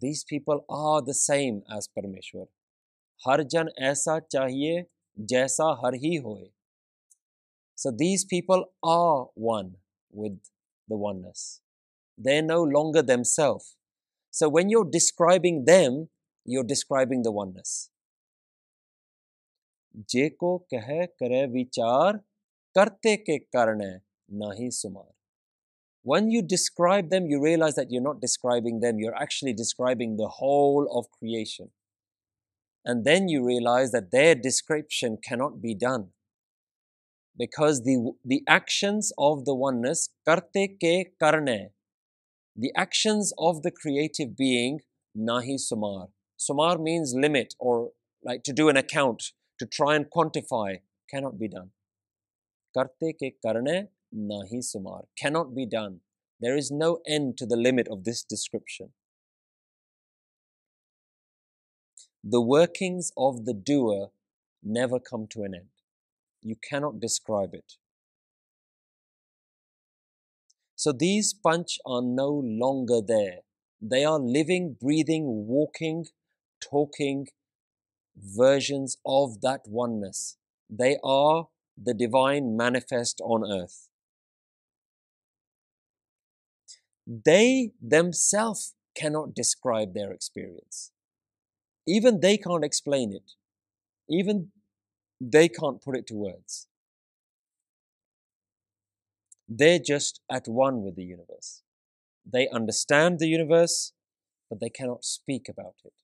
These 0.00 0.24
people 0.24 0.64
are 0.70 1.02
the 1.02 1.14
same 1.14 1.62
as 1.76 1.88
Parmeshwar. 1.88 2.46
Har 3.24 3.44
jan 3.44 3.68
aisa 3.80 4.20
chahiye 4.34 4.86
jaisa 5.32 5.76
har 5.80 5.92
hi 5.92 6.18
hoye. 6.24 6.52
So 7.74 7.90
these 7.90 8.24
people 8.24 8.66
are 8.82 9.26
one 9.34 9.74
with 10.10 10.38
the 10.88 10.96
oneness. 10.96 11.60
They're 12.16 12.42
no 12.42 12.62
longer 12.62 13.02
themselves. 13.02 13.77
So 14.30 14.48
when 14.48 14.68
you're 14.68 14.88
describing 14.90 15.64
them, 15.64 16.08
you're 16.44 16.64
describing 16.64 17.22
the 17.22 17.32
oneness. 17.32 17.90
Jeko 20.06 20.62
kahe 20.72 21.08
kare 21.18 21.48
vichar 21.48 22.20
karte 22.76 23.18
ke 23.26 23.40
karne 23.54 24.00
nahi 24.32 24.68
sumar. 24.68 25.06
When 26.02 26.30
you 26.30 26.42
describe 26.42 27.10
them, 27.10 27.26
you 27.26 27.42
realize 27.42 27.74
that 27.74 27.90
you're 27.90 28.02
not 28.02 28.20
describing 28.20 28.80
them, 28.80 28.98
you're 28.98 29.14
actually 29.14 29.52
describing 29.52 30.16
the 30.16 30.28
whole 30.28 30.88
of 30.96 31.10
creation. 31.10 31.70
And 32.84 33.04
then 33.04 33.28
you 33.28 33.44
realize 33.44 33.90
that 33.92 34.10
their 34.10 34.34
description 34.34 35.18
cannot 35.22 35.60
be 35.60 35.74
done. 35.74 36.08
Because 37.36 37.82
the, 37.84 38.12
the 38.24 38.42
actions 38.48 39.12
of 39.18 39.44
the 39.44 39.54
oneness, 39.54 40.08
karte 40.26 40.78
ke 40.82 41.12
karne, 41.22 41.70
the 42.58 42.72
actions 42.76 43.32
of 43.38 43.62
the 43.62 43.70
creative 43.70 44.36
being, 44.36 44.80
nahi 45.16 45.56
sumar. 45.56 46.08
Sumar 46.36 46.82
means 46.82 47.14
limit 47.16 47.54
or 47.60 47.92
like 48.24 48.42
to 48.42 48.52
do 48.52 48.68
an 48.68 48.76
account, 48.76 49.32
to 49.60 49.66
try 49.66 49.94
and 49.94 50.06
quantify, 50.10 50.78
cannot 51.08 51.38
be 51.38 51.48
done. 51.48 51.70
Karte 52.76 53.12
ke 53.20 53.34
karne 53.44 53.88
nahi 54.12 54.58
sumar. 54.58 55.04
Cannot 55.16 55.54
be 55.54 55.66
done. 55.66 56.00
There 56.40 56.56
is 56.56 56.70
no 56.70 56.98
end 57.06 57.38
to 57.38 57.46
the 57.46 57.56
limit 57.56 57.86
of 57.88 58.02
this 58.02 58.24
description. 58.24 58.90
The 62.24 62.40
workings 62.40 63.12
of 63.16 63.44
the 63.44 63.54
doer 63.54 64.08
never 64.62 64.98
come 64.98 65.28
to 65.30 65.44
an 65.44 65.54
end. 65.54 65.70
You 66.42 66.56
cannot 66.68 66.98
describe 66.98 67.54
it. 67.54 67.74
So 70.78 70.92
these 70.92 71.34
panch 71.34 71.80
are 71.84 72.00
no 72.00 72.28
longer 72.28 73.00
there. 73.04 73.40
They 73.82 74.04
are 74.04 74.20
living, 74.20 74.76
breathing, 74.80 75.48
walking, 75.48 76.06
talking 76.60 77.26
versions 78.16 78.96
of 79.04 79.40
that 79.40 79.62
oneness. 79.66 80.36
They 80.70 80.96
are 81.02 81.48
the 81.76 81.94
divine 81.94 82.56
manifest 82.56 83.20
on 83.24 83.42
earth. 83.50 83.88
They 87.08 87.72
themselves 87.82 88.76
cannot 88.94 89.34
describe 89.34 89.94
their 89.94 90.12
experience. 90.12 90.92
Even 91.88 92.20
they 92.20 92.38
can't 92.38 92.64
explain 92.64 93.12
it. 93.12 93.32
Even 94.08 94.52
they 95.20 95.48
can't 95.48 95.82
put 95.82 95.96
it 95.96 96.06
to 96.06 96.14
words. 96.14 96.67
They're 99.48 99.78
just 99.78 100.20
at 100.30 100.46
one 100.46 100.82
with 100.82 100.96
the 100.96 101.04
universe. 101.04 101.62
They 102.30 102.48
understand 102.48 103.18
the 103.18 103.28
universe, 103.28 103.92
but 104.50 104.60
they 104.60 104.68
cannot 104.68 105.04
speak 105.04 105.48
about 105.48 105.76
it. 105.84 105.94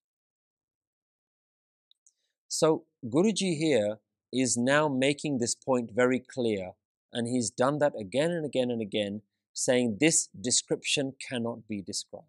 So, 2.48 2.84
Guruji 3.04 3.58
here 3.58 3.98
is 4.32 4.56
now 4.56 4.88
making 4.88 5.38
this 5.38 5.54
point 5.54 5.90
very 5.94 6.20
clear, 6.20 6.72
and 7.12 7.28
he's 7.28 7.50
done 7.50 7.78
that 7.80 7.92
again 7.98 8.30
and 8.30 8.46
again 8.46 8.70
and 8.70 8.80
again, 8.80 9.22
saying 9.52 9.98
this 10.00 10.28
description 10.28 11.14
cannot 11.28 11.68
be 11.68 11.82
described. 11.82 12.28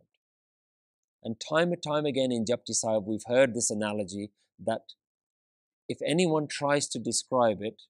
And 1.23 1.37
time 1.39 1.71
and 1.71 1.81
time 1.81 2.05
again 2.05 2.31
in 2.31 2.45
Japji 2.45 2.75
Sahib, 2.75 3.05
we've 3.07 3.25
heard 3.25 3.53
this 3.53 3.71
analogy 3.71 4.31
that 4.63 4.93
if 5.87 5.97
anyone 6.05 6.47
tries 6.47 6.87
to 6.89 6.99
describe 6.99 7.61
it, 7.61 7.83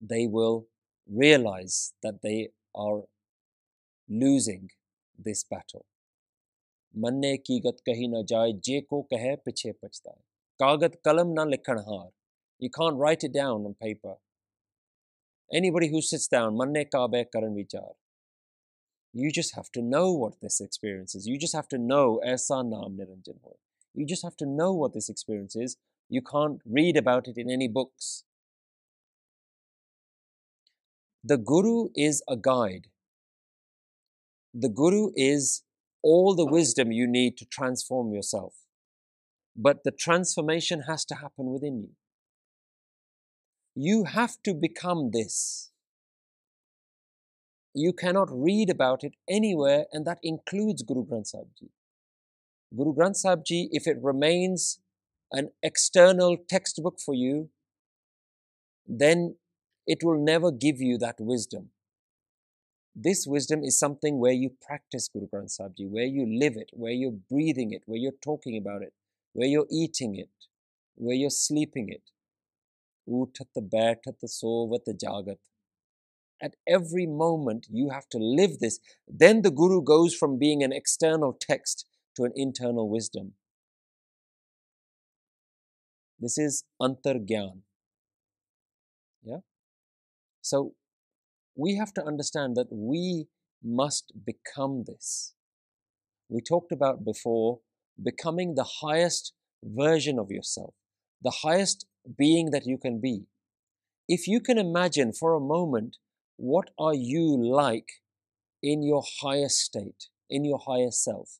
they 0.00 0.26
will 0.26 0.66
realize 1.10 1.92
that 2.02 2.22
they 2.22 2.50
are 2.74 3.02
losing 4.08 4.68
this 5.26 5.44
battle. 5.54 5.84
ਮੰਨੇ 6.98 7.36
ਕੀਗਤ 7.36 7.80
ਕਹੀ 7.84 8.06
ਨਾ 8.08 8.22
ਜਾਏ 8.28 8.52
ਜੇ 8.52 8.80
ਕੋ 8.80 9.02
ਕਹੇ 9.10 9.34
ਪਿਛੇ 9.36 9.72
ਪਛਤਾਏ 9.72 10.22
ਕਾਗਦ 10.58 10.96
ਕਲਮ 11.04 11.32
ਨਾ 11.32 11.44
ਲਿਖਣ 11.44 11.78
ਹਾਰ 11.78 12.10
you 12.64 12.68
can't 12.68 12.98
write 13.02 13.22
it 13.26 13.32
down 13.34 13.62
on 13.68 13.74
paper. 13.84 14.14
Anybody 15.58 15.88
who 15.92 16.00
sits 16.08 16.28
down 16.34 16.58
manne 16.60 16.82
kabe 16.94 17.20
karan 17.36 17.54
vichar 17.60 17.92
you 19.20 19.30
just 19.38 19.54
have 19.58 19.70
to 19.76 19.82
know 19.82 20.06
what 20.22 20.34
this 20.40 20.60
experience 20.60 21.14
is. 21.14 21.26
You 21.26 21.38
just 21.44 21.56
have 21.58 21.68
to 21.74 21.78
know 21.84 22.04
aisa 22.32 22.58
naam 22.72 22.98
niranjan 23.00 23.38
ho 23.46 23.54
you 23.94 24.06
just 24.06 24.22
have 24.22 24.36
to 24.42 24.46
know 24.46 24.72
what 24.72 24.92
this 24.92 25.08
experience 25.08 25.56
is. 25.56 25.76
You 26.10 26.22
can't 26.22 26.60
read 26.64 26.96
about 26.96 27.28
it 27.28 27.38
in 27.38 27.50
any 27.50 27.68
books 27.68 28.24
the 31.22 31.36
Guru 31.36 31.88
is 31.94 32.22
a 32.28 32.36
guide. 32.36 32.88
The 34.54 34.68
Guru 34.68 35.10
is 35.14 35.62
all 36.02 36.34
the 36.34 36.46
wisdom 36.46 36.90
you 36.90 37.06
need 37.06 37.36
to 37.38 37.44
transform 37.44 38.12
yourself. 38.12 38.54
But 39.54 39.84
the 39.84 39.90
transformation 39.90 40.82
has 40.88 41.04
to 41.06 41.16
happen 41.16 41.52
within 41.52 41.78
you. 41.78 41.90
You 43.74 44.04
have 44.04 44.36
to 44.44 44.54
become 44.54 45.10
this. 45.12 45.70
You 47.74 47.92
cannot 47.92 48.28
read 48.30 48.70
about 48.70 49.04
it 49.04 49.14
anywhere, 49.28 49.84
and 49.92 50.04
that 50.06 50.18
includes 50.22 50.82
Guru 50.82 51.06
Granth 51.06 51.28
Sahib 51.28 51.48
Ji. 51.58 51.68
Guru 52.76 52.94
Granth 52.94 53.16
Sahib 53.16 53.44
Ji, 53.44 53.68
if 53.72 53.86
it 53.86 53.98
remains 54.00 54.80
an 55.32 55.50
external 55.62 56.36
textbook 56.48 56.98
for 56.98 57.14
you, 57.14 57.50
then 58.86 59.36
it 59.92 60.04
will 60.04 60.22
never 60.32 60.52
give 60.52 60.80
you 60.80 60.96
that 60.98 61.16
wisdom. 61.18 61.70
This 62.94 63.26
wisdom 63.26 63.64
is 63.64 63.76
something 63.76 64.20
where 64.20 64.32
you 64.42 64.50
practice 64.64 65.08
Guru 65.08 65.26
Granth 65.28 65.50
Sahib 65.50 65.76
Ji, 65.76 65.86
where 65.86 66.04
you 66.04 66.26
live 66.42 66.56
it, 66.56 66.70
where 66.72 66.92
you're 66.92 67.18
breathing 67.28 67.72
it, 67.72 67.82
where 67.86 67.98
you're 67.98 68.20
talking 68.22 68.56
about 68.56 68.82
it, 68.82 68.92
where 69.32 69.48
you're 69.48 69.66
eating 69.68 70.14
it, 70.14 70.30
where 70.94 71.16
you're 71.16 71.38
sleeping 71.46 71.88
it. 71.88 72.02
Uthat 73.08 73.50
baitat 73.56 74.20
sovat 74.26 74.86
jagat. 75.04 75.38
At 76.40 76.54
every 76.68 77.06
moment, 77.06 77.66
you 77.68 77.90
have 77.90 78.08
to 78.10 78.18
live 78.18 78.60
this. 78.60 78.78
Then 79.08 79.42
the 79.42 79.50
Guru 79.50 79.82
goes 79.82 80.14
from 80.14 80.38
being 80.38 80.62
an 80.62 80.72
external 80.72 81.32
text 81.32 81.84
to 82.16 82.22
an 82.22 82.32
internal 82.36 82.88
wisdom. 82.88 83.32
This 86.20 86.38
is 86.38 86.62
antar 86.80 87.18
gyan. 87.32 87.62
So 90.42 90.74
we 91.56 91.76
have 91.76 91.92
to 91.94 92.04
understand 92.04 92.56
that 92.56 92.68
we 92.70 93.28
must 93.62 94.12
become 94.24 94.84
this. 94.86 95.34
We 96.28 96.40
talked 96.40 96.72
about 96.72 97.04
before 97.04 97.60
becoming 98.02 98.54
the 98.54 98.68
highest 98.82 99.32
version 99.62 100.18
of 100.18 100.30
yourself, 100.30 100.74
the 101.22 101.38
highest 101.42 101.86
being 102.16 102.50
that 102.50 102.66
you 102.66 102.78
can 102.78 103.00
be. 103.00 103.26
If 104.08 104.26
you 104.26 104.40
can 104.40 104.58
imagine 104.58 105.12
for 105.12 105.34
a 105.34 105.40
moment, 105.40 105.98
what 106.36 106.70
are 106.78 106.94
you 106.94 107.36
like 107.36 107.88
in 108.62 108.82
your 108.82 109.02
highest 109.20 109.58
state, 109.58 110.06
in 110.28 110.44
your 110.44 110.60
highest 110.66 111.04
self, 111.04 111.38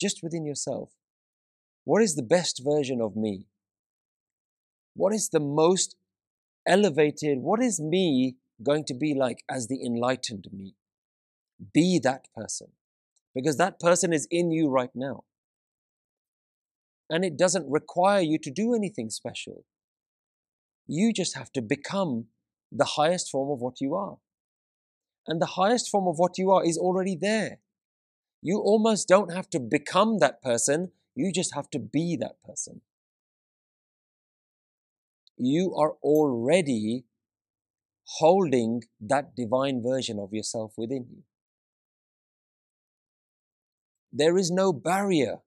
just 0.00 0.20
within 0.22 0.44
yourself? 0.44 0.90
What 1.84 2.02
is 2.02 2.14
the 2.14 2.22
best 2.22 2.62
version 2.64 3.00
of 3.00 3.16
me? 3.16 3.46
What 4.94 5.14
is 5.14 5.30
the 5.30 5.40
most 5.40 5.96
elevated, 6.66 7.38
what 7.38 7.62
is 7.62 7.80
me 7.80 8.36
going 8.62 8.84
to 8.84 8.94
be 8.94 9.14
like 9.14 9.44
as 9.48 9.68
the 9.68 9.84
enlightened 9.84 10.48
me? 10.52 10.74
Be 11.72 11.98
that 12.02 12.26
person. 12.34 12.68
Because 13.34 13.56
that 13.56 13.80
person 13.80 14.12
is 14.12 14.28
in 14.30 14.50
you 14.50 14.68
right 14.68 14.94
now. 14.94 15.24
And 17.10 17.24
it 17.24 17.36
doesn't 17.36 17.70
require 17.70 18.20
you 18.20 18.38
to 18.38 18.50
do 18.50 18.74
anything 18.74 19.10
special. 19.10 19.64
You 20.86 21.12
just 21.12 21.36
have 21.36 21.52
to 21.52 21.62
become 21.62 22.26
the 22.70 22.84
highest 22.84 23.30
form 23.30 23.50
of 23.50 23.60
what 23.60 23.80
you 23.80 23.94
are. 23.94 24.18
And 25.26 25.40
the 25.40 25.46
highest 25.46 25.90
form 25.90 26.06
of 26.06 26.18
what 26.18 26.38
you 26.38 26.50
are 26.50 26.64
is 26.64 26.78
already 26.78 27.16
there. 27.16 27.58
You 28.42 28.58
almost 28.58 29.08
don't 29.08 29.32
have 29.32 29.48
to 29.50 29.60
become 29.60 30.18
that 30.18 30.42
person, 30.42 30.92
you 31.14 31.32
just 31.32 31.54
have 31.54 31.70
to 31.70 31.78
be 31.78 32.16
that 32.16 32.42
person 32.42 32.82
you 35.36 35.74
are 35.76 35.92
already 36.02 37.04
holding 38.18 38.82
that 39.00 39.34
divine 39.36 39.82
version 39.82 40.18
of 40.18 40.32
yourself 40.32 40.72
within 40.76 41.06
you. 41.10 41.22
There 44.12 44.38
is 44.38 44.50
no 44.50 44.72
barrier. 44.72 45.40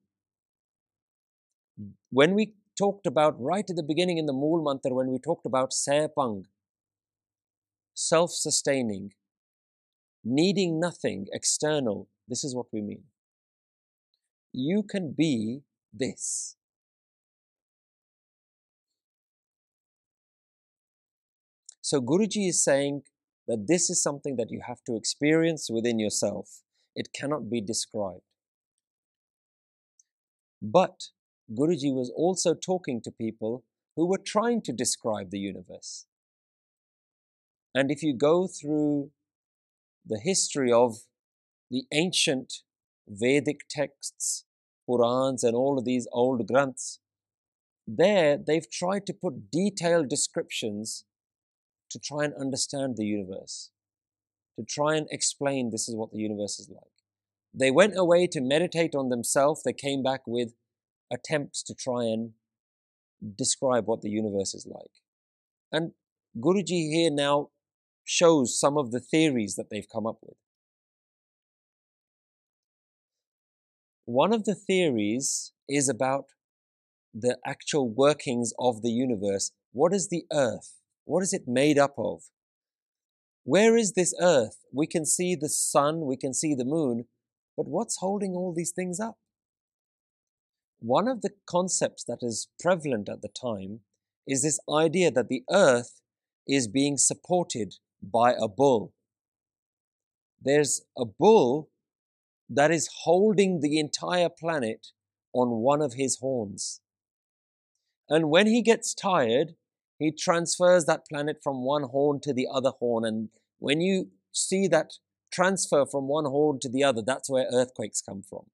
When 2.10 2.34
we 2.36 2.54
talked 2.78 3.08
about 3.08 3.39
right 3.41 3.67
at 3.69 3.76
the 3.76 3.84
beginning 3.84 4.17
in 4.17 4.26
the 4.26 4.34
Mool 4.34 4.63
Mantra, 4.63 4.93
when 4.93 5.10
we 5.12 5.19
talked 5.19 5.45
about 5.45 5.71
Sayapang, 5.71 6.45
self 7.93 8.32
sustaining, 8.32 9.13
needing 10.23 10.80
nothing 10.80 11.28
external, 11.32 12.08
this 12.28 12.43
is 12.43 12.56
what 12.56 12.67
we 12.71 12.82
mean. 12.82 13.06
You 14.52 14.84
can 14.84 15.13
be 15.13 15.63
this. 15.93 16.57
So 21.88 22.02
Guruji 22.02 22.50
is 22.50 22.62
saying 22.62 23.04
that 23.47 23.67
this 23.69 23.89
is 23.89 24.04
something 24.04 24.36
that 24.36 24.52
you 24.52 24.60
have 24.67 24.84
to 24.88 24.97
experience 24.97 25.69
within 25.71 26.00
yourself. 26.00 26.63
It 26.97 27.13
cannot 27.13 27.50
be 27.50 27.62
described. 27.62 28.26
But 30.62 31.12
Guruji 31.50 31.93
was 31.93 32.12
also 32.13 32.54
talking 32.54 33.00
to 33.04 33.10
people 33.10 33.63
who 33.95 34.06
were 34.06 34.17
trying 34.17 34.63
to 34.63 34.73
describe 34.73 35.30
the 35.30 35.39
universe. 35.39 36.08
And 37.73 37.89
if 37.89 38.04
you 38.04 38.13
go 38.13 38.47
through 38.47 39.12
the 40.06 40.19
history 40.21 40.73
of 40.73 40.97
the 41.71 41.86
ancient 41.93 42.63
Vedic 43.08 43.62
texts, 43.69 44.43
Purans, 44.89 45.41
and 45.41 45.56
all 45.56 45.80
of 45.80 45.86
these 45.86 46.06
old 46.12 46.47
granths, 46.47 47.00
there 47.88 48.38
they've 48.38 48.69
tried 48.69 49.06
to 49.06 49.13
put 49.13 49.50
detailed 49.50 50.10
descriptions 50.10 51.06
to 51.89 52.00
try 52.00 52.26
and 52.26 52.34
understand 52.34 52.97
the 52.97 53.06
universe, 53.06 53.71
to 54.58 54.65
try 54.65 54.95
and 54.95 55.08
explain 55.12 55.69
this 55.69 55.88
is 55.88 55.95
what 55.95 56.12
the 56.12 56.19
universe 56.19 56.60
is 56.60 56.69
like. 56.69 56.84
They 57.54 57.71
went 57.71 57.97
away 57.97 58.28
to 58.28 58.41
meditate 58.41 58.93
on 58.95 59.10
themselves, 59.10 59.63
they 59.63 59.73
came 59.73 60.04
back 60.04 60.21
with 60.28 60.54
attempts 61.12 61.63
to 61.63 61.73
try 61.73 62.04
and 62.04 62.32
describe 63.36 63.88
what 63.88 64.02
the 64.02 64.10
universe 64.10 64.54
is 64.54 64.67
like. 64.67 64.91
And 65.71 65.91
Guruji 66.39 66.91
here 66.91 67.12
now 67.12 67.50
shows 68.06 68.60
some 68.60 68.78
of 68.78 68.91
the 68.91 69.00
theories 69.00 69.56
that 69.56 69.69
they've 69.69 69.89
come 69.91 70.06
up 70.06 70.19
with. 70.21 70.38
One 74.06 74.32
of 74.32 74.45
the 74.45 74.56
theories 74.56 75.52
is 75.67 75.89
about 75.89 76.26
the 77.13 77.38
actual 77.45 77.89
workings 77.89 78.54
of 78.58 78.82
the 78.82 78.91
universe. 78.91 79.52
What 79.73 79.93
is 79.93 80.08
the 80.08 80.26
earth? 80.32 80.77
What 81.08 81.24
is 81.24 81.32
it 81.32 81.48
made 81.48 81.80
up 81.80 81.96
of? 81.98 82.24
Where 83.46 83.78
is 83.78 83.93
this 83.93 84.13
earth? 84.20 84.65
We 84.74 84.88
can 84.88 85.06
see 85.06 85.36
the 85.36 85.48
sun, 85.48 86.02
we 86.02 86.17
can 86.17 86.34
see 86.34 86.54
the 86.54 86.65
moon, 86.65 87.06
but 87.56 87.65
what's 87.65 88.00
holding 88.00 88.34
all 88.34 88.54
these 88.54 88.74
things 88.74 89.00
up? 89.00 89.17
One 90.80 91.08
of 91.08 91.22
the 91.22 91.30
concepts 91.46 92.04
that 92.04 92.20
is 92.22 92.50
prevalent 92.60 93.08
at 93.08 93.22
the 93.22 93.30
time 93.30 93.80
is 94.28 94.43
this 94.43 94.60
idea 94.70 95.10
that 95.12 95.30
the 95.30 95.43
earth 95.50 96.02
is 96.46 96.67
being 96.67 96.98
supported 96.98 97.76
by 98.04 98.34
a 98.34 98.50
bull. 98.50 98.93
There's 100.41 100.82
a 100.98 101.06
bull 101.06 101.70
that 102.50 102.70
is 102.70 102.89
holding 103.04 103.62
the 103.62 103.80
entire 103.80 104.30
planet 104.30 104.88
on 105.32 105.62
one 105.62 105.82
of 105.82 105.93
his 105.93 106.17
horns. 106.17 106.82
And 108.10 108.30
when 108.30 108.48
he 108.48 108.62
gets 108.62 108.93
tired, 108.93 109.56
he 110.00 110.12
transfers 110.12 110.86
that 110.86 111.08
planet 111.08 111.38
from 111.44 111.64
one 111.64 111.84
horn 111.84 112.20
to 112.22 112.34
the 112.34 112.48
other 112.52 112.72
horn. 112.80 113.06
And 113.06 113.30
when 113.60 113.82
you 113.82 114.10
see 114.32 114.68
that 114.68 114.94
transfer 115.32 115.86
from 115.86 116.08
one 116.08 116.26
horn 116.26 116.60
to 116.60 116.70
the 116.70 116.84
other, 116.84 117.02
that's 117.02 117.30
where 117.30 117.48
earthquakes 117.52 118.02
come 118.02 118.22
from. 118.22 118.46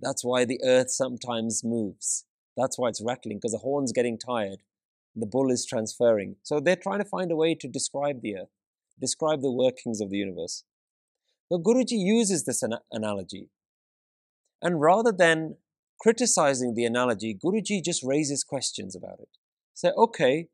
That's 0.00 0.24
why 0.24 0.44
the 0.44 0.60
earth 0.64 0.90
sometimes 0.90 1.62
moves. 1.64 2.24
That's 2.56 2.78
why 2.78 2.88
it's 2.88 3.02
rattling, 3.04 3.38
because 3.38 3.52
the 3.52 3.58
horn's 3.58 3.92
getting 3.92 4.18
tired. 4.18 4.60
The 5.14 5.26
bull 5.26 5.50
is 5.50 5.64
transferring. 5.64 6.36
So 6.42 6.60
they're 6.60 6.76
trying 6.76 6.98
to 6.98 7.04
find 7.04 7.30
a 7.30 7.36
way 7.36 7.54
to 7.54 7.68
describe 7.68 8.22
the 8.22 8.36
earth, 8.36 8.48
describe 9.00 9.42
the 9.42 9.50
workings 9.50 10.00
of 10.00 10.10
the 10.10 10.18
universe. 10.18 10.64
So 11.50 11.58
Guruji 11.58 11.98
uses 11.98 12.44
this 12.44 12.62
an- 12.62 12.78
analogy. 12.90 13.50
And 14.60 14.80
rather 14.80 15.12
than 15.12 15.56
criticizing 16.00 16.74
the 16.74 16.84
analogy, 16.84 17.34
Guruji 17.34 17.82
just 17.82 18.02
raises 18.02 18.42
questions 18.44 18.96
about 18.96 19.20
it. 19.20 19.28
Say, 19.76 19.90
okay, 19.90 20.48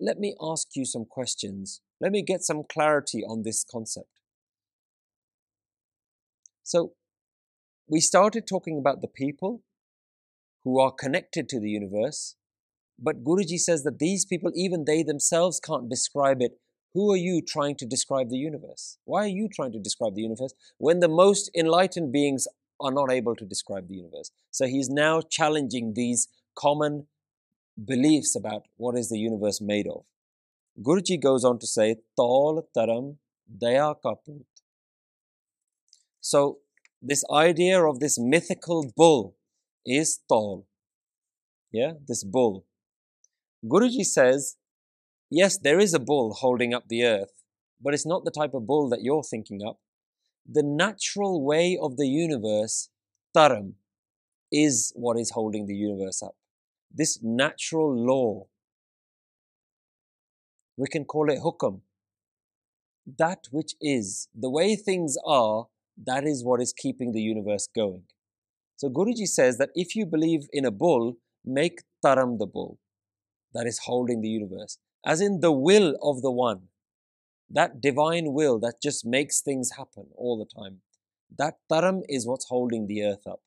let 0.00 0.18
me 0.18 0.34
ask 0.40 0.68
you 0.74 0.86
some 0.86 1.04
questions. 1.04 1.82
Let 2.00 2.12
me 2.12 2.22
get 2.22 2.42
some 2.42 2.62
clarity 2.66 3.22
on 3.22 3.42
this 3.42 3.62
concept. 3.62 4.08
So, 6.62 6.92
we 7.86 8.00
started 8.00 8.46
talking 8.46 8.78
about 8.78 9.02
the 9.02 9.08
people 9.08 9.62
who 10.64 10.80
are 10.80 10.90
connected 10.90 11.46
to 11.50 11.60
the 11.60 11.68
universe, 11.68 12.36
but 12.98 13.22
Guruji 13.22 13.58
says 13.58 13.82
that 13.82 13.98
these 13.98 14.24
people, 14.24 14.50
even 14.54 14.86
they 14.86 15.02
themselves 15.02 15.60
can't 15.60 15.90
describe 15.90 16.40
it. 16.40 16.58
Who 16.94 17.12
are 17.12 17.18
you 17.18 17.42
trying 17.46 17.76
to 17.76 17.86
describe 17.86 18.30
the 18.30 18.38
universe? 18.38 18.96
Why 19.04 19.24
are 19.24 19.34
you 19.40 19.48
trying 19.54 19.72
to 19.72 19.78
describe 19.78 20.14
the 20.14 20.22
universe 20.22 20.54
when 20.78 21.00
the 21.00 21.08
most 21.08 21.50
enlightened 21.54 22.12
beings 22.12 22.48
are 22.80 22.92
not 22.92 23.12
able 23.12 23.36
to 23.36 23.44
describe 23.44 23.88
the 23.88 23.96
universe? 23.96 24.30
So 24.50 24.66
he's 24.66 24.88
now 24.88 25.20
challenging 25.20 25.92
these 25.94 26.28
common 26.54 27.08
beliefs 27.86 28.34
about 28.34 28.66
what 28.76 28.96
is 28.96 29.08
the 29.08 29.18
universe 29.18 29.60
made 29.60 29.86
of. 29.86 30.04
Guruji 30.82 31.20
goes 31.20 31.44
on 31.44 31.58
to 31.58 31.66
say, 31.66 31.96
Tol 32.16 32.68
Dharam 32.76 33.16
Daya 33.62 33.94
Kaput. 34.04 34.44
So 36.20 36.58
this 37.00 37.24
idea 37.32 37.82
of 37.84 38.00
this 38.00 38.18
mythical 38.18 38.92
bull 38.96 39.36
is 39.86 40.20
tall. 40.28 40.66
Yeah, 41.72 41.92
this 42.06 42.24
bull. 42.24 42.64
Guruji 43.64 44.04
says, 44.04 44.56
yes, 45.30 45.58
there 45.58 45.78
is 45.78 45.94
a 45.94 45.98
bull 45.98 46.34
holding 46.34 46.74
up 46.74 46.88
the 46.88 47.04
earth, 47.04 47.32
but 47.80 47.94
it's 47.94 48.06
not 48.06 48.24
the 48.24 48.30
type 48.30 48.54
of 48.54 48.66
bull 48.66 48.88
that 48.88 49.02
you're 49.02 49.22
thinking 49.22 49.60
up. 49.66 49.78
The 50.50 50.62
natural 50.62 51.44
way 51.44 51.78
of 51.80 51.96
the 51.96 52.08
universe, 52.08 52.88
dharam, 53.36 53.74
is 54.50 54.92
what 54.96 55.18
is 55.18 55.30
holding 55.30 55.66
the 55.66 55.74
universe 55.74 56.22
up. 56.22 56.36
This 56.94 57.20
natural 57.22 57.94
law. 57.94 58.46
We 60.76 60.86
can 60.86 61.04
call 61.04 61.30
it 61.30 61.40
hukam. 61.40 61.80
That 63.18 63.44
which 63.50 63.74
is, 63.80 64.28
the 64.34 64.50
way 64.50 64.76
things 64.76 65.16
are, 65.26 65.66
that 66.06 66.24
is 66.24 66.44
what 66.44 66.60
is 66.60 66.72
keeping 66.72 67.12
the 67.12 67.20
universe 67.20 67.68
going. 67.74 68.04
So 68.76 68.88
Guruji 68.88 69.26
says 69.26 69.58
that 69.58 69.70
if 69.74 69.96
you 69.96 70.06
believe 70.06 70.46
in 70.52 70.64
a 70.64 70.70
bull, 70.70 71.16
make 71.44 71.82
dharam 72.04 72.38
the 72.38 72.46
bull 72.46 72.78
that 73.54 73.66
is 73.66 73.80
holding 73.80 74.20
the 74.20 74.28
universe, 74.28 74.78
as 75.04 75.20
in 75.20 75.40
the 75.40 75.52
will 75.52 75.96
of 76.02 76.22
the 76.22 76.30
one, 76.30 76.68
that 77.50 77.80
divine 77.80 78.32
will 78.32 78.58
that 78.60 78.80
just 78.82 79.04
makes 79.06 79.40
things 79.40 79.70
happen 79.76 80.06
all 80.16 80.38
the 80.38 80.60
time. 80.60 80.80
That 81.36 81.54
dharam 81.70 82.02
is 82.08 82.26
what's 82.26 82.46
holding 82.46 82.86
the 82.86 83.02
earth 83.02 83.26
up. 83.26 83.40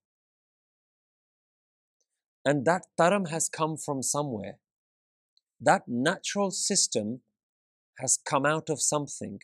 And 2.45 2.65
that 2.65 2.87
dharam 2.99 3.29
has 3.29 3.49
come 3.49 3.77
from 3.77 4.01
somewhere. 4.01 4.57
That 5.59 5.83
natural 5.87 6.51
system 6.51 7.21
has 7.99 8.17
come 8.25 8.45
out 8.45 8.69
of 8.69 8.81
something. 8.81 9.39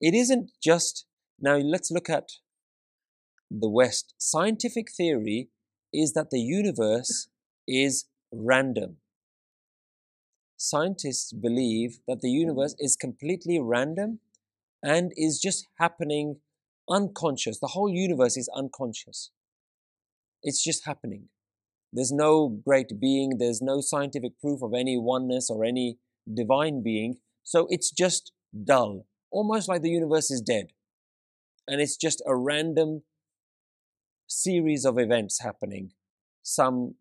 It 0.00 0.14
isn't 0.14 0.50
just 0.62 1.06
now 1.40 1.56
let's 1.56 1.90
look 1.90 2.10
at 2.10 2.30
the 3.50 3.68
West. 3.68 4.14
Scientific 4.18 4.90
theory 4.90 5.48
is 5.92 6.12
that 6.14 6.30
the 6.30 6.40
universe 6.40 7.28
is 7.68 8.06
random. 8.32 8.96
Scientists 10.56 11.32
believe 11.32 11.98
that 12.08 12.20
the 12.20 12.28
mm-hmm. 12.28 12.48
universe 12.48 12.74
is 12.78 12.96
completely 12.96 13.60
random 13.60 14.20
and 14.82 15.12
is 15.16 15.38
just 15.38 15.66
happening 15.78 16.36
unconscious. 16.88 17.58
The 17.58 17.68
whole 17.68 17.88
universe 17.88 18.36
is 18.36 18.48
unconscious. 18.54 19.30
It's 20.42 20.62
just 20.62 20.84
happening. 20.84 21.28
There's 21.94 22.12
no 22.12 22.48
great 22.48 23.00
being, 23.00 23.38
there's 23.38 23.62
no 23.62 23.80
scientific 23.80 24.40
proof 24.40 24.62
of 24.62 24.74
any 24.74 24.98
oneness 24.98 25.48
or 25.48 25.64
any 25.64 25.98
divine 26.32 26.82
being. 26.82 27.18
So 27.44 27.68
it's 27.70 27.92
just 27.92 28.32
dull, 28.64 29.06
almost 29.30 29.68
like 29.68 29.82
the 29.82 29.90
universe 29.90 30.30
is 30.30 30.40
dead 30.40 30.72
and 31.68 31.80
it's 31.80 31.96
just 31.96 32.20
a 32.26 32.36
random 32.36 33.02
series 34.26 34.84
of 34.84 34.98
events 34.98 35.40
happening. 35.40 35.92
Some 36.42 36.96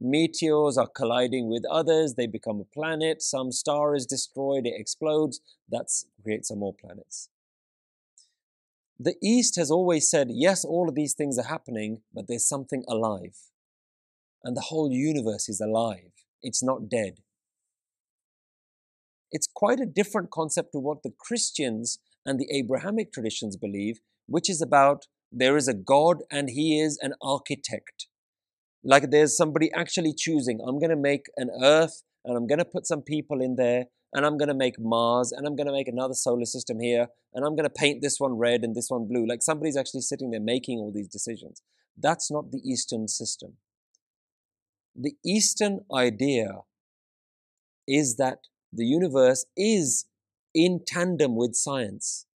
meteors 0.00 0.78
are 0.78 0.88
colliding 0.88 1.48
with 1.48 1.64
others, 1.70 2.14
they 2.14 2.26
become 2.26 2.60
a 2.60 2.64
planet, 2.64 3.22
some 3.22 3.52
star 3.52 3.94
is 3.94 4.06
destroyed, 4.06 4.66
it 4.66 4.74
explodes, 4.76 5.40
that 5.68 5.86
creates 6.22 6.48
some 6.48 6.60
more 6.60 6.74
planets. 6.74 7.28
The 8.98 9.16
East 9.22 9.56
has 9.56 9.70
always 9.70 10.08
said, 10.08 10.28
yes, 10.30 10.64
all 10.64 10.88
of 10.88 10.94
these 10.94 11.14
things 11.14 11.38
are 11.38 11.48
happening, 11.48 12.02
but 12.12 12.26
there's 12.26 12.48
something 12.48 12.84
alive. 12.88 13.36
And 14.44 14.56
the 14.56 14.66
whole 14.68 14.92
universe 14.92 15.48
is 15.48 15.60
alive, 15.60 16.12
it's 16.42 16.62
not 16.62 16.88
dead. 16.88 17.14
It's 19.32 19.48
quite 19.52 19.80
a 19.80 19.86
different 19.86 20.30
concept 20.30 20.72
to 20.72 20.78
what 20.78 21.02
the 21.02 21.12
Christians 21.18 21.98
and 22.24 22.38
the 22.38 22.46
Abrahamic 22.52 23.12
traditions 23.12 23.56
believe, 23.56 23.98
which 24.26 24.48
is 24.48 24.62
about 24.62 25.06
there 25.32 25.56
is 25.56 25.66
a 25.66 25.74
God 25.74 26.18
and 26.30 26.50
he 26.50 26.80
is 26.80 26.98
an 27.02 27.14
architect. 27.20 28.06
Like 28.84 29.10
there's 29.10 29.36
somebody 29.36 29.72
actually 29.72 30.14
choosing, 30.16 30.60
I'm 30.60 30.78
going 30.78 30.90
to 30.90 30.96
make 30.96 31.26
an 31.36 31.50
earth 31.62 32.02
and 32.24 32.36
I'm 32.36 32.46
going 32.46 32.58
to 32.58 32.64
put 32.64 32.86
some 32.86 33.02
people 33.02 33.40
in 33.40 33.56
there 33.56 33.86
and 34.12 34.24
I'm 34.24 34.38
going 34.38 34.48
to 34.48 34.54
make 34.54 34.74
Mars 34.78 35.32
and 35.32 35.46
I'm 35.46 35.56
going 35.56 35.66
to 35.66 35.72
make 35.72 35.88
another 35.88 36.14
solar 36.14 36.44
system 36.44 36.78
here 36.80 37.08
and 37.32 37.44
I'm 37.44 37.56
going 37.56 37.68
to 37.68 37.70
paint 37.70 38.02
this 38.02 38.20
one 38.20 38.34
red 38.34 38.62
and 38.62 38.76
this 38.76 38.88
one 38.88 39.08
blue. 39.08 39.26
Like 39.26 39.42
somebody's 39.42 39.76
actually 39.76 40.02
sitting 40.02 40.30
there 40.30 40.40
making 40.40 40.78
all 40.78 40.92
these 40.94 41.08
decisions. 41.08 41.62
That's 41.98 42.30
not 42.30 42.52
the 42.52 42.60
Eastern 42.64 43.08
system. 43.08 43.54
The 44.96 45.16
Eastern 45.24 45.80
idea 45.92 46.60
is 47.86 48.16
that 48.16 48.38
the 48.72 48.86
universe 48.86 49.44
is 49.56 50.06
in 50.54 50.80
tandem 50.86 51.36
with 51.36 51.54
science. 51.56 52.26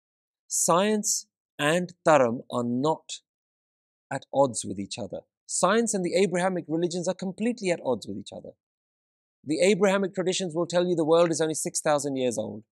Science 0.49 1.27
and 1.59 1.93
Dharam 2.07 2.41
are 2.51 2.65
not 2.65 3.21
at 4.13 4.27
odds 4.35 4.65
with 4.65 4.79
each 4.79 4.99
other. 4.99 5.21
Science 5.47 5.95
and 5.95 6.05
the 6.05 6.15
Abrahamic 6.15 6.65
religions 6.69 7.07
are 7.09 7.15
completely 7.15 7.71
at 7.71 7.81
odds 7.85 8.07
with 8.07 8.19
each 8.19 8.33
other. 8.37 8.51
The 9.45 9.61
Abrahamic 9.61 10.15
traditions 10.15 10.55
will 10.55 10.67
tell 10.67 10.87
you 10.87 10.95
the 10.95 11.05
world 11.05 11.31
is 11.31 11.41
only 11.41 11.55
6,000 11.55 12.17
years 12.17 12.39
old. 12.39 12.65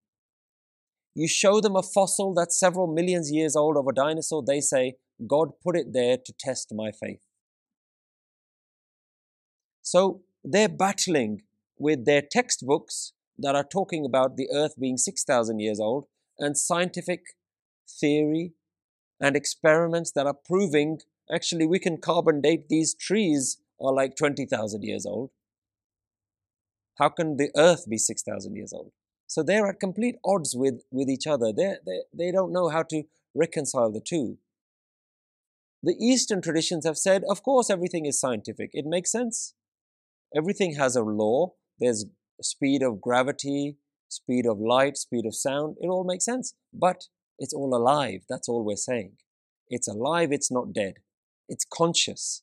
You 1.14 1.28
show 1.28 1.61
them 1.61 1.76
a 1.76 1.82
fossil 1.82 2.34
that's 2.34 2.59
several 2.59 2.87
millions 2.87 3.30
years 3.32 3.57
old 3.57 3.76
of 3.76 3.87
a 3.87 3.93
dinosaur, 3.93 4.43
they 4.47 4.61
say, 4.61 4.97
God 5.26 5.53
put 5.62 5.76
it 5.76 5.93
there 5.93 6.18
to 6.18 6.32
test 6.39 6.72
my 6.74 6.91
faith. 6.91 7.26
So 9.87 10.22
they're 10.43 10.68
battling 10.68 11.43
with 11.78 12.07
their 12.07 12.20
textbooks 12.20 13.12
that 13.39 13.55
are 13.55 13.62
talking 13.62 14.05
about 14.05 14.37
the 14.37 14.49
earth 14.53 14.74
being 14.80 14.97
6,000 14.97 15.61
years 15.61 15.78
old 15.78 16.07
and 16.41 16.59
scientific 16.59 17.20
theory 17.89 18.55
and 19.20 19.37
experiments 19.37 20.11
that 20.16 20.26
are 20.26 20.34
proving 20.34 20.99
actually 21.32 21.68
we 21.68 21.78
can 21.78 21.99
carbon 21.99 22.41
date 22.41 22.68
these 22.68 22.95
trees 22.95 23.59
are 23.80 23.95
like 23.95 24.16
20,000 24.16 24.82
years 24.82 25.07
old. 25.07 25.30
How 26.99 27.09
can 27.09 27.37
the 27.37 27.51
earth 27.57 27.89
be 27.89 27.99
6,000 27.99 28.57
years 28.57 28.72
old? 28.72 28.91
So 29.28 29.45
they're 29.45 29.68
at 29.68 29.78
complete 29.78 30.16
odds 30.24 30.57
with, 30.57 30.82
with 30.91 31.09
each 31.09 31.28
other. 31.28 31.53
They're, 31.53 31.78
they 31.87 32.01
they 32.12 32.32
don't 32.32 32.53
know 32.53 32.70
how 32.70 32.82
to 32.84 33.05
reconcile 33.37 33.93
the 33.93 34.01
two. 34.01 34.39
The 35.80 35.97
Eastern 36.01 36.43
traditions 36.43 36.84
have 36.84 36.99
said, 36.99 37.22
of 37.30 37.45
course, 37.45 37.70
everything 37.70 38.07
is 38.07 38.18
scientific. 38.18 38.70
It 38.72 38.87
makes 38.87 39.12
sense. 39.12 39.55
Everything 40.35 40.74
has 40.74 40.97
a 40.97 41.03
law. 41.03 41.55
There's 41.79 42.07
speed 42.43 42.83
of 42.83 43.01
gravity, 43.01 43.77
speed 44.09 44.47
of 44.47 44.59
light, 44.59 44.97
speed 44.97 45.27
of 45.27 45.35
sound. 45.35 45.77
It 45.81 45.89
all 45.89 46.05
makes 46.05 46.24
sense. 46.24 46.55
But 46.72 47.05
it's 47.39 47.55
all 47.55 47.74
alive. 47.74 48.22
That's 48.29 48.49
all 48.49 48.64
we're 48.64 48.77
saying. 48.77 49.12
It's 49.68 49.89
alive, 49.89 50.33
it's 50.33 50.51
not 50.51 50.72
dead. 50.72 50.95
It's 51.49 51.64
conscious. 51.64 52.43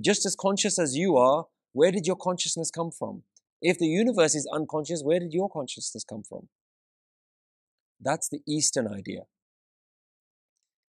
Just 0.00 0.24
as 0.24 0.34
conscious 0.34 0.78
as 0.78 0.96
you 0.96 1.16
are, 1.16 1.46
where 1.72 1.92
did 1.92 2.06
your 2.06 2.16
consciousness 2.16 2.70
come 2.70 2.90
from? 2.90 3.22
If 3.62 3.78
the 3.78 3.86
universe 3.86 4.34
is 4.34 4.48
unconscious, 4.52 5.02
where 5.02 5.20
did 5.20 5.32
your 5.34 5.50
consciousness 5.50 6.04
come 6.04 6.22
from? 6.22 6.48
That's 8.00 8.28
the 8.28 8.40
Eastern 8.48 8.88
idea. 8.88 9.22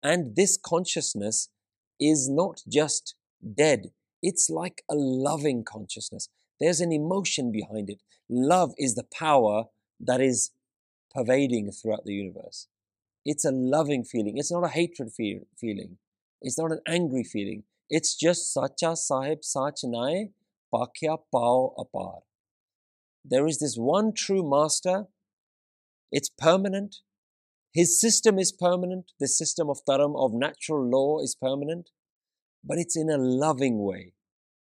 And 0.03 0.36
this 0.36 0.57
consciousness 0.57 1.49
is 1.99 2.30
not 2.30 2.61
just 2.68 3.15
dead, 3.55 3.91
it's 4.30 4.49
like 4.49 4.84
a 4.91 4.95
loving 4.95 5.63
consciousness. 5.63 6.28
There's 6.59 6.82
an 6.82 6.91
emotion 6.91 7.49
behind 7.49 7.89
it. 7.89 8.01
Love 8.30 8.73
is 8.78 8.95
the 8.95 9.05
power 9.05 9.65
that 10.01 10.19
is 10.19 10.51
pervading 11.15 11.71
throughout 11.71 12.03
the 12.03 12.13
universe. 12.13 12.67
It's 13.23 13.45
a 13.45 13.51
loving 13.51 14.03
feeling. 14.03 14.38
It's 14.38 14.51
not 14.51 14.65
a 14.65 14.75
hatred 14.80 15.13
feel, 15.13 15.39
feeling. 15.57 15.97
It's 16.41 16.59
not 16.59 16.73
an 16.73 16.82
angry 16.86 17.23
feeling. 17.23 17.63
It's 17.89 18.15
just 18.15 18.53
Sacha 18.53 18.97
Sahib 18.97 19.45
Sach 19.45 19.75
Pakya 20.73 21.17
Pao 21.32 21.73
Apar. 21.78 22.23
There 23.23 23.47
is 23.47 23.59
this 23.59 23.78
one 23.78 24.13
true 24.13 24.43
master. 24.47 25.05
It's 26.11 26.30
permanent. 26.30 26.97
His 27.73 27.97
system 27.97 28.38
is 28.39 28.51
permanent. 28.51 29.13
The 29.21 29.30
system 29.30 29.69
of 29.69 29.86
dharam, 29.88 30.17
of 30.17 30.34
natural 30.34 30.86
law, 30.86 31.19
is 31.21 31.34
permanent. 31.34 31.91
But 32.61 32.78
it's 32.78 32.97
in 32.97 33.09
a 33.09 33.17
loving 33.17 33.80
way. 33.80 34.15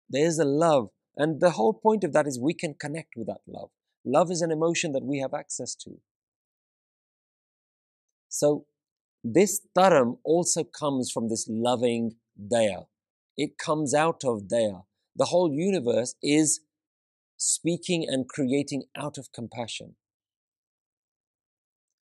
There's 0.09 0.39
a 0.39 0.45
love. 0.45 0.91
And 1.17 1.41
the 1.41 1.51
whole 1.51 1.73
point 1.73 2.05
of 2.05 2.13
that 2.13 2.27
is 2.27 2.39
we 2.39 2.55
can 2.55 2.75
connect 2.75 3.15
with 3.17 3.27
that 3.27 3.41
love. 3.47 3.71
Love 4.05 4.31
is 4.31 4.43
an 4.43 4.51
emotion 4.51 4.93
that 4.93 5.05
we 5.05 5.19
have 5.19 5.35
access 5.35 5.75
to. 5.77 5.99
So, 8.29 8.67
this 9.25 9.61
dharam 9.77 10.19
also 10.25 10.63
comes 10.63 11.11
from 11.11 11.29
this 11.29 11.47
loving 11.49 12.17
daya. 12.39 12.87
It 13.37 13.59
comes 13.59 13.95
out 13.95 14.25
of 14.25 14.43
daya. 14.43 14.85
The 15.17 15.27
whole 15.27 15.53
universe 15.53 16.15
is 16.23 16.61
speaking 17.37 18.07
and 18.09 18.29
creating 18.29 18.85
out 18.97 19.19
of 19.19 19.33
compassion. 19.33 19.97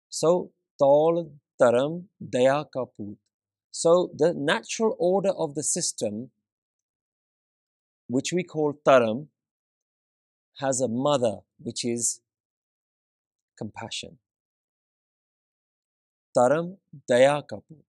So, 0.09 0.53
tol 0.79 1.33
dharam 1.61 2.05
daya 2.23 2.67
kaput. 2.75 3.17
So, 3.71 4.11
the 4.15 4.35
natural 4.35 4.95
order 4.99 5.31
of 5.31 5.55
the 5.55 5.63
system, 5.63 6.31
which 8.09 8.33
we 8.33 8.45
call 8.45 8.75
dharam, 8.87 9.29
has 10.59 10.81
a 10.81 10.89
mother, 10.89 11.41
which 11.59 11.85
is 11.85 12.21
compassion. 13.59 14.19
Dharam 16.37 16.77
Daya 17.11 17.43
Kaput. 17.43 17.85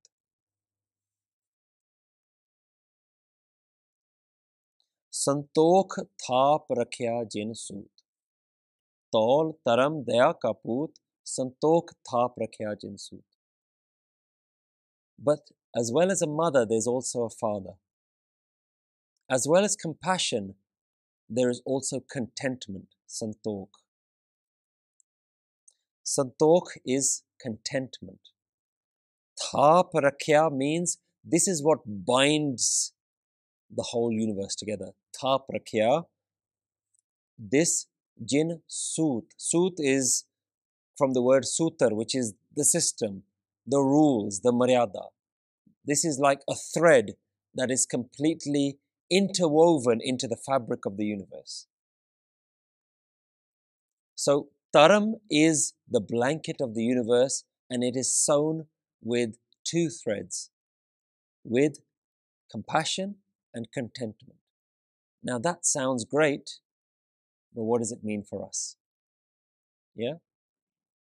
Santokh 5.12 6.06
ਥਾਪ 6.24 6.72
rakhya 6.80 7.26
ਜਿਨ 7.32 7.54
ਸੂਤ 7.54 8.04
ਤੌਲ 9.12 9.52
ਧਰਮ 9.66 10.02
ਦਇਆ 10.04 10.32
ਕਪੂਤ 10.42 11.00
ਸੰਤੋਖ 11.26 11.94
ਥਾਪ 12.10 12.40
ਰੱਖਿਆ 12.40 12.74
but 15.18 15.52
as 15.80 15.92
well 15.96 16.12
as 16.12 16.22
a 16.22 16.28
mother 16.28 16.66
there's 16.66 16.88
also 16.88 17.24
a 17.26 17.30
father 17.30 17.74
as 19.30 19.48
well 19.48 19.64
as 19.66 19.76
compassion, 19.76 20.56
there 21.28 21.50
is 21.50 21.62
also 21.66 22.00
contentment, 22.12 22.88
santokh. 23.10 23.70
Santokh 26.06 26.78
is 26.86 27.24
contentment. 27.42 28.20
Tha 29.38 29.84
Parakya 29.94 30.52
means 30.52 31.00
this 31.24 31.48
is 31.48 31.64
what 31.64 31.80
binds 31.86 32.94
the 33.76 33.84
whole 33.84 34.12
universe 34.12 34.56
together. 34.56 34.92
Tha 35.20 35.40
Parakya. 35.40 36.06
This 37.38 37.88
Jin 38.24 38.62
Sut. 38.68 39.24
Sut 39.38 39.74
is 39.80 40.26
from 40.98 41.14
the 41.14 41.22
word 41.22 41.44
Sutar, 41.44 41.94
which 41.94 42.16
is 42.16 42.34
the 42.56 42.64
system, 42.64 43.24
the 43.66 43.80
rules, 43.80 44.42
the 44.42 44.54
Maryada. 44.54 45.08
This 45.84 46.06
is 46.06 46.20
like 46.20 46.42
a 46.50 46.56
thread 46.56 47.16
that 47.56 47.72
is 47.72 47.86
completely 47.86 48.78
interwoven 49.12 50.00
into 50.02 50.28
the 50.28 50.38
fabric 50.38 50.86
of 50.86 50.98
the 50.98 51.06
universe. 51.06 51.68
So, 54.16 54.50
Dharam 54.74 55.14
is 55.30 55.74
the 55.90 56.02
blanket 56.02 56.58
of 56.60 56.74
the 56.76 56.84
universe 56.84 57.44
and 57.70 57.84
it 57.84 57.96
is 57.96 58.14
sewn 58.14 58.68
with 59.02 59.38
two 59.64 59.90
threads 59.90 60.50
with 61.44 61.80
compassion 62.52 63.16
and 63.54 63.72
contentment. 63.72 64.40
Now 65.24 65.40
that 65.40 65.66
sounds 65.66 66.06
great, 66.06 66.60
but 67.54 67.64
what 67.64 67.80
does 67.80 67.92
it 67.92 68.04
mean 68.04 68.24
for 68.24 68.46
us? 68.46 68.76
Yeah? 69.96 70.16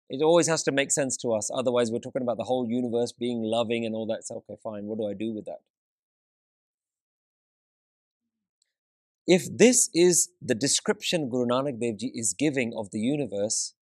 It 0.09 0.23
always 0.23 0.47
has 0.47 0.63
to 0.63 0.71
make 0.71 0.91
sense 0.91 1.15
to 1.17 1.33
us. 1.33 1.51
Otherwise, 1.53 1.91
we're 1.91 1.99
talking 1.99 2.23
about 2.23 2.37
the 2.37 2.45
whole 2.45 2.67
universe 2.67 3.11
being 3.11 3.43
loving 3.43 3.85
and 3.85 3.93
all 3.93 4.07
that. 4.07 4.25
So, 4.25 4.37
okay, 4.37 4.59
fine. 4.63 4.85
What 4.85 4.97
do 4.97 5.07
I 5.07 5.13
do 5.13 5.31
with 5.31 5.45
that? 5.45 5.59
If 9.31 9.43
this 9.55 9.91
is 9.93 10.29
the 10.41 10.55
description 10.55 11.29
Guru 11.29 11.45
Nanak 11.45 11.79
Dev 11.79 11.97
Ji 11.99 12.11
is 12.15 12.33
giving 12.33 12.73
of 12.75 12.89
the 12.89 12.99
universe, 12.99 13.75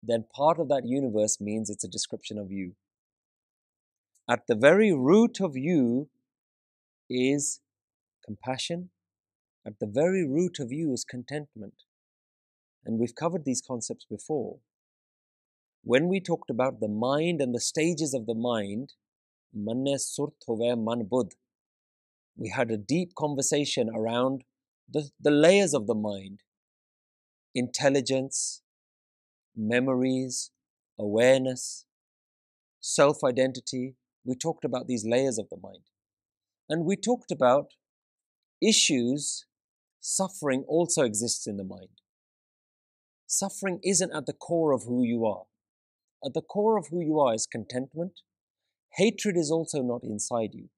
then 0.00 0.24
part 0.32 0.60
of 0.60 0.68
that 0.68 0.86
universe 0.86 1.40
means 1.40 1.68
it's 1.68 1.82
a 1.82 1.88
description 1.88 2.38
of 2.38 2.52
you. 2.52 2.76
At 4.30 4.46
the 4.46 4.54
very 4.54 4.92
root 4.92 5.40
of 5.40 5.56
you 5.56 6.10
is 7.10 7.58
compassion. 8.24 8.90
At 9.66 9.80
the 9.80 9.88
very 9.88 10.24
root 10.24 10.60
of 10.60 10.70
you 10.70 10.92
is 10.92 11.04
contentment. 11.04 11.74
And 12.84 13.00
we've 13.00 13.16
covered 13.16 13.44
these 13.44 13.64
concepts 13.66 14.06
before. 14.08 14.58
When 15.82 16.06
we 16.06 16.20
talked 16.20 16.50
about 16.50 16.78
the 16.78 16.86
mind 16.86 17.40
and 17.40 17.52
the 17.52 17.66
stages 17.72 18.14
of 18.14 18.26
the 18.26 18.36
mind, 18.36 18.92
manne 19.52 19.98
surt 19.98 20.38
man 20.46 21.08
we 22.36 22.48
had 22.48 22.70
a 22.70 22.76
deep 22.76 23.14
conversation 23.16 23.90
around 23.94 24.44
the, 24.90 25.10
the 25.20 25.30
layers 25.30 25.74
of 25.74 25.86
the 25.86 25.94
mind 25.94 26.40
intelligence, 27.54 28.62
memories, 29.56 30.50
awareness, 30.98 31.84
self 32.80 33.18
identity. 33.24 33.96
We 34.24 34.36
talked 34.36 34.64
about 34.64 34.86
these 34.86 35.04
layers 35.04 35.38
of 35.38 35.48
the 35.50 35.58
mind. 35.60 35.82
And 36.68 36.84
we 36.84 36.96
talked 36.96 37.32
about 37.32 37.72
issues, 38.62 39.46
suffering 40.00 40.64
also 40.68 41.02
exists 41.02 41.46
in 41.46 41.56
the 41.56 41.64
mind. 41.64 42.00
Suffering 43.26 43.80
isn't 43.82 44.14
at 44.14 44.26
the 44.26 44.32
core 44.32 44.72
of 44.72 44.84
who 44.84 45.02
you 45.02 45.26
are. 45.26 45.44
At 46.24 46.34
the 46.34 46.42
core 46.42 46.78
of 46.78 46.88
who 46.88 47.00
you 47.00 47.18
are 47.18 47.34
is 47.34 47.46
contentment. 47.46 48.20
Hatred 48.96 49.36
is 49.36 49.50
also 49.50 49.82
not 49.82 50.04
inside 50.04 50.50
you. 50.52 50.68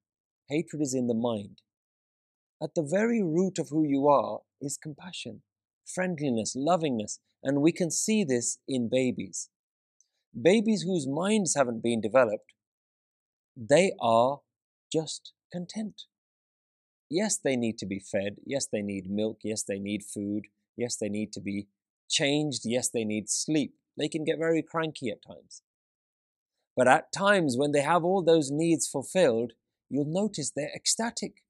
Hatred 0.49 0.81
is 0.81 0.93
in 0.93 1.07
the 1.07 1.13
mind. 1.13 1.61
At 2.61 2.73
the 2.75 2.83
very 2.83 3.21
root 3.21 3.59
of 3.59 3.69
who 3.69 3.83
you 3.83 4.07
are 4.07 4.39
is 4.61 4.77
compassion, 4.77 5.41
friendliness, 5.85 6.55
lovingness, 6.55 7.19
and 7.43 7.61
we 7.61 7.71
can 7.71 7.91
see 7.91 8.23
this 8.23 8.59
in 8.67 8.89
babies. 8.89 9.49
Babies 10.39 10.83
whose 10.83 11.07
minds 11.07 11.55
haven't 11.55 11.83
been 11.83 12.01
developed, 12.01 12.53
they 13.55 13.93
are 14.01 14.39
just 14.91 15.33
content. 15.51 16.03
yes, 17.09 17.37
they 17.37 17.55
need 17.55 17.77
to 17.77 17.85
be 17.85 17.99
fed. 17.99 18.37
Yes, 18.45 18.67
they 18.71 18.81
need 18.81 19.09
milk. 19.09 19.39
Yes, 19.43 19.63
they 19.63 19.79
need 19.79 20.03
food. 20.03 20.47
Yes, 20.75 20.97
they 20.97 21.09
need 21.09 21.31
to 21.33 21.41
be 21.41 21.67
changed. 22.09 22.61
Yes, 22.65 22.89
they 22.89 23.05
need 23.05 23.29
sleep. 23.29 23.75
They 23.97 24.09
can 24.09 24.23
get 24.23 24.39
very 24.39 24.61
cranky 24.61 25.09
at 25.09 25.23
times. 25.25 25.61
But 26.75 26.87
at 26.87 27.13
times 27.13 27.55
when 27.57 27.71
they 27.71 27.81
have 27.81 28.03
all 28.03 28.21
those 28.23 28.51
needs 28.51 28.87
fulfilled, 28.87 29.53
you'll 29.89 30.05
notice 30.05 30.51
they're 30.51 30.75
ecstatic. 30.75 31.44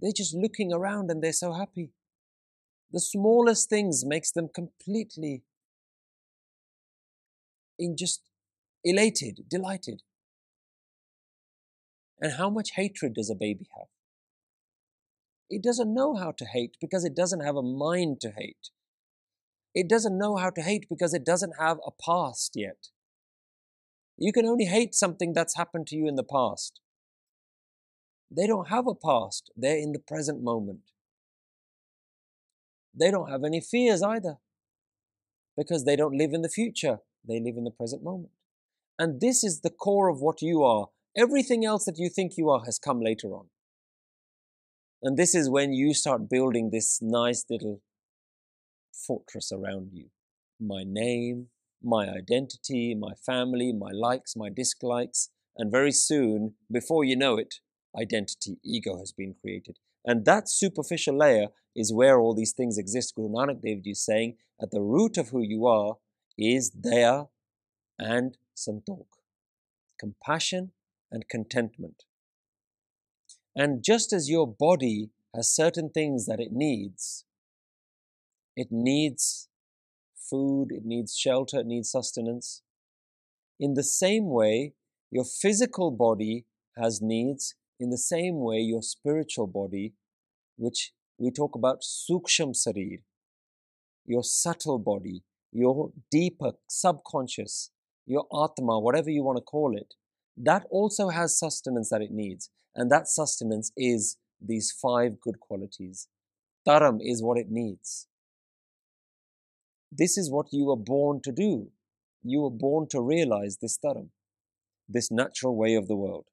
They're 0.00 0.12
just 0.16 0.34
looking 0.34 0.72
around 0.72 1.10
and 1.10 1.22
they're 1.22 1.32
so 1.32 1.52
happy. 1.52 1.90
The 2.92 3.00
smallest 3.00 3.68
things 3.68 4.04
makes 4.04 4.32
them 4.32 4.48
completely 4.52 5.44
in 7.78 7.96
just 7.96 8.22
elated, 8.84 9.40
delighted. 9.48 10.02
And 12.20 12.34
how 12.34 12.50
much 12.50 12.72
hatred 12.74 13.14
does 13.14 13.30
a 13.30 13.34
baby 13.34 13.66
have? 13.76 13.86
It 15.48 15.62
doesn't 15.62 15.92
know 15.92 16.14
how 16.14 16.32
to 16.32 16.44
hate 16.44 16.76
because 16.80 17.04
it 17.04 17.16
doesn't 17.16 17.40
have 17.40 17.56
a 17.56 17.62
mind 17.62 18.20
to 18.20 18.30
hate. 18.30 18.70
It 19.74 19.88
doesn't 19.88 20.18
know 20.18 20.36
how 20.36 20.50
to 20.50 20.62
hate 20.62 20.86
because 20.88 21.14
it 21.14 21.24
doesn't 21.24 21.54
have 21.58 21.78
a 21.86 21.90
past 21.90 22.52
yet. 22.54 22.88
You 24.16 24.32
can 24.32 24.46
only 24.46 24.66
hate 24.66 24.94
something 24.94 25.32
that's 25.32 25.56
happened 25.56 25.86
to 25.88 25.96
you 25.96 26.06
in 26.06 26.16
the 26.16 26.24
past. 26.24 26.80
They 28.30 28.46
don't 28.46 28.68
have 28.68 28.86
a 28.86 28.94
past, 28.94 29.50
they're 29.56 29.78
in 29.78 29.92
the 29.92 29.98
present 29.98 30.42
moment. 30.42 30.80
They 32.94 33.10
don't 33.10 33.30
have 33.30 33.44
any 33.44 33.60
fears 33.60 34.02
either 34.02 34.36
because 35.56 35.84
they 35.84 35.96
don't 35.96 36.16
live 36.16 36.32
in 36.32 36.42
the 36.42 36.48
future, 36.48 36.98
they 37.26 37.40
live 37.40 37.56
in 37.56 37.64
the 37.64 37.70
present 37.70 38.02
moment. 38.02 38.32
And 38.98 39.20
this 39.20 39.42
is 39.42 39.60
the 39.60 39.70
core 39.70 40.08
of 40.08 40.20
what 40.20 40.42
you 40.42 40.62
are. 40.62 40.88
Everything 41.16 41.64
else 41.64 41.84
that 41.86 41.98
you 41.98 42.08
think 42.08 42.36
you 42.36 42.50
are 42.50 42.64
has 42.64 42.78
come 42.78 43.00
later 43.00 43.28
on. 43.28 43.46
And 45.02 45.16
this 45.16 45.34
is 45.34 45.48
when 45.48 45.72
you 45.72 45.94
start 45.94 46.28
building 46.28 46.70
this 46.70 47.00
nice 47.02 47.44
little 47.48 47.80
fortress 48.92 49.50
around 49.50 49.90
you. 49.92 50.10
My 50.60 50.84
name, 50.86 51.48
my 51.82 52.08
identity, 52.08 52.94
my 52.94 53.14
family, 53.14 53.72
my 53.72 53.90
likes, 53.92 54.36
my 54.36 54.50
dislikes. 54.50 55.30
And 55.56 55.70
very 55.72 55.92
soon, 55.92 56.54
before 56.70 57.04
you 57.04 57.16
know 57.16 57.36
it, 57.36 57.56
identity, 57.98 58.58
ego 58.64 58.98
has 58.98 59.12
been 59.12 59.34
created. 59.40 59.78
And 60.04 60.24
that 60.24 60.48
superficial 60.48 61.16
layer 61.16 61.48
is 61.74 61.92
where 61.92 62.18
all 62.18 62.34
these 62.34 62.52
things 62.52 62.78
exist. 62.78 63.14
Guru 63.14 63.28
Nanak 63.28 63.62
Dev 63.62 63.82
Ji 63.82 63.90
is 63.90 64.04
saying, 64.04 64.36
at 64.60 64.70
the 64.70 64.80
root 64.80 65.16
of 65.16 65.30
who 65.30 65.42
you 65.42 65.66
are 65.66 65.96
is 66.38 66.70
daya 66.70 67.28
and 67.98 68.36
santokh, 68.56 69.06
compassion 69.98 70.72
and 71.10 71.28
contentment. 71.28 72.04
And 73.54 73.82
just 73.82 74.12
as 74.12 74.30
your 74.30 74.46
body 74.46 75.10
has 75.34 75.54
certain 75.54 75.90
things 75.90 76.26
that 76.26 76.40
it 76.40 76.52
needs, 76.52 77.24
it 78.56 78.68
needs 78.70 79.48
food, 80.16 80.68
it 80.70 80.84
needs 80.84 81.16
shelter, 81.16 81.60
it 81.60 81.66
needs 81.66 81.90
sustenance. 81.90 82.62
In 83.58 83.74
the 83.74 83.82
same 83.82 84.30
way, 84.30 84.74
your 85.10 85.24
physical 85.24 85.90
body 85.90 86.46
has 86.76 87.00
needs. 87.02 87.54
In 87.80 87.88
the 87.88 87.98
same 87.98 88.40
way, 88.40 88.58
your 88.58 88.82
spiritual 88.82 89.46
body, 89.46 89.94
which 90.56 90.92
we 91.18 91.30
talk 91.30 91.54
about 91.54 91.80
suksham 91.80 92.52
sarir, 92.54 92.98
your 94.04 94.22
subtle 94.22 94.78
body, 94.78 95.22
your 95.50 95.90
deeper 96.10 96.52
subconscious, 96.68 97.70
your 98.06 98.26
atma, 98.32 98.78
whatever 98.78 99.08
you 99.08 99.22
want 99.22 99.38
to 99.38 99.42
call 99.42 99.74
it, 99.74 99.94
that 100.36 100.64
also 100.70 101.08
has 101.08 101.38
sustenance 101.38 101.88
that 101.88 102.02
it 102.02 102.10
needs. 102.10 102.50
And 102.74 102.92
that 102.92 103.08
sustenance 103.08 103.72
is 103.78 104.18
these 104.40 104.70
five 104.70 105.18
good 105.18 105.40
qualities. 105.40 106.06
Dharam 106.68 106.98
is 107.00 107.22
what 107.22 107.38
it 107.38 107.50
needs. 107.50 108.06
This 109.90 110.18
is 110.18 110.30
what 110.30 110.52
you 110.52 110.66
were 110.66 110.76
born 110.76 111.22
to 111.22 111.32
do. 111.32 111.70
You 112.22 112.42
were 112.42 112.50
born 112.50 112.88
to 112.90 113.00
realize 113.00 113.56
this 113.56 113.78
dharam, 113.82 114.10
this 114.86 115.10
natural 115.10 115.56
way 115.56 115.74
of 115.74 115.88
the 115.88 115.96
world. 115.96 116.26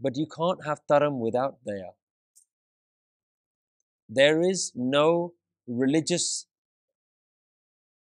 But 0.00 0.16
you 0.16 0.26
can't 0.26 0.64
have 0.64 0.80
dharam 0.90 1.18
without 1.18 1.58
daya. 1.68 1.92
There 4.08 4.40
is 4.40 4.72
no 4.74 5.34
religious 5.66 6.46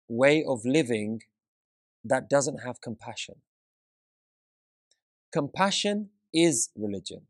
way 0.09 0.44
of 0.47 0.64
living 0.64 1.22
that 2.05 2.28
doesn't 2.28 2.59
have 2.59 2.80
compassion. 2.80 3.36
Compassion 5.32 6.11
is 6.32 6.70
religion. 6.76 7.22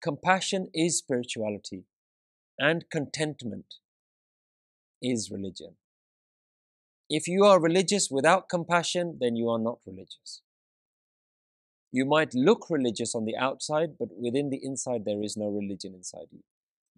Compassion 0.00 0.68
is 0.72 0.98
spirituality, 0.98 1.84
and 2.58 2.88
contentment 2.90 3.74
is 5.02 5.30
religion. 5.30 5.74
If 7.10 7.26
you 7.26 7.44
are 7.44 7.60
religious 7.60 8.08
without 8.10 8.48
compassion, 8.48 9.18
then 9.20 9.34
you 9.34 9.48
are 9.48 9.58
not 9.58 9.80
religious. 9.84 10.42
You 11.90 12.04
might 12.04 12.34
look 12.34 12.68
religious 12.68 13.14
on 13.14 13.24
the 13.24 13.36
outside, 13.36 13.96
but 13.98 14.08
within 14.16 14.50
the 14.50 14.60
inside, 14.62 15.04
there 15.04 15.22
is 15.22 15.36
no 15.36 15.46
religion 15.48 15.94
inside 15.94 16.28
you. 16.30 16.42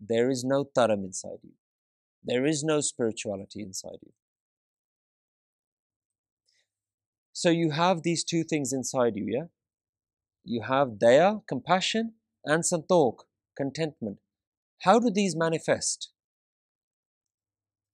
There 0.01 0.31
is 0.31 0.45
no 0.45 0.65
dharam 0.77 1.05
inside 1.05 1.39
you. 1.43 1.53
There 2.25 2.45
is 2.45 2.65
no 2.65 2.81
spirituality 2.81 3.63
inside 3.63 3.99
you. 4.03 4.13
So 7.33 7.51
you 7.51 7.71
have 7.71 8.03
these 8.03 8.25
two 8.25 8.43
things 8.45 8.73
inside 8.73 9.17
you, 9.17 9.27
yeah? 9.29 9.45
You 10.45 10.63
have 10.63 10.99
daya, 10.99 11.43
compassion, 11.47 12.15
and 12.45 12.65
santokh, 12.65 13.21
contentment. 13.57 14.19
How 14.81 14.99
do 14.99 15.11
these 15.11 15.37
manifest? 15.37 16.11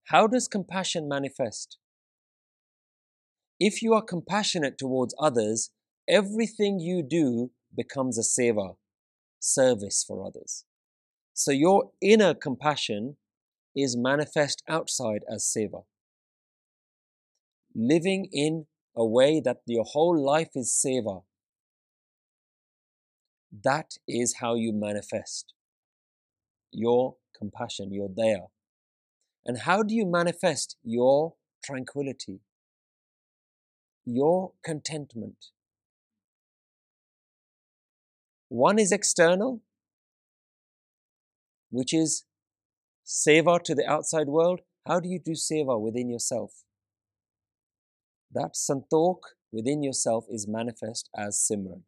How 0.05 0.27
does 0.27 0.49
compassion 0.49 1.09
manifest? 1.09 1.79
If 3.59 3.83
you 3.83 3.93
are 3.95 4.03
compassionate 4.03 4.79
towards 4.79 5.15
others, 5.21 5.71
everything 6.09 6.79
you 6.81 7.03
do 7.03 7.51
becomes 7.75 8.19
a 8.19 8.23
seva, 8.23 8.77
service 9.41 10.05
for 10.07 10.27
others. 10.27 10.65
So 11.35 11.51
your 11.51 11.91
inner 12.01 12.35
compassion 12.35 13.17
is 13.75 13.97
manifest 13.97 14.63
outside 14.69 15.23
as 15.31 15.45
seva. 15.45 15.85
Living 17.75 18.29
in 18.33 18.67
a 18.97 19.05
way 19.05 19.41
that 19.41 19.59
your 19.67 19.85
whole 19.85 20.19
life 20.19 20.51
is 20.55 20.73
seva. 20.73 21.25
That 23.63 23.99
is 24.09 24.37
how 24.41 24.55
you 24.55 24.73
manifest 24.73 25.53
your 26.73 27.17
compassion, 27.39 27.93
your 27.93 28.09
daya. 28.09 28.47
And 29.45 29.59
how 29.59 29.83
do 29.83 29.95
you 29.95 30.07
manifest 30.07 30.77
your 30.83 31.35
tranquility, 31.63 32.41
your 34.05 34.53
contentment? 34.65 35.51
One 38.49 38.79
is 38.79 38.93
external, 38.93 39.63
which 41.71 41.93
is 41.93 42.25
seva 43.05 43.63
to 43.63 43.75
the 43.75 43.87
outside 43.87 44.29
world. 44.29 44.61
How 44.87 45.01
do 45.01 45.09
you 45.09 45.19
do 45.19 45.33
seva 45.33 45.81
within 45.81 46.09
yourself? 46.09 46.65
That 48.33 48.55
santokh 48.55 49.23
within 49.53 49.83
yourself 49.83 50.27
is 50.31 50.47
manifest 50.47 51.09
as 51.17 51.37
Simran. 51.39 51.83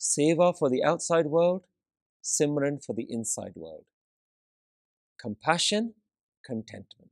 Seva 0.00 0.56
for 0.56 0.68
the 0.68 0.82
outside 0.82 1.26
world, 1.26 1.66
Simran 2.22 2.84
for 2.84 2.94
the 2.94 3.06
inside 3.08 3.52
world 3.54 3.84
compassion, 5.18 5.94
contentment. 6.44 7.10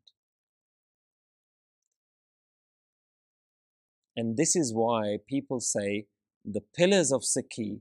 And 4.17 4.37
this 4.37 4.55
is 4.55 4.73
why 4.73 5.19
people 5.27 5.61
say 5.61 6.07
the 6.45 6.61
pillars 6.61 7.13
of 7.13 7.23
Sikhi 7.23 7.81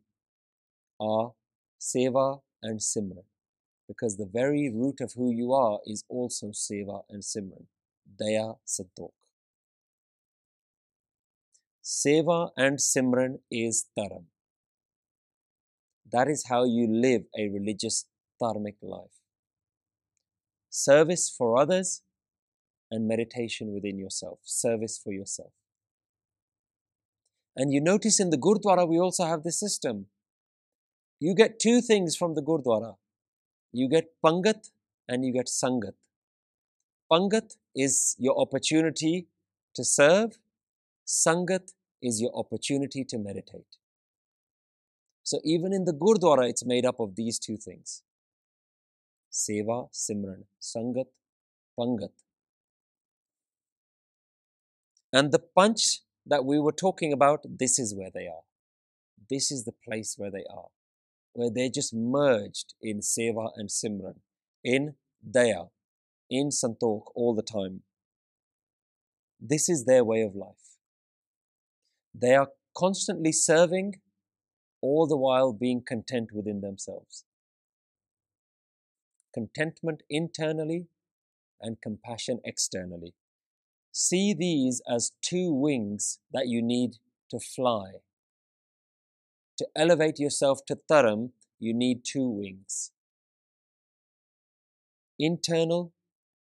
are 1.00 1.32
Seva 1.80 2.42
and 2.62 2.80
Simran, 2.80 3.26
because 3.88 4.18
the 4.18 4.26
very 4.26 4.72
root 4.74 5.02
of 5.02 5.14
who 5.14 5.32
you 5.32 5.54
are 5.54 5.80
is 5.86 6.04
also 6.08 6.48
Seva 6.48 7.04
and 7.10 7.22
Simran, 7.22 7.66
Daya 8.22 8.56
Santokh. 8.66 9.12
Seva 11.84 12.52
and 12.56 12.78
Simran 12.78 13.40
is 13.52 13.86
Dharam. 13.98 14.26
That 16.12 16.28
is 16.28 16.46
how 16.48 16.64
you 16.64 16.88
live 16.88 17.24
a 17.38 17.50
religious 17.50 18.06
dharmic 18.42 18.76
life 18.82 19.24
service 20.74 21.30
for 21.30 21.58
others, 21.58 22.02
and 22.90 23.08
meditation 23.08 23.74
within 23.74 23.98
yourself, 23.98 24.40
service 24.44 25.00
for 25.04 25.14
yourself. 25.14 25.52
And 27.56 27.72
you 27.72 27.82
notice 27.82 28.20
in 28.20 28.30
the 28.30 28.38
Gurdwara, 28.38 28.88
we 28.88 29.00
also 29.00 29.26
have 29.26 29.44
this 29.44 29.60
system. 29.60 30.08
You 31.20 31.36
get 31.36 31.60
two 31.60 31.82
things 31.82 32.16
from 32.16 32.36
the 32.36 32.42
Gurdwara 32.42 32.96
you 33.74 33.90
get 33.90 34.12
Pangat 34.24 34.70
and 35.10 35.26
you 35.26 35.34
get 35.34 35.48
Sangat. 35.48 35.96
Pangat 37.12 37.56
is 37.76 38.16
your 38.20 38.40
opportunity 38.40 39.28
to 39.76 39.84
serve, 39.84 40.38
Sangat 41.06 41.74
is 42.02 42.22
your 42.22 42.32
opportunity 42.36 43.04
to 43.04 43.18
meditate. 43.18 43.78
So 45.24 45.40
even 45.44 45.74
in 45.74 45.86
the 45.86 45.94
Gurdwara, 45.94 46.48
it's 46.50 46.66
made 46.66 46.86
up 46.86 47.00
of 47.00 47.16
these 47.16 47.40
two 47.40 47.58
things. 47.58 48.04
Seva, 49.32 49.90
Simran, 49.92 50.44
Sangat, 50.62 51.08
Pangat. 51.78 52.12
And 55.12 55.32
the 55.32 55.40
panch 55.40 56.02
that 56.26 56.46
we 56.46 56.60
were 56.60 56.72
talking 56.72 57.12
about, 57.12 57.42
this 57.46 57.78
is 57.78 57.96
where 57.96 58.12
they 58.14 58.28
are. 58.28 58.44
This 59.30 59.52
is 59.52 59.66
the 59.66 59.74
place 59.74 60.16
where 60.18 60.32
they 60.32 60.46
are, 60.50 60.68
where 61.34 61.50
they're 61.54 61.70
just 61.70 61.94
merged 61.94 62.74
in 62.82 63.00
Seva 63.00 63.52
and 63.56 63.70
Simran, 63.70 64.20
in 64.64 64.96
Daya, 65.30 65.70
in 66.30 66.50
Santokh 66.50 67.06
all 67.16 67.34
the 67.36 67.44
time. 67.44 67.82
This 69.40 69.68
is 69.68 69.86
their 69.86 70.04
way 70.04 70.22
of 70.22 70.36
life. 70.36 70.78
They 72.14 72.36
are 72.36 72.50
constantly 72.78 73.32
serving, 73.32 74.02
all 74.82 75.08
the 75.08 75.18
while 75.18 75.54
being 75.54 75.82
content 75.86 76.30
within 76.34 76.62
themselves. 76.62 77.26
Contentment 79.34 80.04
internally 80.10 80.88
and 81.62 81.82
compassion 81.82 82.40
externally. 82.46 83.14
See 83.94 84.34
these 84.34 84.82
as 84.90 85.12
two 85.22 85.54
wings 85.54 86.20
that 86.34 86.48
you 86.48 86.62
need 86.62 86.98
to 87.30 87.40
fly. 87.40 88.02
To 89.60 89.68
elevate 89.76 90.20
yourself 90.20 90.66
to 90.66 90.80
Dharam, 90.92 91.30
you 91.60 91.74
need 91.74 92.04
two 92.04 92.28
wings 92.28 92.92
internal 95.20 95.94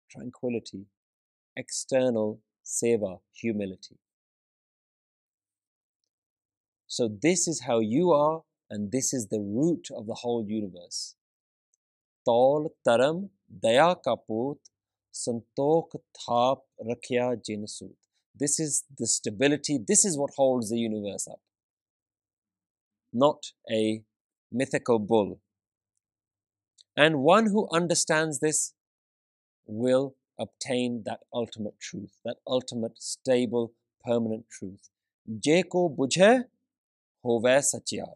tranquility, 0.10 0.86
external 1.56 2.42
seva, 2.66 3.20
humility. 3.32 3.98
So, 6.88 7.08
this 7.08 7.48
is 7.48 7.62
how 7.68 7.80
you 7.80 8.12
are, 8.12 8.44
and 8.70 8.92
this 8.92 9.14
is 9.14 9.28
the 9.28 9.40
root 9.40 9.90
of 9.96 10.08
the 10.08 10.16
whole 10.16 10.44
universe. 10.48 11.16
Tol 12.26 12.74
dharam 12.88 13.30
daya 13.64 13.96
kaput 14.04 14.58
santok 15.24 15.96
thap 16.20 16.60
rakhya 16.90 17.26
jinsut. 17.48 17.96
This 18.38 18.60
is 18.60 18.84
the 19.00 19.08
stability, 19.08 19.80
this 19.88 20.04
is 20.04 20.18
what 20.18 20.32
holds 20.36 20.70
the 20.70 20.78
universe 20.78 21.28
up. 21.32 21.40
Not 23.14 23.52
a 23.72 24.04
mythical 24.52 25.00
bull. 25.00 25.40
And 26.98 27.20
one 27.20 27.48
who 27.48 27.68
understands 27.72 28.40
this 28.40 28.74
will 29.66 30.16
obtain 30.40 31.04
that 31.06 31.22
ultimate 31.34 31.80
truth, 31.80 32.18
that 32.26 32.38
ultimate, 32.46 33.02
stable, 33.02 33.74
permanent 34.04 34.46
truth. 34.50 34.90
Jeko 35.30 35.96
bujhe 35.96 36.46
hove 37.24 37.56
satyar. 37.72 38.14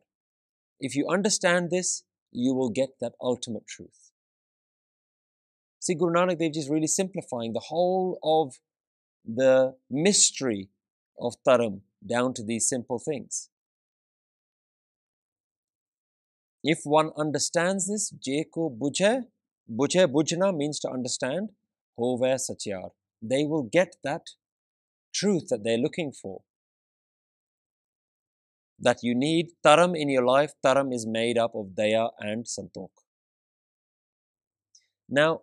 If 0.80 0.96
you 0.96 1.08
understand 1.10 1.72
this, 1.72 2.04
you 2.32 2.54
will 2.54 2.70
get 2.70 2.90
that 3.02 3.14
ultimate 3.22 3.68
truth. 3.68 4.09
See, 5.90 5.96
Guru 5.96 6.14
Nanak 6.14 6.38
Dev 6.38 6.52
Ji 6.52 6.60
is 6.60 6.70
really 6.70 6.86
simplifying 6.86 7.54
the 7.54 7.62
whole 7.62 8.20
of 8.22 8.60
the 9.26 9.74
mystery 9.90 10.70
of 11.20 11.34
Dharam 11.44 11.82
down 12.06 12.36
to 12.36 12.44
these 12.44 12.70
simple 12.70 13.00
things. 13.00 13.50
If 16.64 16.82
one 16.84 17.10
understands 17.18 17.88
this, 17.88 18.12
Jeko 18.12 18.70
bujhe, 18.78 19.24
bujhe 19.68 20.06
bujna 20.06 20.56
means 20.56 20.80
to 20.82 20.92
understand, 20.92 21.50
hove 21.98 22.22
satyar. 22.22 22.92
They 23.20 23.46
will 23.46 23.64
get 23.64 23.96
that 24.04 24.28
truth 25.12 25.48
that 25.50 25.64
they're 25.64 25.80
looking 25.80 26.12
for. 26.12 26.42
That 28.78 29.00
you 29.02 29.16
need 29.16 29.54
dharam 29.66 30.00
in 30.00 30.08
your 30.08 30.24
life. 30.24 30.54
Dharam 30.64 30.94
is 30.94 31.08
made 31.08 31.40
up 31.40 31.56
of 31.56 31.70
daya 31.76 32.10
and 32.20 32.46
santok. 32.46 32.90
Now, 35.10 35.42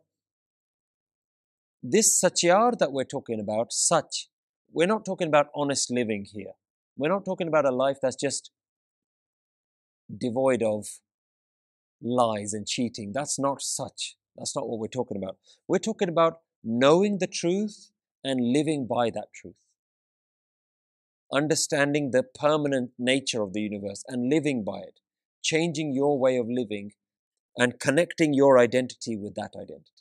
this 1.91 2.21
satyar 2.21 2.77
that 2.79 2.93
we're 2.93 3.05
talking 3.05 3.41
about, 3.41 3.73
such, 3.73 4.29
we're 4.73 4.87
not 4.87 5.05
talking 5.05 5.29
about 5.29 5.47
honest 5.55 5.91
living 5.91 6.27
here. 6.33 6.53
We're 6.97 7.09
not 7.09 7.25
talking 7.25 7.49
about 7.49 7.67
a 7.67 7.71
life 7.71 7.99
that's 8.03 8.17
just 8.17 8.51
devoid 10.15 10.63
of 10.63 10.87
lies 12.03 12.53
and 12.53 12.67
cheating. 12.67 13.13
That's 13.13 13.39
not 13.39 13.63
such. 13.63 14.17
That's 14.37 14.55
not 14.55 14.69
what 14.69 14.79
we're 14.79 14.89
talking 14.89 15.17
about. 15.17 15.37
We're 15.69 15.79
talking 15.79 16.09
about 16.09 16.41
knowing 16.63 17.19
the 17.19 17.27
truth 17.27 17.91
and 18.25 18.53
living 18.53 18.87
by 18.87 19.11
that 19.11 19.29
truth. 19.35 19.55
Understanding 21.33 22.11
the 22.11 22.23
permanent 22.23 22.91
nature 22.99 23.43
of 23.43 23.53
the 23.53 23.61
universe 23.61 24.05
and 24.09 24.31
living 24.31 24.65
by 24.65 24.79
it. 24.79 25.01
Changing 25.43 25.93
your 25.93 26.19
way 26.19 26.37
of 26.37 26.47
living 26.49 26.93
and 27.57 27.79
connecting 27.79 28.35
your 28.35 28.59
identity 28.59 29.17
with 29.17 29.35
that 29.37 29.53
identity. 29.57 29.96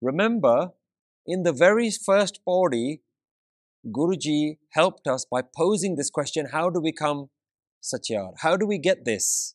Remember, 0.00 0.72
in 1.26 1.42
the 1.42 1.52
very 1.52 1.90
first 1.90 2.40
pauri, 2.44 3.00
Guruji 3.86 4.58
helped 4.70 5.06
us 5.06 5.24
by 5.24 5.42
posing 5.42 5.96
this 5.96 6.10
question 6.10 6.46
how 6.52 6.70
do 6.70 6.80
we 6.80 6.92
come 6.92 7.30
Satyar? 7.82 8.34
How 8.38 8.56
do 8.56 8.66
we 8.66 8.78
get 8.78 9.04
this? 9.04 9.54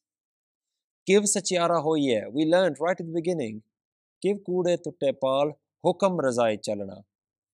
Give 1.05 1.23
Satyara 1.23 1.83
hoye. 1.83 2.23
We 2.31 2.45
learned 2.45 2.77
right 2.79 2.99
at 2.99 3.05
the 3.05 3.13
beginning. 3.13 3.63
Give 4.21 4.37
Kude 4.47 4.77
tutte 4.83 5.19
pal, 5.21 5.57
hukam 5.83 6.17
razai 6.19 6.59
chalana. 6.65 7.03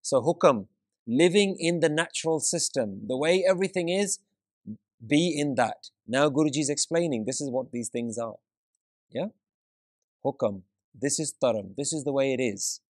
So, 0.02 0.22
hukam, 0.22 0.68
living 1.08 1.56
in 1.60 1.80
the 1.80 1.90
natural 1.90 2.40
system, 2.40 3.02
the 3.08 3.18
way 3.18 3.44
everything 3.48 3.90
is, 3.90 4.20
be 5.06 5.34
in 5.38 5.56
that. 5.56 5.90
Now, 6.08 6.30
Guruji 6.30 6.60
is 6.60 6.70
explaining 6.70 7.26
this 7.26 7.42
is 7.42 7.50
what 7.50 7.72
these 7.72 7.90
things 7.90 8.18
are. 8.18 8.36
Yeah? 9.10 9.28
Hukam. 10.26 10.64
This 10.94 11.20
is 11.20 11.34
dharam. 11.42 11.76
This 11.76 11.94
is 11.94 12.04
the 12.04 12.14
way 12.14 12.34
it 12.34 12.42
is. 12.42 12.82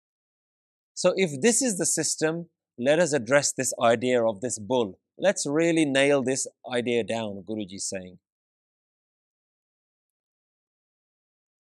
So, 0.93 1.13
if 1.15 1.41
this 1.41 1.61
is 1.61 1.77
the 1.77 1.85
system, 1.85 2.49
let 2.79 2.99
us 2.99 3.13
address 3.13 3.51
this 3.51 3.73
idea 3.81 4.23
of 4.23 4.41
this 4.41 4.59
bull. 4.59 4.99
Let's 5.17 5.45
really 5.47 5.85
nail 5.85 6.21
this 6.23 6.47
idea 6.71 7.03
down, 7.03 7.43
Guruji 7.47 7.75
is 7.75 7.89
saying. 7.89 8.19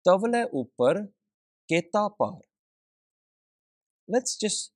Tavle 0.06 0.46
upar 0.54 1.08
keta 1.70 2.10
par. 2.16 2.38
Let's 4.08 4.36
just 4.36 4.72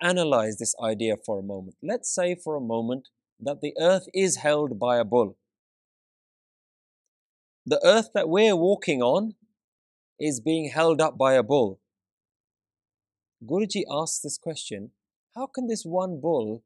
analyze 0.00 0.58
this 0.58 0.74
idea 0.82 1.16
for 1.24 1.38
a 1.38 1.42
moment. 1.42 1.76
Let's 1.82 2.12
say 2.14 2.34
for 2.34 2.56
a 2.56 2.60
moment 2.60 3.08
that 3.38 3.60
the 3.60 3.74
earth 3.78 4.06
is 4.14 4.36
held 4.36 4.78
by 4.78 4.98
a 4.98 5.04
bull. 5.04 5.36
The 7.66 7.80
earth 7.84 8.10
that 8.14 8.28
we're 8.28 8.56
walking 8.56 9.02
on 9.02 9.34
is 10.30 10.40
being 10.40 10.70
held 10.72 11.00
up 11.00 11.18
by 11.18 11.34
a 11.34 11.42
bull. 11.42 11.80
Guruji 13.44 13.82
asks 13.90 14.20
this 14.20 14.38
question 14.38 14.90
how 15.34 15.46
can 15.46 15.66
this 15.66 15.84
one 15.84 16.20
bull 16.20 16.62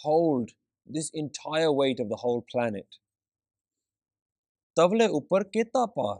hold 0.00 0.50
this 0.86 1.10
entire 1.14 1.72
weight 1.72 2.00
of 2.00 2.08
the 2.08 2.16
whole 2.16 2.44
planet? 2.50 2.96
Tavle 4.78 5.08
upar 5.18 5.44
keta 5.54 5.86
par. 5.94 6.18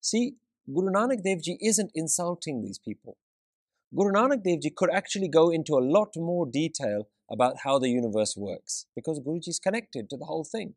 See, 0.00 0.34
Guru 0.74 0.90
Nanak 0.90 1.22
Dev 1.22 1.42
Ji 1.42 1.58
isn't 1.60 1.92
insulting 1.94 2.62
these 2.62 2.78
people. 2.78 3.16
Guru 3.96 4.12
Nanak 4.12 4.42
Dev 4.42 4.60
Ji 4.60 4.70
could 4.76 4.90
actually 4.90 5.28
go 5.28 5.50
into 5.50 5.74
a 5.74 5.86
lot 5.96 6.12
more 6.16 6.46
detail 6.46 7.08
about 7.30 7.58
how 7.64 7.78
the 7.78 7.88
universe 7.88 8.34
works 8.36 8.86
because 8.94 9.20
Guruji 9.20 9.48
is 9.48 9.60
connected 9.60 10.10
to 10.10 10.16
the 10.16 10.24
whole 10.24 10.44
thing. 10.44 10.74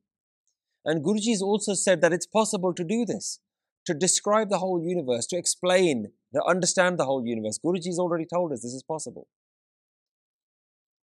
And 0.86 1.04
Guruji 1.04 1.30
has 1.30 1.42
also 1.42 1.74
said 1.74 2.02
that 2.02 2.14
it's 2.14 2.26
possible 2.26 2.74
to 2.74 2.84
do 2.84 3.06
this 3.06 3.40
to 3.86 3.94
describe 3.94 4.50
the 4.50 4.60
whole 4.60 4.82
universe, 4.82 5.26
to 5.28 5.38
explain, 5.38 6.12
to 6.34 6.44
understand 6.44 6.98
the 6.98 7.06
whole 7.06 7.26
universe. 7.26 7.60
Guruji's 7.64 8.00
already 8.00 8.26
told 8.26 8.52
us 8.52 8.62
this 8.62 8.74
is 8.74 8.84
possible. 8.84 9.28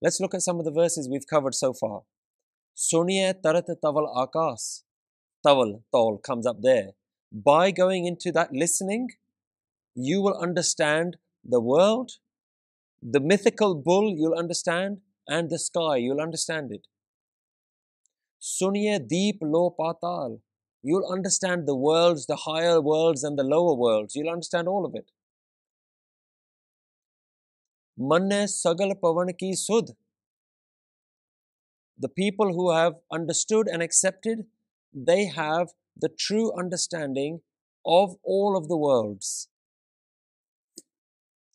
Let's 0.02 0.20
look 0.20 0.34
at 0.34 0.42
some 0.42 0.60
of 0.60 0.66
the 0.66 0.72
verses 0.72 1.10
we've 1.10 1.28
covered 1.28 1.56
so 1.56 1.74
far. 1.74 2.04
Suniye 2.76 3.34
tarat 3.44 3.68
taval 3.84 4.08
akas. 4.16 4.84
Taval, 5.46 5.82
tol, 5.92 6.18
comes 6.18 6.48
up 6.48 6.62
there. 6.62 6.92
By 7.32 7.72
going 7.72 8.06
into 8.06 8.32
that 8.32 8.54
listening, 8.54 9.10
you 9.94 10.22
will 10.22 10.38
understand 10.38 11.18
the 11.44 11.60
world, 11.60 12.14
the 13.02 13.20
mythical 13.20 13.76
bull, 13.76 14.14
you'll 14.18 14.38
understand, 14.38 15.00
and 15.28 15.50
the 15.50 15.60
sky, 15.60 15.98
you'll 15.98 16.22
understand 16.22 16.72
it. 16.72 16.88
Suniye 18.42 19.06
deep 19.08 19.40
lo 19.42 19.76
patal. 19.80 20.40
You'll 20.82 21.12
understand 21.12 21.68
the 21.68 21.76
worlds, 21.76 22.26
the 22.26 22.38
higher 22.38 22.80
worlds 22.82 23.24
and 23.24 23.38
the 23.38 23.44
lower 23.44 23.76
worlds. 23.76 24.16
You'll 24.16 24.30
understand 24.32 24.68
all 24.68 24.86
of 24.86 24.96
it. 24.96 25.12
Manne 27.98 28.48
sagal 28.48 28.94
pavan 29.00 29.38
ki 29.38 29.54
sud. 29.56 29.90
The 31.98 32.08
people 32.08 32.54
who 32.54 32.72
have 32.72 32.94
understood 33.12 33.68
and 33.68 33.84
accepted, 33.84 34.46
they 34.94 35.26
have 35.26 35.74
the 35.98 36.08
true 36.08 36.54
understanding 36.58 37.42
of 37.86 38.16
all 38.24 38.56
of 38.56 38.70
the 38.70 38.78
worlds. 38.78 39.50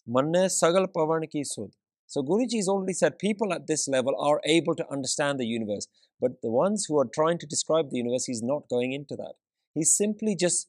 Manne 0.06 0.50
sagal 0.50 0.86
pavan 0.94 1.30
ki 1.30 1.44
sud. 1.44 1.70
So 2.06 2.22
Guruji 2.22 2.56
has 2.56 2.68
already 2.68 2.92
said 2.92 3.18
people 3.18 3.54
at 3.54 3.66
this 3.66 3.88
level 3.88 4.14
are 4.20 4.40
able 4.44 4.74
to 4.76 4.86
understand 4.92 5.40
the 5.40 5.46
universe, 5.46 5.88
but 6.20 6.42
the 6.42 6.50
ones 6.50 6.86
who 6.86 6.98
are 6.98 7.08
trying 7.12 7.38
to 7.38 7.46
describe 7.46 7.90
the 7.90 7.98
universe, 7.98 8.26
he's 8.26 8.42
not 8.42 8.68
going 8.68 8.92
into 8.92 9.16
that. 9.16 9.34
He's 9.74 9.96
simply 9.96 10.36
just 10.36 10.68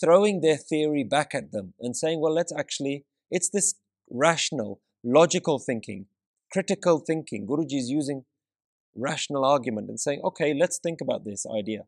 throwing 0.00 0.40
their 0.40 0.56
theory 0.56 1.04
back 1.04 1.34
at 1.34 1.52
them 1.52 1.74
and 1.80 1.96
saying, 1.96 2.20
well, 2.20 2.34
let's 2.34 2.52
actually, 2.52 3.04
it's 3.30 3.50
this 3.50 3.74
rational, 4.10 4.80
logical 5.04 5.58
thinking, 5.58 6.06
critical 6.50 6.98
thinking. 6.98 7.46
Guruji 7.46 7.78
is 7.78 7.90
using 7.90 8.24
rational 8.94 9.44
argument 9.44 9.88
and 9.88 9.98
saying, 10.00 10.20
okay, 10.24 10.54
let's 10.54 10.78
think 10.78 11.00
about 11.00 11.24
this 11.24 11.46
idea. 11.46 11.84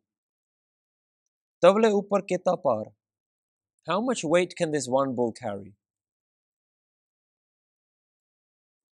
How 3.87 4.01
much 4.01 4.25
weight 4.25 4.55
can 4.57 4.71
this 4.71 4.87
one 4.87 5.15
bull 5.15 5.33
carry? 5.33 5.75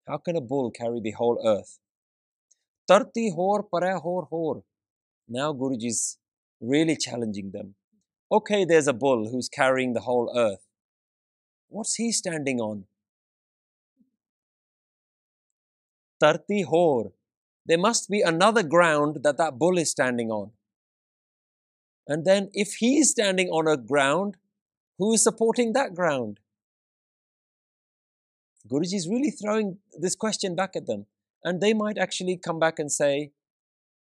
How 0.07 0.17
can 0.17 0.35
a 0.35 0.41
bull 0.41 0.71
carry 0.71 0.99
the 0.99 1.11
whole 1.11 1.41
earth? 1.45 1.79
Tarti 2.87 3.31
hor 3.31 3.63
pare 3.63 3.97
hor 3.97 4.25
hor. 4.25 4.63
Now 5.27 5.53
Guruji 5.53 5.87
is 5.87 6.17
really 6.59 6.97
challenging 6.97 7.51
them. 7.51 7.75
Okay, 8.31 8.65
there's 8.65 8.87
a 8.87 8.93
bull 8.93 9.29
who's 9.29 9.49
carrying 9.49 9.93
the 9.93 10.01
whole 10.01 10.33
earth. 10.35 10.65
What's 11.69 11.95
he 11.95 12.11
standing 12.11 12.59
on? 12.59 12.85
Tarti 16.19 16.63
hor. 16.63 17.13
There 17.65 17.77
must 17.77 18.09
be 18.09 18.21
another 18.21 18.63
ground 18.63 19.19
that 19.23 19.37
that 19.37 19.57
bull 19.57 19.77
is 19.77 19.91
standing 19.91 20.31
on. 20.31 20.51
And 22.07 22.25
then, 22.25 22.49
if 22.53 22.73
he's 22.73 23.11
standing 23.11 23.49
on 23.49 23.67
a 23.67 23.77
ground, 23.77 24.35
who 24.97 25.13
is 25.13 25.23
supporting 25.23 25.73
that 25.73 25.93
ground? 25.93 26.39
Guruji 28.67 28.95
is 28.95 29.07
really 29.07 29.31
throwing 29.31 29.77
this 29.97 30.15
question 30.15 30.55
back 30.55 30.75
at 30.75 30.87
them. 30.87 31.05
And 31.43 31.59
they 31.59 31.73
might 31.73 31.97
actually 31.97 32.37
come 32.37 32.59
back 32.59 32.79
and 32.79 32.91
say, 32.91 33.31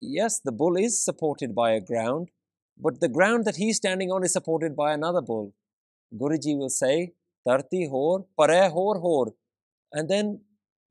yes, 0.02 0.40
the 0.40 0.52
bull 0.52 0.76
is 0.76 1.04
supported 1.04 1.54
by 1.54 1.72
a 1.72 1.82
ground, 1.82 2.30
but 2.78 3.00
the 3.00 3.10
ground 3.10 3.46
that 3.46 3.58
he's 3.58 3.78
standing 3.78 4.12
on 4.12 4.24
is 4.24 4.34
supported 4.34 4.76
by 4.76 4.94
another 4.94 5.22
bull. 5.22 5.54
Guruji 6.14 6.58
will 6.58 6.70
say, 6.70 7.14
Tarti 7.48 7.88
hor, 7.88 8.26
pare 8.40 8.70
hor 8.70 9.00
hor. 9.00 9.34
And 9.94 10.10
then 10.10 10.42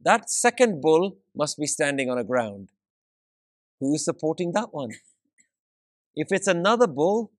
that 0.03 0.31
second 0.31 0.81
bull 0.81 1.19
must 1.35 1.59
be 1.59 1.67
standing 1.67 2.09
on 2.11 2.19
a 2.19 2.25
ground. 2.25 2.71
Who 3.81 3.95
is 3.95 4.05
supporting 4.05 4.53
that 4.53 4.73
one? 4.73 4.91
If 6.15 6.29
it's 6.31 6.47
another 6.47 6.87
bull, 6.87 7.33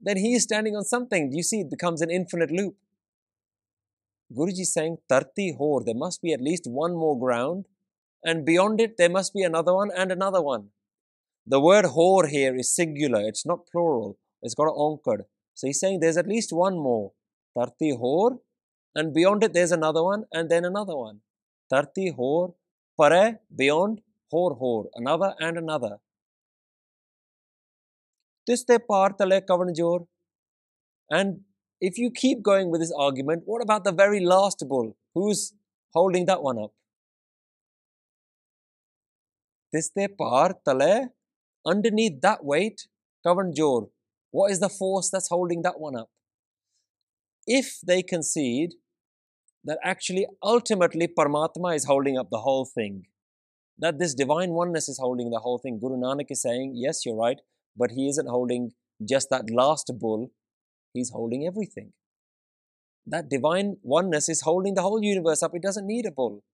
then 0.00 0.16
he 0.16 0.34
is 0.34 0.42
standing 0.42 0.76
on 0.76 0.84
something. 0.84 1.30
Do 1.30 1.36
you 1.36 1.42
see? 1.42 1.60
It 1.60 1.70
becomes 1.70 2.00
an 2.02 2.10
infinite 2.10 2.50
loop. 2.50 2.76
Guruji 4.32 4.60
is 4.60 4.72
saying, 4.72 4.98
Tarti 5.08 5.54
hor, 5.56 5.82
there 5.84 5.94
must 5.94 6.20
be 6.22 6.32
at 6.32 6.40
least 6.40 6.66
one 6.66 6.94
more 6.94 7.18
ground, 7.18 7.66
and 8.24 8.44
beyond 8.44 8.80
it, 8.80 8.96
there 8.96 9.10
must 9.10 9.34
be 9.34 9.42
another 9.42 9.74
one 9.74 9.90
and 9.96 10.10
another 10.10 10.42
one. 10.42 10.68
The 11.46 11.60
word 11.60 11.84
hor 11.84 12.26
here 12.26 12.56
is 12.56 12.74
singular, 12.74 13.20
it's 13.20 13.44
not 13.44 13.66
plural, 13.70 14.18
it's 14.42 14.54
got 14.54 14.68
an 14.68 14.74
onkar. 14.76 15.24
So 15.54 15.66
he's 15.66 15.78
saying 15.78 16.00
there's 16.00 16.16
at 16.16 16.26
least 16.26 16.52
one 16.52 16.78
more. 16.78 17.12
Tarti 17.56 17.94
hor, 17.94 18.40
and 18.94 19.14
beyond 19.14 19.44
it, 19.44 19.52
there's 19.52 19.72
another 19.72 20.02
one, 20.02 20.24
and 20.32 20.50
then 20.50 20.64
another 20.64 20.96
one. 20.96 21.20
Tarti 21.70 22.10
hor, 22.10 22.54
pare, 23.00 23.40
beyond, 23.54 24.00
hor 24.30 24.54
hor, 24.54 24.88
another 24.94 25.34
and 25.38 25.58
another. 25.58 25.98
Tiste 28.48 28.78
par 28.88 29.14
kavanjor. 29.18 30.06
And 31.10 31.40
if 31.80 31.98
you 31.98 32.10
keep 32.10 32.42
going 32.42 32.70
with 32.70 32.80
this 32.80 32.92
argument, 32.96 33.42
what 33.44 33.62
about 33.62 33.84
the 33.84 33.92
very 33.92 34.20
last 34.20 34.64
bull? 34.68 34.96
Who's 35.14 35.52
holding 35.92 36.26
that 36.26 36.42
one 36.42 36.58
up? 36.58 36.72
Tiste 39.74 40.06
par 40.16 40.54
tale, 40.64 41.08
underneath 41.66 42.20
that 42.20 42.44
weight, 42.44 42.86
kavanjor. 43.26 43.88
What 44.30 44.52
is 44.52 44.60
the 44.60 44.68
force 44.68 45.10
that's 45.10 45.28
holding 45.28 45.62
that 45.62 45.80
one 45.80 45.96
up? 45.96 46.10
If 47.46 47.80
they 47.84 48.02
concede 48.02 48.74
that 49.64 49.78
actually 49.82 50.26
ultimately 50.42 51.08
Paramatma 51.08 51.74
is 51.74 51.86
holding 51.86 52.16
up 52.18 52.30
the 52.30 52.40
whole 52.40 52.64
thing, 52.64 53.06
that 53.78 53.98
this 53.98 54.14
divine 54.14 54.50
oneness 54.50 54.88
is 54.88 54.98
holding 54.98 55.30
the 55.30 55.40
whole 55.40 55.58
thing, 55.58 55.80
Guru 55.80 55.96
Nanak 55.96 56.26
is 56.30 56.42
saying, 56.42 56.74
yes, 56.76 57.04
you're 57.04 57.16
right, 57.16 57.40
but 57.76 57.90
he 57.90 58.08
isn't 58.08 58.28
holding 58.28 58.72
just 59.04 59.28
that 59.30 59.50
last 59.50 59.90
bull, 59.98 60.30
he's 60.92 61.10
holding 61.10 61.46
everything. 61.46 61.92
That 63.06 63.28
divine 63.28 63.78
oneness 63.82 64.28
is 64.28 64.42
holding 64.42 64.74
the 64.74 64.82
whole 64.82 65.02
universe 65.02 65.42
up, 65.42 65.54
it 65.54 65.62
doesn't 65.62 65.86
need 65.86 66.06
a 66.06 66.12
bull. 66.12 66.44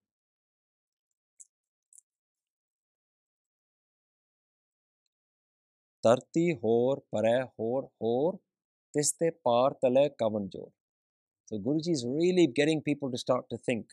Tarti 6.03 6.57
hor 6.61 7.03
pare 7.13 7.51
hor 7.57 7.89
hor 7.99 8.39
tiste 8.93 9.31
par 9.43 9.75
tale 9.81 10.09
kavanjor. 10.21 10.71
So 11.45 11.59
Guruji 11.59 11.91
is 11.91 12.05
really 12.07 12.47
getting 12.47 12.81
people 12.81 13.11
to 13.11 13.17
start 13.17 13.49
to 13.49 13.57
think 13.57 13.87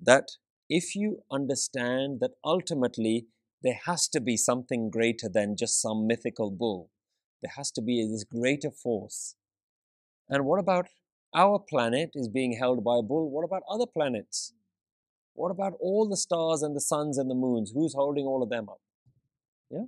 that 0.00 0.28
if 0.68 0.94
you 0.94 1.22
understand 1.30 2.20
that 2.20 2.32
ultimately 2.44 3.26
there 3.62 3.80
has 3.86 4.06
to 4.08 4.20
be 4.20 4.36
something 4.36 4.90
greater 4.90 5.28
than 5.28 5.56
just 5.56 5.80
some 5.80 6.06
mythical 6.06 6.50
bull, 6.50 6.90
there 7.42 7.52
has 7.56 7.70
to 7.72 7.82
be 7.82 8.06
this 8.06 8.24
greater 8.24 8.70
force. 8.70 9.34
And 10.28 10.44
what 10.44 10.60
about 10.60 10.88
our 11.34 11.58
planet 11.58 12.10
is 12.14 12.28
being 12.28 12.56
held 12.58 12.84
by 12.84 12.98
a 12.98 13.02
bull? 13.02 13.30
What 13.30 13.44
about 13.44 13.62
other 13.68 13.86
planets? 13.86 14.52
What 15.38 15.52
about 15.52 15.74
all 15.80 16.08
the 16.08 16.16
stars 16.16 16.62
and 16.62 16.74
the 16.74 16.80
suns 16.80 17.16
and 17.16 17.30
the 17.30 17.34
moons? 17.34 17.70
Who's 17.72 17.94
holding 17.94 18.26
all 18.26 18.42
of 18.42 18.50
them 18.50 18.68
up? 18.68 18.80
Yeah? 19.70 19.84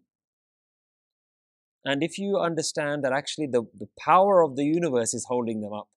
And 1.84 2.04
if 2.04 2.18
you 2.18 2.38
understand 2.38 3.02
that 3.02 3.12
actually 3.12 3.48
the, 3.48 3.64
the 3.76 3.88
power 3.98 4.42
of 4.42 4.54
the 4.54 4.64
universe 4.64 5.12
is 5.12 5.26
holding 5.28 5.60
them 5.60 5.72
up, 5.72 5.88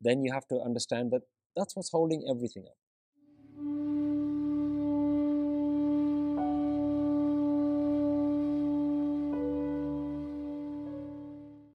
then 0.00 0.24
you 0.24 0.32
have 0.32 0.46
to 0.48 0.58
understand 0.58 1.10
that 1.10 1.20
that's 1.54 1.76
what's 1.76 1.90
holding 1.90 2.26
everything 2.30 2.64
up. 2.66 2.78